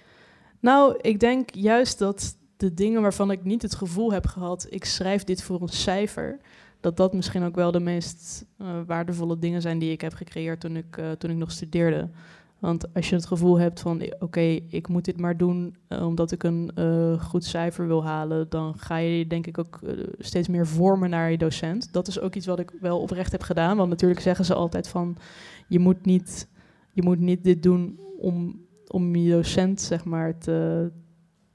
Nou, 0.61 0.97
ik 1.01 1.21
denk 1.21 1.55
juist 1.55 1.99
dat 1.99 2.37
de 2.57 2.75
dingen 2.75 3.03
waarvan 3.03 3.31
ik 3.31 3.45
niet 3.45 3.62
het 3.62 3.75
gevoel 3.75 4.12
heb 4.12 4.27
gehad, 4.27 4.66
ik 4.71 4.85
schrijf 4.85 5.25
dit 5.25 5.42
voor 5.42 5.62
een 5.62 5.68
cijfer, 5.68 6.38
dat 6.81 6.97
dat 6.97 7.12
misschien 7.12 7.42
ook 7.42 7.55
wel 7.55 7.71
de 7.71 7.81
meest 7.81 8.45
eh, 8.59 8.66
waardevolle 8.87 9.38
dingen 9.38 9.62
zijn 9.62 9.79
die 9.79 9.92
ik 9.92 10.01
heb 10.01 10.14
gecreëerd 10.14 10.61
toen 10.61 10.77
ik, 10.77 10.97
eh, 10.97 11.11
toen 11.11 11.31
ik 11.31 11.37
nog 11.37 11.51
studeerde. 11.51 12.09
Want 12.59 12.95
als 12.95 13.09
je 13.09 13.14
het 13.14 13.27
gevoel 13.27 13.59
hebt 13.59 13.81
van, 13.81 14.03
oké, 14.18 14.40
ik 14.68 14.88
moet 14.88 15.05
dit 15.05 15.21
maar 15.21 15.37
doen 15.37 15.77
eh, 15.88 16.07
omdat 16.07 16.33
ik 16.33 16.42
een 16.42 16.71
goed 17.21 17.45
cijfer 17.45 17.87
wil 17.87 18.05
halen, 18.05 18.47
dan 18.49 18.79
ga 18.79 18.97
je 18.97 19.27
denk 19.27 19.47
ik 19.47 19.59
ook 19.59 19.81
steeds 20.18 20.49
meer 20.49 20.66
vormen 20.66 21.11
naar 21.11 21.31
je 21.31 21.38
docent. 21.38 21.92
Dat 21.92 22.09
is 22.09 22.21
ook 22.21 22.35
iets 22.35 22.47
wat 22.47 22.59
ik 22.59 22.73
wel 22.81 23.01
oprecht 23.01 23.33
heb 23.33 23.42
gedaan, 23.42 23.77
want 23.77 23.88
natuurlijk 23.88 24.21
zeggen 24.21 24.45
ze 24.45 24.55
altijd 24.55 24.88
van, 24.88 25.16
je 25.73 25.79
moet 25.79 26.05
niet, 26.05 26.49
je 26.93 27.03
moet 27.03 27.19
niet 27.19 27.45
dit 27.45 27.63
doen 27.63 28.01
om 28.19 28.61
om 28.93 29.17
je 29.17 29.31
docent 29.31 29.81
zeg 29.81 30.05
maar 30.05 30.39
te, 30.39 30.91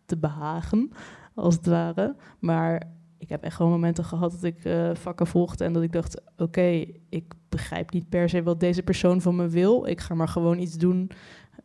te 0.06 0.17
behagen, 0.17 0.91
als 1.36 1.56
het 1.56 1.65
ware. 1.65 2.15
Maar 2.39 2.91
ik 3.17 3.30
heb 3.30 3.43
echt 3.43 3.56
gewoon 3.56 3.71
momenten 3.71 4.03
gehad 4.03 4.32
dat 4.32 4.43
ik 4.43 4.65
eh, 4.65 4.89
vakken 4.93 5.27
volgde 5.27 5.63
en 5.63 5.73
dat 5.73 5.84
ik 5.84 5.91
dacht, 5.91 6.21
oké, 6.38 6.86
ik 7.10 7.34
begrijp 7.49 7.91
niet 7.91 8.10
per 8.10 8.30
se 8.30 8.43
wat 8.43 8.60
deze 8.60 8.84
persoon 8.84 9.21
van 9.21 9.36
me 9.36 9.47
wil. 9.47 9.86
Ik 9.86 9.99
ga 9.99 10.13
maar 10.13 10.27
gewoon 10.27 10.60
iets 10.60 10.77
doen 10.77 11.12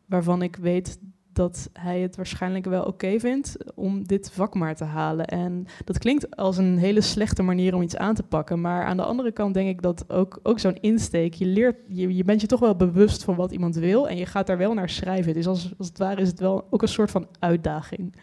waarvan 0.06 0.42
ik 0.42 0.56
weet 0.56 1.00
dat 1.32 1.70
hij 1.72 2.00
het 2.00 2.16
waarschijnlijk 2.16 2.64
wel 2.64 2.84
oké 2.84 3.18
vindt 3.18 3.56
om 3.74 4.06
dit 4.06 4.30
vak 4.32 4.54
maar 4.54 4.76
te 4.76 4.84
halen. 4.84 5.26
En 5.26 5.66
dat 5.84 5.98
klinkt 5.98 6.36
als 6.36 6.56
een 6.56 6.78
hele 6.78 7.00
slechte 7.00 7.42
manier 7.42 7.74
om 7.74 7.82
iets 7.82 7.96
aan 7.96 8.14
te 8.14 8.22
pakken. 8.22 8.60
Maar 8.60 8.84
aan 8.84 8.96
de 8.96 9.04
andere 9.04 9.32
kant 9.32 9.54
denk 9.54 9.68
ik 9.68 9.82
dat 9.82 10.10
ook, 10.10 10.40
ook 10.42 10.58
zo'n 10.58 10.80
insteek, 10.80 11.34
je 11.34 11.46
leert, 11.46 11.76
je, 11.88 12.14
je 12.14 12.24
bent 12.24 12.40
je 12.40 12.46
toch 12.46 12.60
wel 12.60 12.76
bewust 12.76 13.24
van 13.24 13.34
wat 13.34 13.52
iemand 13.52 13.74
wil 13.74 14.08
en 14.08 14.16
je 14.16 14.26
gaat 14.26 14.46
daar 14.46 14.58
wel 14.58 14.74
naar 14.74 14.88
schrijven. 14.88 15.34
Dus 15.34 15.46
als, 15.46 15.74
als 15.78 15.88
het 15.88 15.98
ware 15.98 16.20
is 16.20 16.28
het 16.28 16.40
wel 16.40 16.66
ook 16.70 16.82
een 16.82 16.88
soort 16.88 17.10
van 17.10 17.26
uitdaging. 17.38 18.14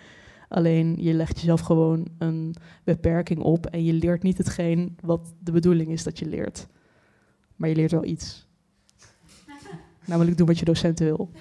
Alleen 0.49 0.95
je 0.99 1.13
legt 1.13 1.39
jezelf 1.39 1.61
gewoon 1.61 2.07
een 2.17 2.55
beperking 2.83 3.39
op 3.39 3.65
en 3.65 3.83
je 3.83 3.93
leert 3.93 4.23
niet 4.23 4.37
hetgeen 4.37 4.97
wat 5.01 5.33
de 5.39 5.51
bedoeling 5.51 5.91
is 5.91 6.03
dat 6.03 6.19
je 6.19 6.25
leert. 6.25 6.67
Maar 7.55 7.69
je 7.69 7.75
leert 7.75 7.91
wel 7.91 8.05
iets. 8.05 8.47
Namelijk 10.05 10.37
doen 10.37 10.47
wat 10.47 10.59
je 10.59 10.65
docent 10.65 10.99
wil. 10.99 11.31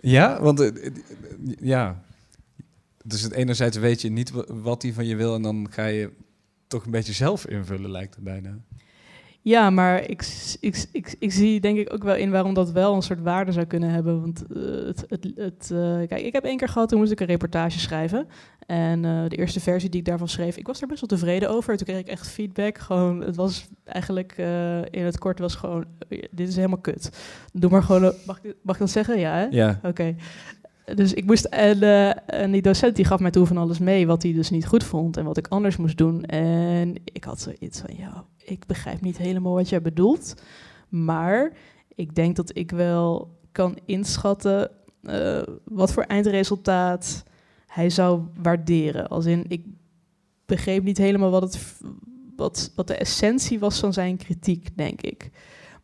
Ja, 0.00 0.42
want 0.42 0.60
uh, 0.60 0.90
ja. 1.60 2.02
Dus 3.04 3.22
het 3.22 3.32
enerzijds 3.32 3.76
weet 3.76 4.00
je 4.00 4.08
niet 4.10 4.32
wat 4.46 4.82
hij 4.82 4.92
van 4.92 5.06
je 5.06 5.16
wil 5.16 5.34
en 5.34 5.42
dan 5.42 5.66
ga 5.70 5.86
je 5.86 6.10
toch 6.66 6.84
een 6.84 6.90
beetje 6.90 7.12
zelf 7.12 7.46
invullen, 7.46 7.90
lijkt 7.90 8.14
het 8.14 8.24
bijna. 8.24 8.58
Ja, 9.46 9.70
maar 9.70 10.02
ik, 10.08 10.26
ik, 10.60 10.86
ik, 10.92 11.16
ik, 11.18 11.32
zie 11.32 11.60
denk 11.60 11.78
ik 11.78 11.92
ook 11.92 12.02
wel 12.02 12.14
in 12.14 12.30
waarom 12.30 12.54
dat 12.54 12.70
wel 12.70 12.94
een 12.94 13.02
soort 13.02 13.22
waarde 13.22 13.52
zou 13.52 13.66
kunnen 13.66 13.90
hebben. 13.90 14.20
Want 14.20 14.44
uh, 14.50 14.86
het, 14.86 15.04
het, 15.08 15.32
het 15.34 15.70
uh, 15.72 16.06
kijk, 16.06 16.20
ik 16.20 16.32
heb 16.32 16.44
één 16.44 16.56
keer 16.56 16.68
gehad, 16.68 16.88
toen 16.88 16.98
moest 16.98 17.12
ik 17.12 17.20
een 17.20 17.26
reportage 17.26 17.78
schrijven. 17.78 18.26
En 18.66 19.04
uh, 19.04 19.28
de 19.28 19.36
eerste 19.36 19.60
versie 19.60 19.90
die 19.90 20.00
ik 20.00 20.06
daarvan 20.06 20.28
schreef, 20.28 20.56
ik 20.56 20.66
was 20.66 20.80
er 20.80 20.86
best 20.86 21.00
wel 21.00 21.18
tevreden 21.18 21.50
over. 21.50 21.76
Toen 21.76 21.86
kreeg 21.86 21.98
ik 21.98 22.06
echt 22.06 22.28
feedback. 22.28 22.78
Gewoon, 22.78 23.20
het 23.20 23.36
was 23.36 23.68
eigenlijk 23.84 24.34
in 24.90 25.04
het 25.04 25.18
kort 25.18 25.38
was 25.38 25.54
gewoon, 25.54 25.84
dit 26.30 26.48
is 26.48 26.56
helemaal 26.56 26.78
kut. 26.78 27.10
Doe 27.52 27.70
maar 27.70 27.82
gewoon, 27.82 28.12
mag 28.26 28.38
ik, 28.42 28.54
mag 28.62 28.74
ik 28.74 28.80
dat 28.80 28.90
zeggen? 28.90 29.18
Ja, 29.18 29.34
hè? 29.34 29.46
Ja. 29.50 29.80
Oké. 29.82 30.14
Dus 30.94 31.14
ik 31.14 31.24
moest, 31.24 31.44
en, 31.44 31.80
en, 32.26 32.50
die 32.50 32.62
docent 32.62 32.96
die 32.96 33.04
gaf 33.04 33.20
mij 33.20 33.30
toen 33.30 33.46
van 33.46 33.56
alles 33.56 33.78
mee 33.78 34.06
wat 34.06 34.22
hij 34.22 34.32
dus 34.32 34.50
niet 34.50 34.66
goed 34.66 34.84
vond 34.84 35.16
en 35.16 35.24
wat 35.24 35.36
ik 35.36 35.48
anders 35.48 35.76
moest 35.76 35.96
doen. 35.98 36.24
En 36.24 36.94
ik 37.04 37.24
had 37.24 37.40
zoiets 37.40 37.80
van, 37.80 37.96
ja, 37.96 38.24
ik 38.46 38.66
begrijp 38.66 39.00
niet 39.00 39.16
helemaal 39.16 39.54
wat 39.54 39.68
jij 39.68 39.82
bedoelt. 39.82 40.34
Maar 40.88 41.52
ik 41.94 42.14
denk 42.14 42.36
dat 42.36 42.56
ik 42.56 42.70
wel 42.70 43.34
kan 43.52 43.78
inschatten 43.84 44.70
uh, 45.02 45.42
wat 45.64 45.92
voor 45.92 46.02
eindresultaat 46.02 47.24
hij 47.66 47.90
zou 47.90 48.22
waarderen. 48.42 49.08
Als 49.08 49.24
in, 49.24 49.44
ik 49.48 49.64
begreep 50.46 50.82
niet 50.82 50.98
helemaal 50.98 51.30
wat, 51.30 51.42
het, 51.42 51.80
wat, 52.36 52.72
wat 52.74 52.86
de 52.86 52.96
essentie 52.96 53.58
was 53.58 53.78
van 53.78 53.92
zijn 53.92 54.16
kritiek, 54.16 54.76
denk 54.76 55.02
ik. 55.02 55.30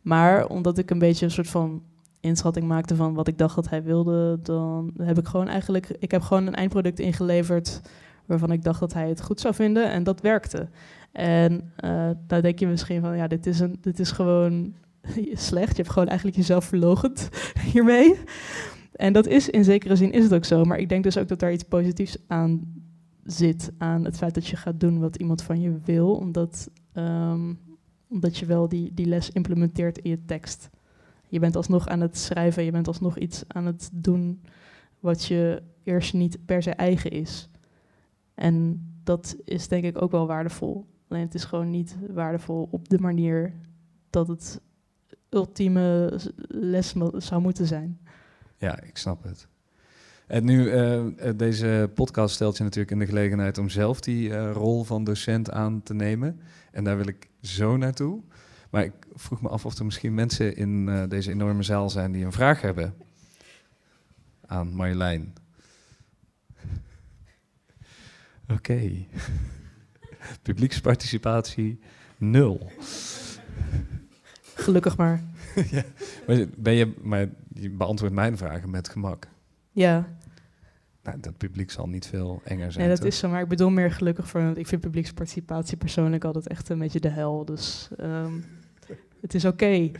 Maar 0.01 0.47
omdat 0.47 0.77
ik 0.77 0.89
een 0.89 0.99
beetje 0.99 1.25
een 1.25 1.31
soort 1.31 1.49
van 1.49 1.83
inschatting 2.19 2.67
maakte 2.67 2.95
van 2.95 3.13
wat 3.13 3.27
ik 3.27 3.37
dacht 3.37 3.55
dat 3.55 3.69
hij 3.69 3.83
wilde, 3.83 4.39
dan 4.41 4.93
heb 4.97 5.17
ik 5.17 5.27
gewoon 5.27 5.47
eigenlijk, 5.47 5.95
ik 5.99 6.11
heb 6.11 6.21
gewoon 6.21 6.47
een 6.47 6.55
eindproduct 6.55 6.99
ingeleverd 6.99 7.81
waarvan 8.25 8.51
ik 8.51 8.63
dacht 8.63 8.79
dat 8.79 8.93
hij 8.93 9.09
het 9.09 9.21
goed 9.21 9.39
zou 9.39 9.53
vinden 9.53 9.91
en 9.91 10.03
dat 10.03 10.21
werkte. 10.21 10.67
En 11.13 11.71
uh, 11.83 12.09
denk 12.41 12.59
je 12.59 12.67
misschien 12.67 13.01
van, 13.01 13.17
ja, 13.17 13.27
dit 13.27 13.45
is, 13.45 13.59
een, 13.59 13.77
dit 13.81 13.99
is 13.99 14.11
gewoon 14.11 14.73
slecht. 15.49 15.69
Je 15.69 15.81
hebt 15.81 15.93
gewoon 15.93 16.07
eigenlijk 16.07 16.37
jezelf 16.37 16.65
verlogend 16.65 17.29
hiermee. 17.71 18.15
En 18.93 19.13
dat 19.13 19.27
is 19.27 19.49
in 19.49 19.63
zekere 19.63 19.95
zin 19.95 20.11
is 20.11 20.23
het 20.23 20.33
ook 20.33 20.45
zo. 20.45 20.63
Maar 20.63 20.77
ik 20.77 20.89
denk 20.89 21.03
dus 21.03 21.17
ook 21.17 21.27
dat 21.27 21.39
daar 21.39 21.53
iets 21.53 21.63
positiefs 21.63 22.17
aan 22.27 22.81
zit. 23.23 23.71
Aan 23.77 24.05
het 24.05 24.17
feit 24.17 24.33
dat 24.33 24.47
je 24.47 24.55
gaat 24.55 24.79
doen 24.79 24.99
wat 24.99 25.15
iemand 25.15 25.41
van 25.41 25.61
je 25.61 25.79
wil. 25.83 26.15
Omdat, 26.15 26.69
um, 26.93 27.59
omdat 28.09 28.37
je 28.37 28.45
wel 28.45 28.69
die, 28.69 28.93
die 28.93 29.05
les 29.05 29.29
implementeert 29.29 29.97
in 29.97 30.09
je 30.09 30.25
tekst. 30.25 30.69
Je 31.27 31.39
bent 31.39 31.55
alsnog 31.55 31.87
aan 31.87 32.01
het 32.01 32.17
schrijven. 32.17 32.63
Je 32.63 32.71
bent 32.71 32.87
alsnog 32.87 33.17
iets 33.17 33.43
aan 33.47 33.65
het 33.65 33.89
doen 33.93 34.41
wat 34.99 35.25
je 35.25 35.61
eerst 35.83 36.13
niet 36.13 36.45
per 36.45 36.63
se 36.63 36.71
eigen 36.71 37.11
is. 37.11 37.49
En 38.35 38.85
dat 39.03 39.35
is 39.43 39.67
denk 39.67 39.83
ik 39.83 40.01
ook 40.01 40.11
wel 40.11 40.27
waardevol. 40.27 40.85
Alleen 41.13 41.25
het 41.25 41.35
is 41.35 41.43
gewoon 41.43 41.69
niet 41.69 41.95
waardevol 42.13 42.67
op 42.71 42.89
de 42.89 42.99
manier 42.99 43.53
dat 44.09 44.27
het 44.27 44.61
ultieme 45.29 46.19
les 46.47 46.93
zou 47.17 47.41
moeten 47.41 47.67
zijn. 47.67 47.99
Ja, 48.57 48.81
ik 48.81 48.97
snap 48.97 49.23
het. 49.23 49.47
En 50.27 50.45
nu, 50.45 50.71
uh, 50.71 51.05
deze 51.35 51.91
podcast 51.93 52.35
stelt 52.35 52.57
je 52.57 52.63
natuurlijk 52.63 52.91
in 52.91 52.99
de 52.99 53.05
gelegenheid 53.05 53.57
om 53.57 53.69
zelf 53.69 53.99
die 53.99 54.29
uh, 54.29 54.51
rol 54.51 54.83
van 54.83 55.03
docent 55.03 55.51
aan 55.51 55.83
te 55.83 55.93
nemen. 55.93 56.39
En 56.71 56.83
daar 56.83 56.97
wil 56.97 57.07
ik 57.07 57.29
zo 57.41 57.77
naartoe. 57.77 58.21
Maar 58.69 58.83
ik 58.83 58.93
vroeg 59.13 59.41
me 59.41 59.49
af 59.49 59.65
of 59.65 59.77
er 59.77 59.85
misschien 59.85 60.13
mensen 60.13 60.55
in 60.55 61.05
deze 61.09 61.31
enorme 61.31 61.63
zaal 61.63 61.89
zijn 61.89 62.11
die 62.11 62.25
een 62.25 62.31
vraag 62.31 62.61
hebben 62.61 62.93
aan 64.45 64.75
Marjolein. 64.75 65.33
Oké. 68.55 69.05
Publieksparticipatie 70.41 71.79
nul. 72.17 72.71
Gelukkig 74.55 74.97
maar. 74.97 75.23
ja, 75.71 75.83
maar, 76.27 76.45
ben 76.57 76.73
je, 76.73 76.93
maar 77.01 77.27
je 77.53 77.69
beantwoordt 77.69 78.15
mijn 78.15 78.37
vragen 78.37 78.69
met 78.69 78.89
gemak. 78.89 79.27
Ja. 79.71 80.07
Nou, 81.03 81.19
dat 81.19 81.37
publiek 81.37 81.71
zal 81.71 81.87
niet 81.87 82.05
veel 82.05 82.41
enger 82.43 82.71
zijn. 82.71 82.85
Nee, 82.85 82.93
dat 82.93 83.03
toch? 83.03 83.13
is 83.13 83.17
zo, 83.17 83.29
maar 83.29 83.41
ik 83.41 83.47
bedoel 83.47 83.69
meer 83.69 83.91
gelukkig 83.91 84.27
voor. 84.27 84.41
Ik 84.41 84.67
vind 84.67 84.81
publieksparticipatie 84.81 85.77
persoonlijk 85.77 86.23
altijd 86.23 86.47
echt 86.47 86.69
een 86.69 86.79
beetje 86.79 86.99
de 86.99 87.09
hel. 87.09 87.45
Dus 87.45 87.89
um, 87.99 88.45
het 89.21 89.33
is 89.33 89.45
oké. 89.45 89.63
Okay. 89.63 89.91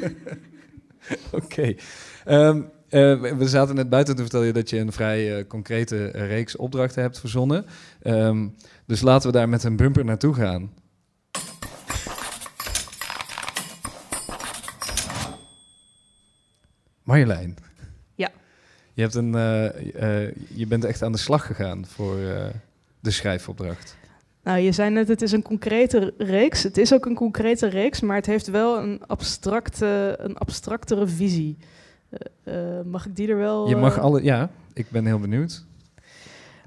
oké. 1.32 1.44
Okay. 1.44 1.78
Um, 2.26 2.70
uh, 2.92 3.20
we 3.20 3.48
zaten 3.48 3.74
net 3.74 3.88
buiten 3.88 4.16
te 4.16 4.22
vertellen 4.22 4.54
dat 4.54 4.70
je 4.70 4.78
een 4.78 4.92
vrij 4.92 5.38
uh, 5.38 5.46
concrete 5.46 6.06
reeks 6.06 6.56
opdrachten 6.56 7.02
hebt 7.02 7.20
verzonnen. 7.20 7.66
Um, 8.02 8.56
dus 8.86 9.00
laten 9.00 9.30
we 9.30 9.36
daar 9.36 9.48
met 9.48 9.64
een 9.64 9.76
bumper 9.76 10.04
naartoe 10.04 10.34
gaan. 10.34 10.72
Marjolein. 17.02 17.56
Ja. 18.14 18.30
Je, 18.94 19.02
hebt 19.02 19.14
een, 19.14 19.34
uh, 19.34 20.30
je 20.54 20.66
bent 20.66 20.84
echt 20.84 21.02
aan 21.02 21.12
de 21.12 21.18
slag 21.18 21.46
gegaan 21.46 21.86
voor 21.86 22.16
de 23.00 23.10
schrijfopdracht. 23.10 23.96
Nou, 24.42 24.58
je 24.58 24.72
zei 24.72 24.90
net, 24.90 25.08
het 25.08 25.22
is 25.22 25.32
een 25.32 25.42
concrete 25.42 26.14
reeks. 26.18 26.62
Het 26.62 26.78
is 26.78 26.94
ook 26.94 27.06
een 27.06 27.14
concrete 27.14 27.66
reeks, 27.66 28.00
maar 28.00 28.16
het 28.16 28.26
heeft 28.26 28.46
wel 28.46 28.78
een, 28.78 29.02
abstracte, 29.06 30.16
een 30.18 30.36
abstractere 30.36 31.06
visie. 31.06 31.58
Uh, 32.44 32.54
uh, 32.54 32.84
mag 32.84 33.06
ik 33.06 33.16
die 33.16 33.28
er 33.28 33.36
wel... 33.36 33.68
Je 33.68 33.76
mag 33.76 33.98
alle... 33.98 34.22
Ja, 34.22 34.50
ik 34.72 34.86
ben 34.90 35.06
heel 35.06 35.18
benieuwd. 35.18 35.64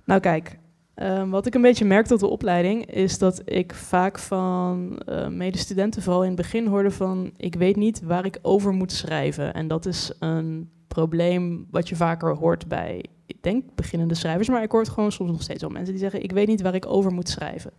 Nou 0.03 0.19
kijk, 0.19 0.57
um, 0.95 1.29
wat 1.29 1.45
ik 1.45 1.55
een 1.55 1.61
beetje 1.61 1.85
merk 1.85 2.05
tot 2.05 2.19
de 2.19 2.27
opleiding... 2.27 2.85
is 2.85 3.17
dat 3.17 3.41
ik 3.45 3.73
vaak 3.73 4.19
van 4.19 5.01
uh, 5.09 5.27
medestudenten 5.27 6.01
vooral 6.01 6.21
in 6.21 6.27
het 6.27 6.37
begin 6.37 6.67
hoorde 6.67 6.91
van... 6.91 7.31
ik 7.37 7.55
weet 7.55 7.75
niet 7.75 8.01
waar 8.01 8.25
ik 8.25 8.39
over 8.41 8.71
moet 8.71 8.91
schrijven. 8.91 9.53
En 9.53 9.67
dat 9.67 9.85
is 9.85 10.11
een 10.19 10.69
probleem 10.87 11.67
wat 11.71 11.89
je 11.89 11.95
vaker 11.95 12.35
hoort 12.35 12.67
bij, 12.67 13.05
ik 13.25 13.43
denk, 13.43 13.63
beginnende 13.75 14.15
schrijvers. 14.15 14.49
Maar 14.49 14.63
ik 14.63 14.71
hoor 14.71 14.81
het 14.81 14.89
gewoon 14.89 15.11
soms 15.11 15.31
nog 15.31 15.41
steeds 15.41 15.63
al 15.63 15.69
mensen 15.69 15.91
die 15.91 16.01
zeggen... 16.01 16.23
ik 16.23 16.31
weet 16.31 16.47
niet 16.47 16.61
waar 16.61 16.75
ik 16.75 16.85
over 16.87 17.11
moet 17.11 17.29
schrijven. 17.29 17.71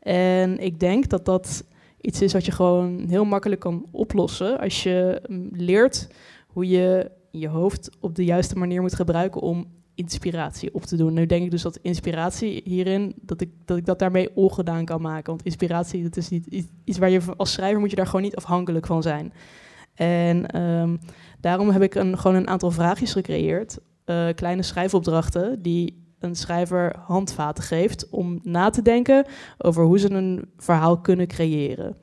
En 0.00 0.58
ik 0.58 0.80
denk 0.80 1.08
dat 1.08 1.24
dat 1.24 1.64
iets 2.00 2.22
is 2.22 2.32
wat 2.32 2.44
je 2.44 2.52
gewoon 2.52 3.04
heel 3.08 3.24
makkelijk 3.24 3.60
kan 3.60 3.86
oplossen... 3.90 4.58
als 4.58 4.82
je 4.82 5.22
leert 5.52 6.08
hoe 6.52 6.68
je 6.68 7.10
je 7.30 7.48
hoofd 7.48 7.90
op 8.00 8.14
de 8.14 8.24
juiste 8.24 8.58
manier 8.58 8.80
moet 8.80 8.94
gebruiken 8.94 9.40
om 9.40 9.66
inspiratie 9.94 10.74
op 10.74 10.82
te 10.82 10.96
doen. 10.96 11.12
Nu 11.12 11.26
denk 11.26 11.44
ik 11.44 11.50
dus 11.50 11.62
dat 11.62 11.78
inspiratie 11.82 12.60
hierin, 12.64 13.14
dat 13.20 13.40
ik 13.40 13.50
dat, 13.84 13.98
daarmee 13.98 14.36
ongedaan 14.36 14.84
kan 14.84 15.00
maken. 15.00 15.32
Want 15.32 15.44
inspiratie, 15.44 16.02
dat 16.02 16.16
is 16.16 16.28
niet 16.28 16.66
iets 16.84 16.98
waar 16.98 17.10
je 17.10 17.20
als 17.36 17.52
schrijver 17.52 17.80
moet 17.80 17.90
je 17.90 17.96
daar 17.96 18.06
gewoon 18.06 18.22
niet 18.22 18.36
afhankelijk 18.36 18.86
van 18.86 19.02
zijn. 19.02 19.32
En 19.94 20.60
um, 20.60 20.98
daarom 21.40 21.70
heb 21.70 21.82
ik 21.82 21.94
een, 21.94 22.18
gewoon 22.18 22.36
een 22.36 22.48
aantal 22.48 22.70
vraagjes 22.70 23.12
gecreëerd, 23.12 23.78
uh, 24.06 24.28
kleine 24.34 24.62
schrijfopdrachten, 24.62 25.62
die 25.62 26.14
een 26.18 26.34
schrijver 26.34 26.96
handvaten 26.98 27.64
geeft 27.64 28.08
om 28.08 28.40
na 28.42 28.70
te 28.70 28.82
denken 28.82 29.26
over 29.58 29.84
hoe 29.84 29.98
ze 29.98 30.10
een 30.10 30.50
verhaal 30.56 31.00
kunnen 31.00 31.26
creëren. 31.26 31.96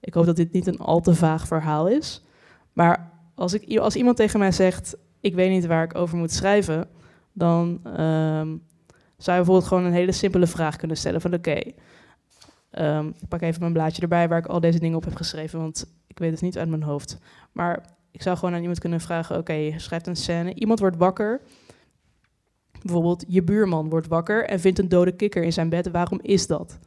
Ik 0.00 0.14
hoop 0.14 0.26
dat 0.26 0.36
dit 0.36 0.52
niet 0.52 0.66
een 0.66 0.78
al 0.78 1.00
te 1.00 1.14
vaag 1.14 1.46
verhaal 1.46 1.88
is, 1.88 2.24
maar 2.72 3.12
als, 3.34 3.54
ik, 3.54 3.78
als 3.78 3.96
iemand 3.96 4.16
tegen 4.16 4.38
mij 4.38 4.52
zegt, 4.52 4.96
ik 5.20 5.34
weet 5.34 5.50
niet 5.50 5.66
waar 5.66 5.84
ik 5.84 5.94
over 5.94 6.16
moet 6.16 6.32
schrijven, 6.32 6.88
dan 7.32 7.80
um, 7.86 8.62
zou 9.16 9.36
je 9.36 9.42
bijvoorbeeld 9.42 9.64
gewoon 9.66 9.84
een 9.84 9.92
hele 9.92 10.12
simpele 10.12 10.46
vraag 10.46 10.76
kunnen 10.76 10.96
stellen 10.96 11.20
van 11.20 11.34
oké, 11.34 11.60
um, 12.70 13.08
ik 13.08 13.28
pak 13.28 13.40
even 13.40 13.60
mijn 13.60 13.72
blaadje 13.72 14.02
erbij 14.02 14.28
waar 14.28 14.38
ik 14.38 14.46
al 14.46 14.60
deze 14.60 14.78
dingen 14.78 14.96
op 14.96 15.04
heb 15.04 15.14
geschreven, 15.14 15.58
want 15.58 15.94
ik 16.06 16.18
weet 16.18 16.30
het 16.30 16.40
niet 16.40 16.58
uit 16.58 16.68
mijn 16.68 16.82
hoofd. 16.82 17.18
Maar 17.52 17.86
ik 18.10 18.22
zou 18.22 18.36
gewoon 18.36 18.54
aan 18.54 18.60
iemand 18.60 18.78
kunnen 18.78 19.00
vragen, 19.00 19.38
oké, 19.38 19.52
okay, 19.52 19.78
schrijft 19.78 20.06
een 20.06 20.16
scène, 20.16 20.54
iemand 20.54 20.78
wordt 20.78 20.96
wakker, 20.96 21.40
bijvoorbeeld 22.82 23.24
je 23.28 23.42
buurman 23.42 23.88
wordt 23.88 24.08
wakker 24.08 24.44
en 24.44 24.60
vindt 24.60 24.78
een 24.78 24.88
dode 24.88 25.12
kikker 25.12 25.42
in 25.42 25.52
zijn 25.52 25.68
bed, 25.68 25.90
waarom 25.90 26.18
is 26.22 26.46
dat? 26.46 26.78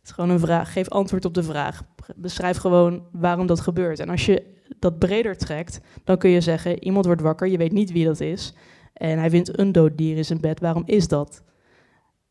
Het 0.00 0.08
is 0.08 0.10
gewoon 0.10 0.30
een 0.30 0.40
vraag, 0.40 0.72
geef 0.72 0.88
antwoord 0.88 1.24
op 1.24 1.34
de 1.34 1.42
vraag. 1.42 1.82
Beschrijf 2.16 2.56
gewoon 2.56 3.06
waarom 3.12 3.46
dat 3.46 3.60
gebeurt. 3.60 3.98
En 3.98 4.08
als 4.08 4.26
je 4.26 4.59
dat 4.80 4.98
breder 4.98 5.36
trekt, 5.36 5.80
dan 6.04 6.18
kun 6.18 6.30
je 6.30 6.40
zeggen: 6.40 6.84
iemand 6.84 7.06
wordt 7.06 7.20
wakker, 7.20 7.48
je 7.48 7.58
weet 7.58 7.72
niet 7.72 7.92
wie 7.92 8.04
dat 8.04 8.20
is. 8.20 8.54
En 8.92 9.18
hij 9.18 9.30
vindt 9.30 9.58
een 9.58 9.72
dood 9.72 9.98
dier 9.98 10.16
in 10.16 10.24
zijn 10.24 10.40
bed. 10.40 10.60
Waarom 10.60 10.82
is 10.86 11.08
dat? 11.08 11.42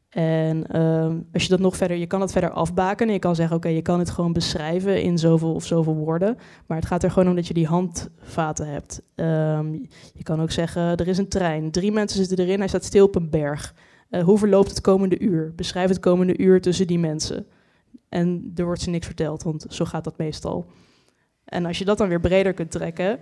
En 0.10 0.68
ehm, 0.68 1.20
als 1.34 1.43
je 1.43 1.50
dat 1.50 1.60
nog 1.60 1.78
verder, 1.78 1.97
je 1.97 2.08
kan 2.08 2.22
het 2.22 2.32
verder 2.32 2.50
afbaken. 2.50 3.10
Je 3.10 3.20
kan 3.20 3.36
zeggen, 3.36 3.56
oké, 3.56 3.68
je 3.68 3.82
kan 3.82 4.00
het 4.00 4.10
gewoon 4.10 4.34
beschrijven 4.34 5.02
in 5.02 5.18
zoveel 5.18 5.54
of 5.54 5.66
zoveel 5.66 5.95
woorden. 5.95 6.38
Maar 6.68 6.78
het 6.78 6.86
gaat 6.86 7.04
er 7.04 7.12
gewoon 7.12 7.30
om 7.30 7.36
dat 7.36 7.47
je 7.47 7.54
die 7.54 7.68
handvaten 7.68 8.68
hebt. 8.68 9.02
Ehm, 9.16 9.74
je 10.14 10.24
kan 10.24 10.41
ook 10.41 10.52
zeggen, 10.52 10.82
er 10.82 11.08
is 11.08 11.18
een 11.18 11.28
trein. 11.28 11.72
Drie 11.72 11.91
mensen 11.91 12.26
zitten 12.26 12.45
erin, 12.45 12.60
hij 12.60 12.68
staat 12.68 12.84
stil 12.84 13.06
op 13.06 13.16
een 13.16 13.30
berg. 13.30 13.76
Uh, 14.10 14.24
hoe 14.24 14.38
verloopt 14.38 14.70
het 14.70 14.82
komende 14.82 15.20
uur? 15.20 15.54
Beschrijf 15.56 15.89
het 15.89 16.00
komende 16.00 16.38
uur 16.38 16.62
tussen 16.62 16.88
die 16.88 17.00
mensen. 17.00 17.45
En 18.10 18.52
er 18.56 18.66
wordt 18.66 18.82
ze 18.82 18.89
niks 18.89 19.06
verteld, 19.06 19.43
want 19.43 19.66
zo 19.70 19.86
gaat 19.86 20.04
dat 20.04 20.18
meestal. 20.18 20.66
En 21.50 21.66
als 21.66 21.78
je 21.78 21.86
dat 21.86 21.97
dan 21.97 22.08
weer 22.08 22.20
breder 22.20 22.54
kunt 22.54 22.72
trekken, 22.72 23.20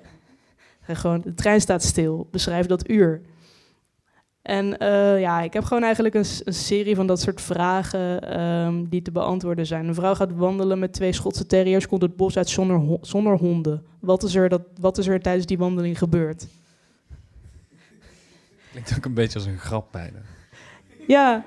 gewoon, 0.82 1.22
de 1.22 1.34
trein 1.34 1.62
staat 1.62 1.84
stil, 1.84 2.28
beschrijf 2.32 2.66
dat 2.66 2.90
uur. 2.90 3.22
En 4.42 4.66
uh, 4.66 5.20
ja, 5.20 5.42
ik 5.42 5.54
heb 5.54 5.64
gewoon 5.64 5.84
eigenlijk 5.84 6.16
een, 6.16 6.26
een 6.44 6.54
serie 6.54 6.96
van 6.96 7.08
dat 7.08 7.22
soort 7.22 7.42
vragen 7.42 8.40
um, 8.40 8.90
die 8.90 9.02
te 9.02 9.12
beantwoorden 9.12 9.66
zijn. 9.66 9.88
Een 9.88 9.96
vrouw 9.96 10.16
gaat 10.16 10.36
wandelen 10.36 10.80
met 10.80 10.94
twee 10.94 11.14
Schotse 11.14 11.46
terriers, 11.46 11.88
komt 11.88 12.02
het 12.02 12.16
bos 12.16 12.38
uit 12.38 12.50
zonder, 12.50 12.98
zonder 13.02 13.38
honden. 13.38 13.86
Wat 14.00 14.24
is, 14.24 14.36
er 14.36 14.50
dat, 14.50 14.62
wat 14.80 14.98
is 14.98 15.08
er 15.08 15.22
tijdens 15.22 15.46
die 15.46 15.58
wandeling 15.58 15.98
gebeurd? 15.98 16.48
Klinkt 18.72 18.94
ook 18.98 19.06
een 19.06 19.14
beetje 19.14 19.40
als 19.40 19.48
een 19.48 19.58
grap 19.58 19.92
bijna. 19.92 20.20
Ja, 21.08 21.46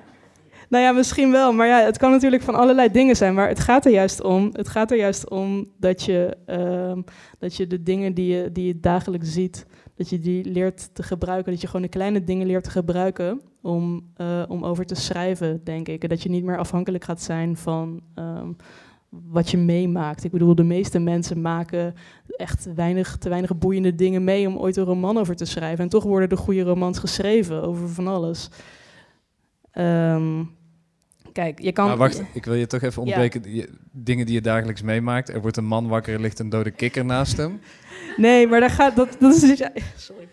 nou 0.71 0.85
ja, 0.85 0.93
misschien 0.93 1.31
wel. 1.31 1.53
Maar 1.53 1.67
ja, 1.67 1.81
het 1.85 1.99
kan 1.99 2.11
natuurlijk 2.11 2.43
van 2.43 2.55
allerlei 2.55 2.91
dingen 2.91 3.17
zijn. 3.17 3.35
Maar 3.35 3.49
het 3.49 3.61
gaat 3.61 3.85
er 3.85 3.93
juist 3.93 4.23
om, 4.23 4.51
het 4.53 4.69
gaat 4.69 4.91
er 4.91 4.97
juist 4.97 5.31
om 5.31 5.71
dat, 5.79 6.03
je, 6.03 6.37
uh, 6.47 7.03
dat 7.39 7.57
je 7.57 7.67
de 7.67 7.83
dingen 7.83 8.15
die 8.15 8.35
je, 8.35 8.53
die 8.53 8.67
je 8.67 8.81
dagelijks 8.81 9.33
ziet, 9.33 9.67
dat 9.97 10.09
je 10.09 10.19
die 10.19 10.45
leert 10.45 10.95
te 10.95 11.03
gebruiken. 11.03 11.53
Dat 11.53 11.61
je 11.61 11.67
gewoon 11.67 11.83
de 11.83 11.89
kleine 11.89 12.25
dingen 12.25 12.47
leert 12.47 12.65
te 12.65 12.71
gebruiken 12.71 13.41
om, 13.63 14.11
uh, 14.17 14.43
om 14.49 14.65
over 14.65 14.87
te 14.87 14.95
schrijven, 14.95 15.61
denk 15.65 15.89
ik. 15.89 16.03
En 16.03 16.09
dat 16.09 16.23
je 16.23 16.29
niet 16.29 16.45
meer 16.45 16.59
afhankelijk 16.59 17.05
gaat 17.05 17.23
zijn 17.23 17.57
van 17.57 18.01
um, 18.15 18.57
wat 19.09 19.51
je 19.51 19.57
meemaakt. 19.57 20.25
Ik 20.25 20.31
bedoel, 20.31 20.55
de 20.55 20.63
meeste 20.63 20.99
mensen 20.99 21.41
maken 21.41 21.95
echt 22.37 22.75
weinig, 22.75 23.17
te 23.17 23.29
weinig 23.29 23.59
boeiende 23.59 23.95
dingen 23.95 24.25
mee 24.25 24.47
om 24.47 24.57
ooit 24.57 24.77
een 24.77 24.85
roman 24.85 25.19
over 25.19 25.37
te 25.37 25.45
schrijven. 25.45 25.85
En 25.85 25.91
toch 25.91 26.05
worden 26.05 26.29
er 26.29 26.37
goede 26.37 26.63
romans 26.63 26.99
geschreven 26.99 27.63
over 27.63 27.89
van 27.89 28.07
alles. 28.07 28.51
Um, 29.75 30.59
kijk, 31.33 31.61
je 31.63 31.73
kan... 31.73 31.87
Maar 31.87 31.97
wacht, 31.97 32.23
ik 32.33 32.45
wil 32.45 32.55
je 32.55 32.67
toch 32.67 32.83
even 32.83 33.03
ontbreken. 33.03 33.43
Ja. 33.45 33.65
Dingen 33.93 34.27
die 34.27 34.35
je 34.35 34.41
dagelijks 34.41 34.83
meemaakt. 34.83 35.29
Er 35.29 35.41
wordt 35.41 35.57
een 35.57 35.65
man 35.65 35.89
wakker, 35.89 36.15
er 36.15 36.21
ligt 36.21 36.39
een 36.39 36.49
dode 36.49 36.71
kikker 36.71 37.05
naast 37.05 37.37
hem. 37.37 37.61
Nee, 38.17 38.47
maar 38.47 38.61
daar 38.61 38.71
gaat... 38.71 38.97
Dat, 38.97 39.17
dat 39.19 39.35
is 39.35 39.41
dus, 39.41 39.59
sorry. 40.07 40.29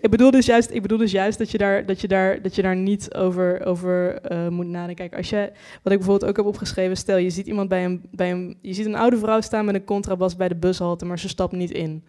Ik 0.00 0.10
bedoel 0.10 0.30
dus 0.30 0.46
juist, 0.46 0.70
ik 0.70 0.82
bedoel 0.82 0.98
dus 0.98 1.10
juist 1.10 1.38
dat, 1.38 1.50
je 1.50 1.58
daar, 1.58 1.86
dat, 1.86 2.00
je 2.00 2.08
daar, 2.08 2.42
dat 2.42 2.54
je 2.54 2.62
daar 2.62 2.76
niet 2.76 3.14
over, 3.14 3.66
over 3.66 4.18
uh, 4.32 4.48
moet 4.48 4.66
nadenken. 4.66 5.08
Kijk, 5.08 5.16
als 5.16 5.30
je, 5.30 5.52
wat 5.82 5.92
ik 5.92 5.98
bijvoorbeeld 5.98 6.30
ook 6.30 6.36
heb 6.36 6.46
opgeschreven, 6.46 6.96
stel 6.96 7.16
je 7.16 7.30
ziet 7.30 7.46
iemand 7.46 7.68
bij 7.68 7.84
een, 7.84 8.02
bij 8.10 8.30
een, 8.30 8.58
je 8.60 8.72
ziet 8.72 8.86
een 8.86 8.94
oude 8.94 9.18
vrouw 9.18 9.40
staan 9.40 9.64
met 9.64 9.74
een 9.74 9.84
contrabas 9.84 10.36
bij 10.36 10.48
de 10.48 10.54
bushalte, 10.54 11.04
maar 11.04 11.18
ze 11.18 11.28
stapt 11.28 11.52
niet 11.52 11.70
in. 11.70 12.04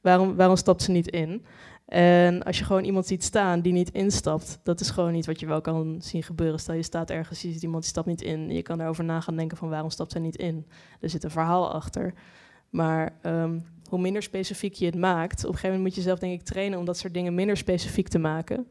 Waarom, 0.00 0.36
waarom 0.36 0.56
stapt 0.56 0.82
ze 0.82 0.90
niet 0.90 1.08
in? 1.08 1.44
En 1.90 2.42
als 2.42 2.58
je 2.58 2.64
gewoon 2.64 2.84
iemand 2.84 3.06
ziet 3.06 3.24
staan 3.24 3.60
die 3.60 3.72
niet 3.72 3.90
instapt, 3.90 4.60
dat 4.62 4.80
is 4.80 4.90
gewoon 4.90 5.12
niet 5.12 5.26
wat 5.26 5.40
je 5.40 5.46
wel 5.46 5.60
kan 5.60 5.96
zien 6.02 6.22
gebeuren. 6.22 6.60
Stel 6.60 6.74
je 6.74 6.82
staat 6.82 7.10
ergens, 7.10 7.42
je 7.42 7.52
ziet 7.52 7.62
iemand 7.62 7.82
die 7.82 7.90
stapt 7.90 8.06
niet 8.06 8.22
in. 8.22 8.50
Je 8.50 8.62
kan 8.62 8.78
daarover 8.78 9.04
na 9.04 9.20
gaan 9.20 9.36
denken 9.36 9.56
van 9.56 9.68
waarom 9.68 9.90
stapt 9.90 10.12
zij 10.12 10.20
niet 10.20 10.36
in. 10.36 10.66
Er 11.00 11.10
zit 11.10 11.24
een 11.24 11.30
verhaal 11.30 11.72
achter. 11.72 12.14
Maar 12.68 13.12
um, 13.22 13.64
hoe 13.88 14.00
minder 14.00 14.22
specifiek 14.22 14.74
je 14.74 14.86
het 14.86 14.94
maakt, 14.94 15.38
op 15.38 15.44
een 15.44 15.54
gegeven 15.54 15.68
moment 15.68 15.86
moet 15.86 15.94
je 15.94 16.08
zelf 16.08 16.18
denk 16.18 16.40
ik 16.40 16.46
trainen 16.46 16.78
om 16.78 16.84
dat 16.84 16.98
soort 16.98 17.14
dingen 17.14 17.34
minder 17.34 17.56
specifiek 17.56 18.08
te 18.08 18.18
maken. 18.18 18.66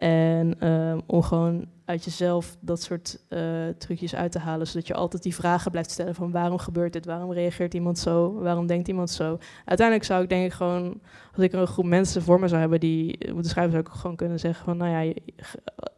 En 0.00 0.68
um, 0.68 1.00
om 1.06 1.22
gewoon 1.22 1.66
uit 1.84 2.04
jezelf 2.04 2.56
dat 2.60 2.82
soort 2.82 3.18
uh, 3.28 3.68
trucjes 3.78 4.14
uit 4.14 4.32
te 4.32 4.38
halen, 4.38 4.66
zodat 4.66 4.86
je 4.86 4.94
altijd 4.94 5.22
die 5.22 5.34
vragen 5.34 5.70
blijft 5.70 5.90
stellen 5.90 6.14
van 6.14 6.30
waarom 6.30 6.58
gebeurt 6.58 6.92
dit, 6.92 7.06
waarom 7.06 7.32
reageert 7.32 7.74
iemand 7.74 7.98
zo, 7.98 8.32
waarom 8.34 8.66
denkt 8.66 8.88
iemand 8.88 9.10
zo. 9.10 9.38
Uiteindelijk 9.64 10.06
zou 10.06 10.22
ik 10.22 10.28
denk 10.28 10.44
ik 10.44 10.52
gewoon, 10.52 11.00
als 11.34 11.44
ik 11.44 11.52
een 11.52 11.66
groep 11.66 11.84
mensen 11.84 12.22
voor 12.22 12.40
me 12.40 12.48
zou 12.48 12.60
hebben 12.60 12.80
die 12.80 13.32
moeten 13.32 13.50
schrijven, 13.50 13.72
zou 13.72 13.84
ik 13.84 13.92
gewoon 13.92 14.16
kunnen 14.16 14.40
zeggen 14.40 14.64
van 14.64 14.76
nou 14.76 15.06
ja, 15.06 15.12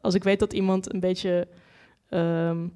als 0.00 0.14
ik 0.14 0.24
weet 0.24 0.38
dat 0.38 0.52
iemand 0.52 0.92
een 0.92 1.00
beetje 1.00 1.48
um, 2.10 2.72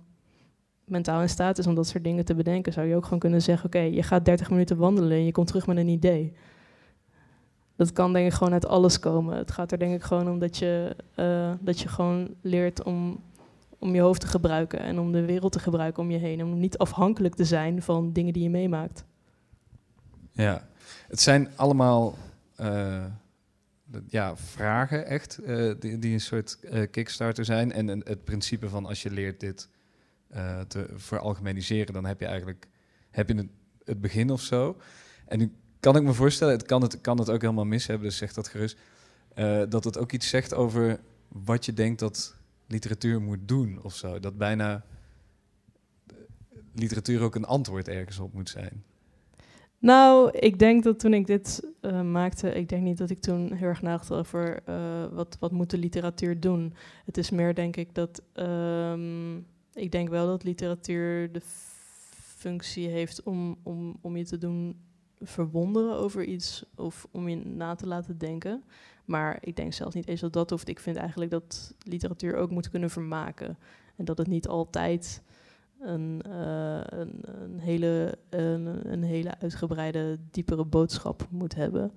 mentaal 0.84 1.20
in 1.20 1.28
staat 1.28 1.58
is 1.58 1.66
om 1.66 1.74
dat 1.74 1.86
soort 1.86 2.04
dingen 2.04 2.24
te 2.24 2.34
bedenken, 2.34 2.72
zou 2.72 2.86
je 2.86 2.96
ook 2.96 3.04
gewoon 3.04 3.18
kunnen 3.18 3.42
zeggen, 3.42 3.66
oké, 3.66 3.80
je 3.80 4.02
gaat 4.02 4.24
30 4.24 4.50
minuten 4.50 4.76
wandelen 4.76 5.18
en 5.18 5.24
je 5.24 5.32
komt 5.32 5.46
terug 5.46 5.66
met 5.66 5.76
een 5.76 5.88
idee 5.88 6.32
dat 7.76 7.92
kan 7.92 8.12
denk 8.12 8.26
ik 8.26 8.32
gewoon 8.32 8.52
uit 8.52 8.66
alles 8.66 8.98
komen. 8.98 9.36
Het 9.36 9.50
gaat 9.50 9.72
er 9.72 9.78
denk 9.78 9.94
ik 9.94 10.02
gewoon 10.02 10.30
om 10.30 10.38
dat 10.38 10.56
je, 10.56 10.96
uh, 11.16 11.52
dat 11.60 11.80
je 11.80 11.88
gewoon 11.88 12.34
leert 12.40 12.82
om, 12.82 13.24
om 13.78 13.94
je 13.94 14.00
hoofd 14.00 14.20
te 14.20 14.26
gebruiken 14.26 14.78
en 14.78 14.98
om 14.98 15.12
de 15.12 15.24
wereld 15.24 15.52
te 15.52 15.58
gebruiken 15.58 16.02
om 16.02 16.10
je 16.10 16.18
heen. 16.18 16.42
Om 16.42 16.58
niet 16.58 16.78
afhankelijk 16.78 17.34
te 17.34 17.44
zijn 17.44 17.82
van 17.82 18.12
dingen 18.12 18.32
die 18.32 18.42
je 18.42 18.50
meemaakt. 18.50 19.04
Ja, 20.32 20.68
het 21.08 21.20
zijn 21.20 21.48
allemaal 21.56 22.14
uh, 22.60 23.04
ja, 24.08 24.36
vragen 24.36 25.06
echt, 25.06 25.40
uh, 25.42 25.74
die, 25.78 25.98
die, 25.98 26.12
een 26.12 26.20
soort 26.20 26.58
kickstarter 26.90 27.44
zijn. 27.44 27.72
En 27.72 27.88
het 27.88 28.24
principe 28.24 28.68
van 28.68 28.86
als 28.86 29.02
je 29.02 29.10
leert 29.10 29.40
dit 29.40 29.68
te 30.68 30.88
veralgemeniseren, 30.94 31.92
dan 31.92 32.04
heb 32.04 32.20
je 32.20 32.26
eigenlijk 32.26 32.68
heb 33.10 33.28
je 33.28 33.34
het, 33.34 33.48
het 33.84 34.00
begin 34.00 34.30
of 34.30 34.40
zo. 34.40 34.76
En 35.26 35.38
nu 35.38 35.52
kan 35.86 35.96
ik 35.96 36.02
me 36.02 36.12
voorstellen, 36.12 36.54
het 36.54 36.66
kan 36.66 36.82
het, 36.82 37.00
kan 37.00 37.18
het 37.18 37.30
ook 37.30 37.40
helemaal 37.40 37.64
mis 37.64 37.86
hebben, 37.86 38.08
dus 38.08 38.16
zeg 38.16 38.32
dat 38.32 38.48
gerust. 38.48 38.78
Uh, 39.34 39.62
dat 39.68 39.84
het 39.84 39.98
ook 39.98 40.12
iets 40.12 40.28
zegt 40.28 40.54
over 40.54 41.00
wat 41.28 41.64
je 41.64 41.72
denkt 41.72 41.98
dat 41.98 42.36
literatuur 42.66 43.20
moet 43.20 43.38
doen 43.48 43.78
of 43.82 43.94
zo. 43.94 44.20
Dat 44.20 44.38
bijna 44.38 44.84
literatuur 46.74 47.22
ook 47.22 47.34
een 47.34 47.44
antwoord 47.44 47.88
ergens 47.88 48.18
op 48.18 48.32
moet 48.32 48.48
zijn. 48.48 48.84
Nou, 49.78 50.30
ik 50.30 50.58
denk 50.58 50.82
dat 50.82 50.98
toen 50.98 51.14
ik 51.14 51.26
dit 51.26 51.62
uh, 51.80 52.02
maakte, 52.02 52.48
ik 52.50 52.68
denk 52.68 52.82
niet 52.82 52.98
dat 52.98 53.10
ik 53.10 53.20
toen 53.20 53.52
heel 53.52 53.68
erg 53.68 53.82
nadacht 53.82 54.12
over 54.12 54.62
wat, 55.12 55.36
wat 55.40 55.52
moet 55.52 55.70
de 55.70 55.78
literatuur 55.78 56.40
doen. 56.40 56.74
Het 57.04 57.18
is 57.18 57.30
meer 57.30 57.54
denk 57.54 57.76
ik 57.76 57.94
dat, 57.94 58.22
um, 58.34 59.46
ik 59.74 59.92
denk 59.92 60.08
wel 60.08 60.26
dat 60.26 60.44
literatuur 60.44 61.32
de 61.32 61.42
functie 62.36 62.88
heeft 62.88 63.22
om, 63.22 63.58
om, 63.62 63.96
om 64.00 64.16
je 64.16 64.24
te 64.24 64.38
doen 64.38 64.85
verwonderen 65.20 65.96
over 65.96 66.24
iets 66.24 66.64
of 66.74 67.06
om 67.10 67.28
je 67.28 67.36
na 67.36 67.74
te 67.74 67.86
laten 67.86 68.18
denken. 68.18 68.62
Maar 69.04 69.38
ik 69.40 69.56
denk 69.56 69.72
zelfs 69.72 69.94
niet 69.94 70.08
eens 70.08 70.20
dat 70.20 70.32
dat 70.32 70.50
hoeft. 70.50 70.68
Ik 70.68 70.80
vind 70.80 70.96
eigenlijk 70.96 71.30
dat 71.30 71.74
literatuur 71.82 72.36
ook 72.36 72.50
moet 72.50 72.70
kunnen 72.70 72.90
vermaken. 72.90 73.58
En 73.96 74.04
dat 74.04 74.18
het 74.18 74.26
niet 74.26 74.48
altijd 74.48 75.22
een, 75.80 76.22
uh, 76.26 76.80
een, 76.84 77.20
een, 77.22 77.58
hele, 77.58 78.18
een, 78.30 78.92
een, 78.92 79.02
hele 79.02 79.40
uitgebreide, 79.40 80.18
diepere 80.30 80.64
boodschap 80.64 81.26
moet 81.30 81.54
hebben. 81.54 81.92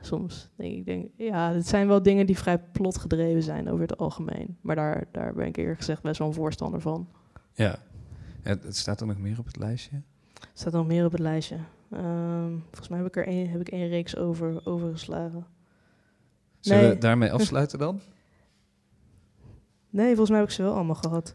Soms 0.00 0.48
denk 0.54 0.74
ik, 0.74 0.84
denk, 0.84 1.10
ja, 1.16 1.52
het 1.52 1.66
zijn 1.66 1.86
wel 1.88 2.02
dingen 2.02 2.26
die 2.26 2.38
vrij 2.38 2.58
plotgedreven 2.58 3.42
zijn 3.42 3.68
over 3.68 3.80
het 3.80 3.96
algemeen. 3.96 4.56
Maar 4.60 4.76
daar, 4.76 5.04
daar 5.10 5.34
ben 5.34 5.46
ik 5.46 5.56
eerlijk 5.56 5.78
gezegd 5.78 6.02
best 6.02 6.18
wel 6.18 6.28
een 6.28 6.34
voorstander 6.34 6.80
van. 6.80 7.08
Ja, 7.52 7.78
het, 8.42 8.62
het 8.62 8.76
staat 8.76 9.00
er 9.00 9.06
nog 9.06 9.18
meer 9.18 9.38
op 9.38 9.46
het 9.46 9.56
lijstje? 9.56 10.00
Staat 10.52 10.72
nog 10.72 10.86
meer 10.86 11.04
op 11.04 11.12
het 11.12 11.20
lijstje. 11.20 11.56
Um, 11.96 12.62
volgens 12.64 12.88
mij 12.88 12.98
heb 12.98 13.06
ik 13.06 13.16
er 13.16 13.26
één, 13.26 13.50
heb 13.50 13.60
ik 13.60 13.68
één 13.68 13.88
reeks 13.88 14.16
over, 14.16 14.66
overgeslagen. 14.66 15.46
Zullen 16.60 16.82
nee. 16.82 16.90
we 16.90 16.98
daarmee 16.98 17.32
afsluiten 17.38 17.78
dan? 17.78 18.00
Nee, 19.90 20.06
volgens 20.06 20.30
mij 20.30 20.38
heb 20.38 20.48
ik 20.48 20.54
ze 20.54 20.62
wel 20.62 20.74
allemaal 20.74 20.94
gehad. 20.94 21.34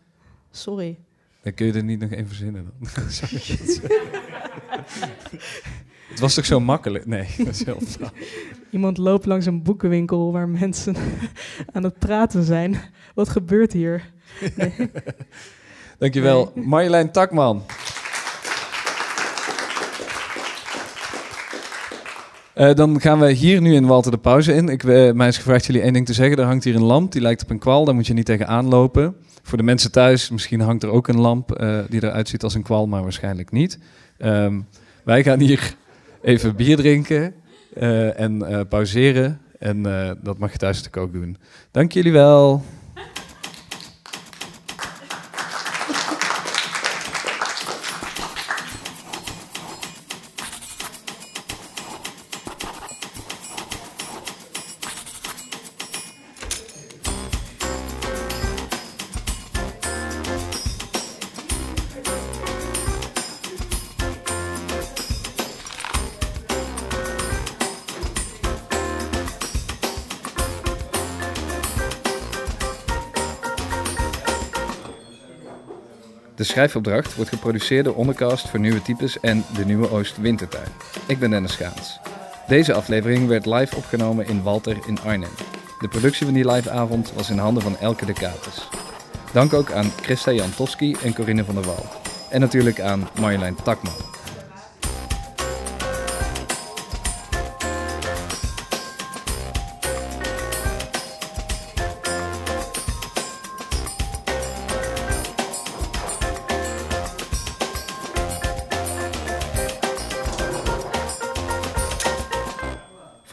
Sorry. 0.51 0.99
Dan 1.41 1.53
kun 1.53 1.65
je 1.65 1.73
er 1.73 1.83
niet 1.83 1.99
nog 1.99 2.11
één 2.11 2.27
verzinnen 2.27 2.65
dan. 2.79 2.89
het 6.09 6.19
was 6.19 6.33
toch 6.33 6.45
zo 6.45 6.59
makkelijk? 6.59 7.05
Nee, 7.05 7.27
dat 7.37 7.47
is 7.47 7.65
heel 7.65 7.79
flauw. 7.81 8.09
Iemand 8.69 8.97
loopt 8.97 9.25
langs 9.25 9.45
een 9.45 9.63
boekenwinkel 9.63 10.31
waar 10.31 10.49
mensen 10.49 10.95
aan 11.73 11.83
het 11.83 11.99
praten 11.99 12.43
zijn. 12.43 12.77
Wat 13.13 13.29
gebeurt 13.29 13.73
hier? 13.73 14.11
Nee. 14.55 14.91
Dankjewel. 15.97 16.51
Marjolein 16.55 17.11
Takman. 17.11 17.63
Uh, 22.59 22.73
dan 22.73 23.01
gaan 23.01 23.19
we 23.19 23.31
hier 23.31 23.61
nu 23.61 23.73
in 23.73 23.85
Walter 23.85 24.11
de 24.11 24.17
pauze 24.17 24.53
in. 24.53 24.69
Ik, 24.69 24.83
uh, 24.83 25.11
mij 25.11 25.27
is 25.27 25.37
gevraagd 25.37 25.65
jullie 25.65 25.81
één 25.81 25.93
ding 25.93 26.05
te 26.05 26.13
zeggen. 26.13 26.37
Er 26.37 26.45
hangt 26.45 26.63
hier 26.63 26.75
een 26.75 26.83
lamp, 26.83 27.11
die 27.11 27.21
lijkt 27.21 27.43
op 27.43 27.49
een 27.49 27.59
kwal. 27.59 27.85
Daar 27.85 27.95
moet 27.95 28.07
je 28.07 28.13
niet 28.13 28.25
tegen 28.25 28.47
aanlopen. 28.47 29.15
Voor 29.43 29.57
de 29.57 29.63
mensen 29.63 29.91
thuis, 29.91 30.29
misschien 30.29 30.59
hangt 30.59 30.83
er 30.83 30.89
ook 30.89 31.07
een 31.07 31.19
lamp 31.19 31.61
uh, 31.61 31.79
die 31.89 32.03
eruit 32.03 32.29
ziet 32.29 32.43
als 32.43 32.53
een 32.53 32.63
kwal, 32.63 32.87
maar 32.87 33.01
waarschijnlijk 33.01 33.51
niet. 33.51 33.79
Um, 34.17 34.67
wij 35.03 35.23
gaan 35.23 35.39
hier 35.39 35.75
even 36.21 36.55
bier 36.55 36.77
drinken 36.77 37.33
en 38.15 38.65
pauzeren. 38.69 39.39
En 39.59 39.83
dat 40.23 40.37
mag 40.37 40.51
je 40.51 40.57
thuis 40.57 40.77
natuurlijk 40.81 41.05
ook 41.05 41.21
doen. 41.21 41.37
Dank 41.71 41.91
jullie 41.91 42.11
wel. 42.11 42.63
De 76.39 76.45
schrijfopdracht 76.45 77.15
wordt 77.15 77.31
geproduceerd 77.31 77.85
door 77.85 77.95
Ondercast 77.95 78.49
voor 78.49 78.59
Nieuwe 78.59 78.81
Types 78.81 79.19
en 79.19 79.45
de 79.55 79.65
Nieuwe 79.65 79.89
Oost 79.89 80.17
Wintertuin. 80.17 80.67
Ik 81.07 81.19
ben 81.19 81.29
Dennis 81.29 81.51
Schaans. 81.51 81.99
Deze 82.47 82.73
aflevering 82.73 83.27
werd 83.27 83.45
live 83.45 83.75
opgenomen 83.75 84.27
in 84.27 84.43
Walter 84.43 84.77
in 84.87 84.99
Arnhem. 84.99 85.29
De 85.79 85.87
productie 85.87 86.25
van 86.25 86.33
die 86.33 86.51
live 86.51 86.69
avond 86.69 87.13
was 87.13 87.29
in 87.29 87.37
handen 87.37 87.63
van 87.63 87.77
Elke 87.77 88.05
de 88.05 88.13
Kates. 88.13 88.67
Dank 89.33 89.53
ook 89.53 89.71
aan 89.71 89.91
Christa 90.01 90.31
Jantowski 90.31 90.95
en 91.03 91.13
Corinne 91.13 91.43
van 91.43 91.55
der 91.55 91.63
Wal. 91.63 91.85
En 92.29 92.39
natuurlijk 92.39 92.79
aan 92.79 93.09
Marjolein 93.19 93.55
Takman. 93.63 94.08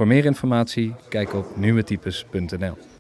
Voor 0.07 0.15
meer 0.15 0.25
informatie 0.25 0.95
kijk 1.09 1.35
op 1.35 1.57
nieuwetypes.nl. 1.57 2.96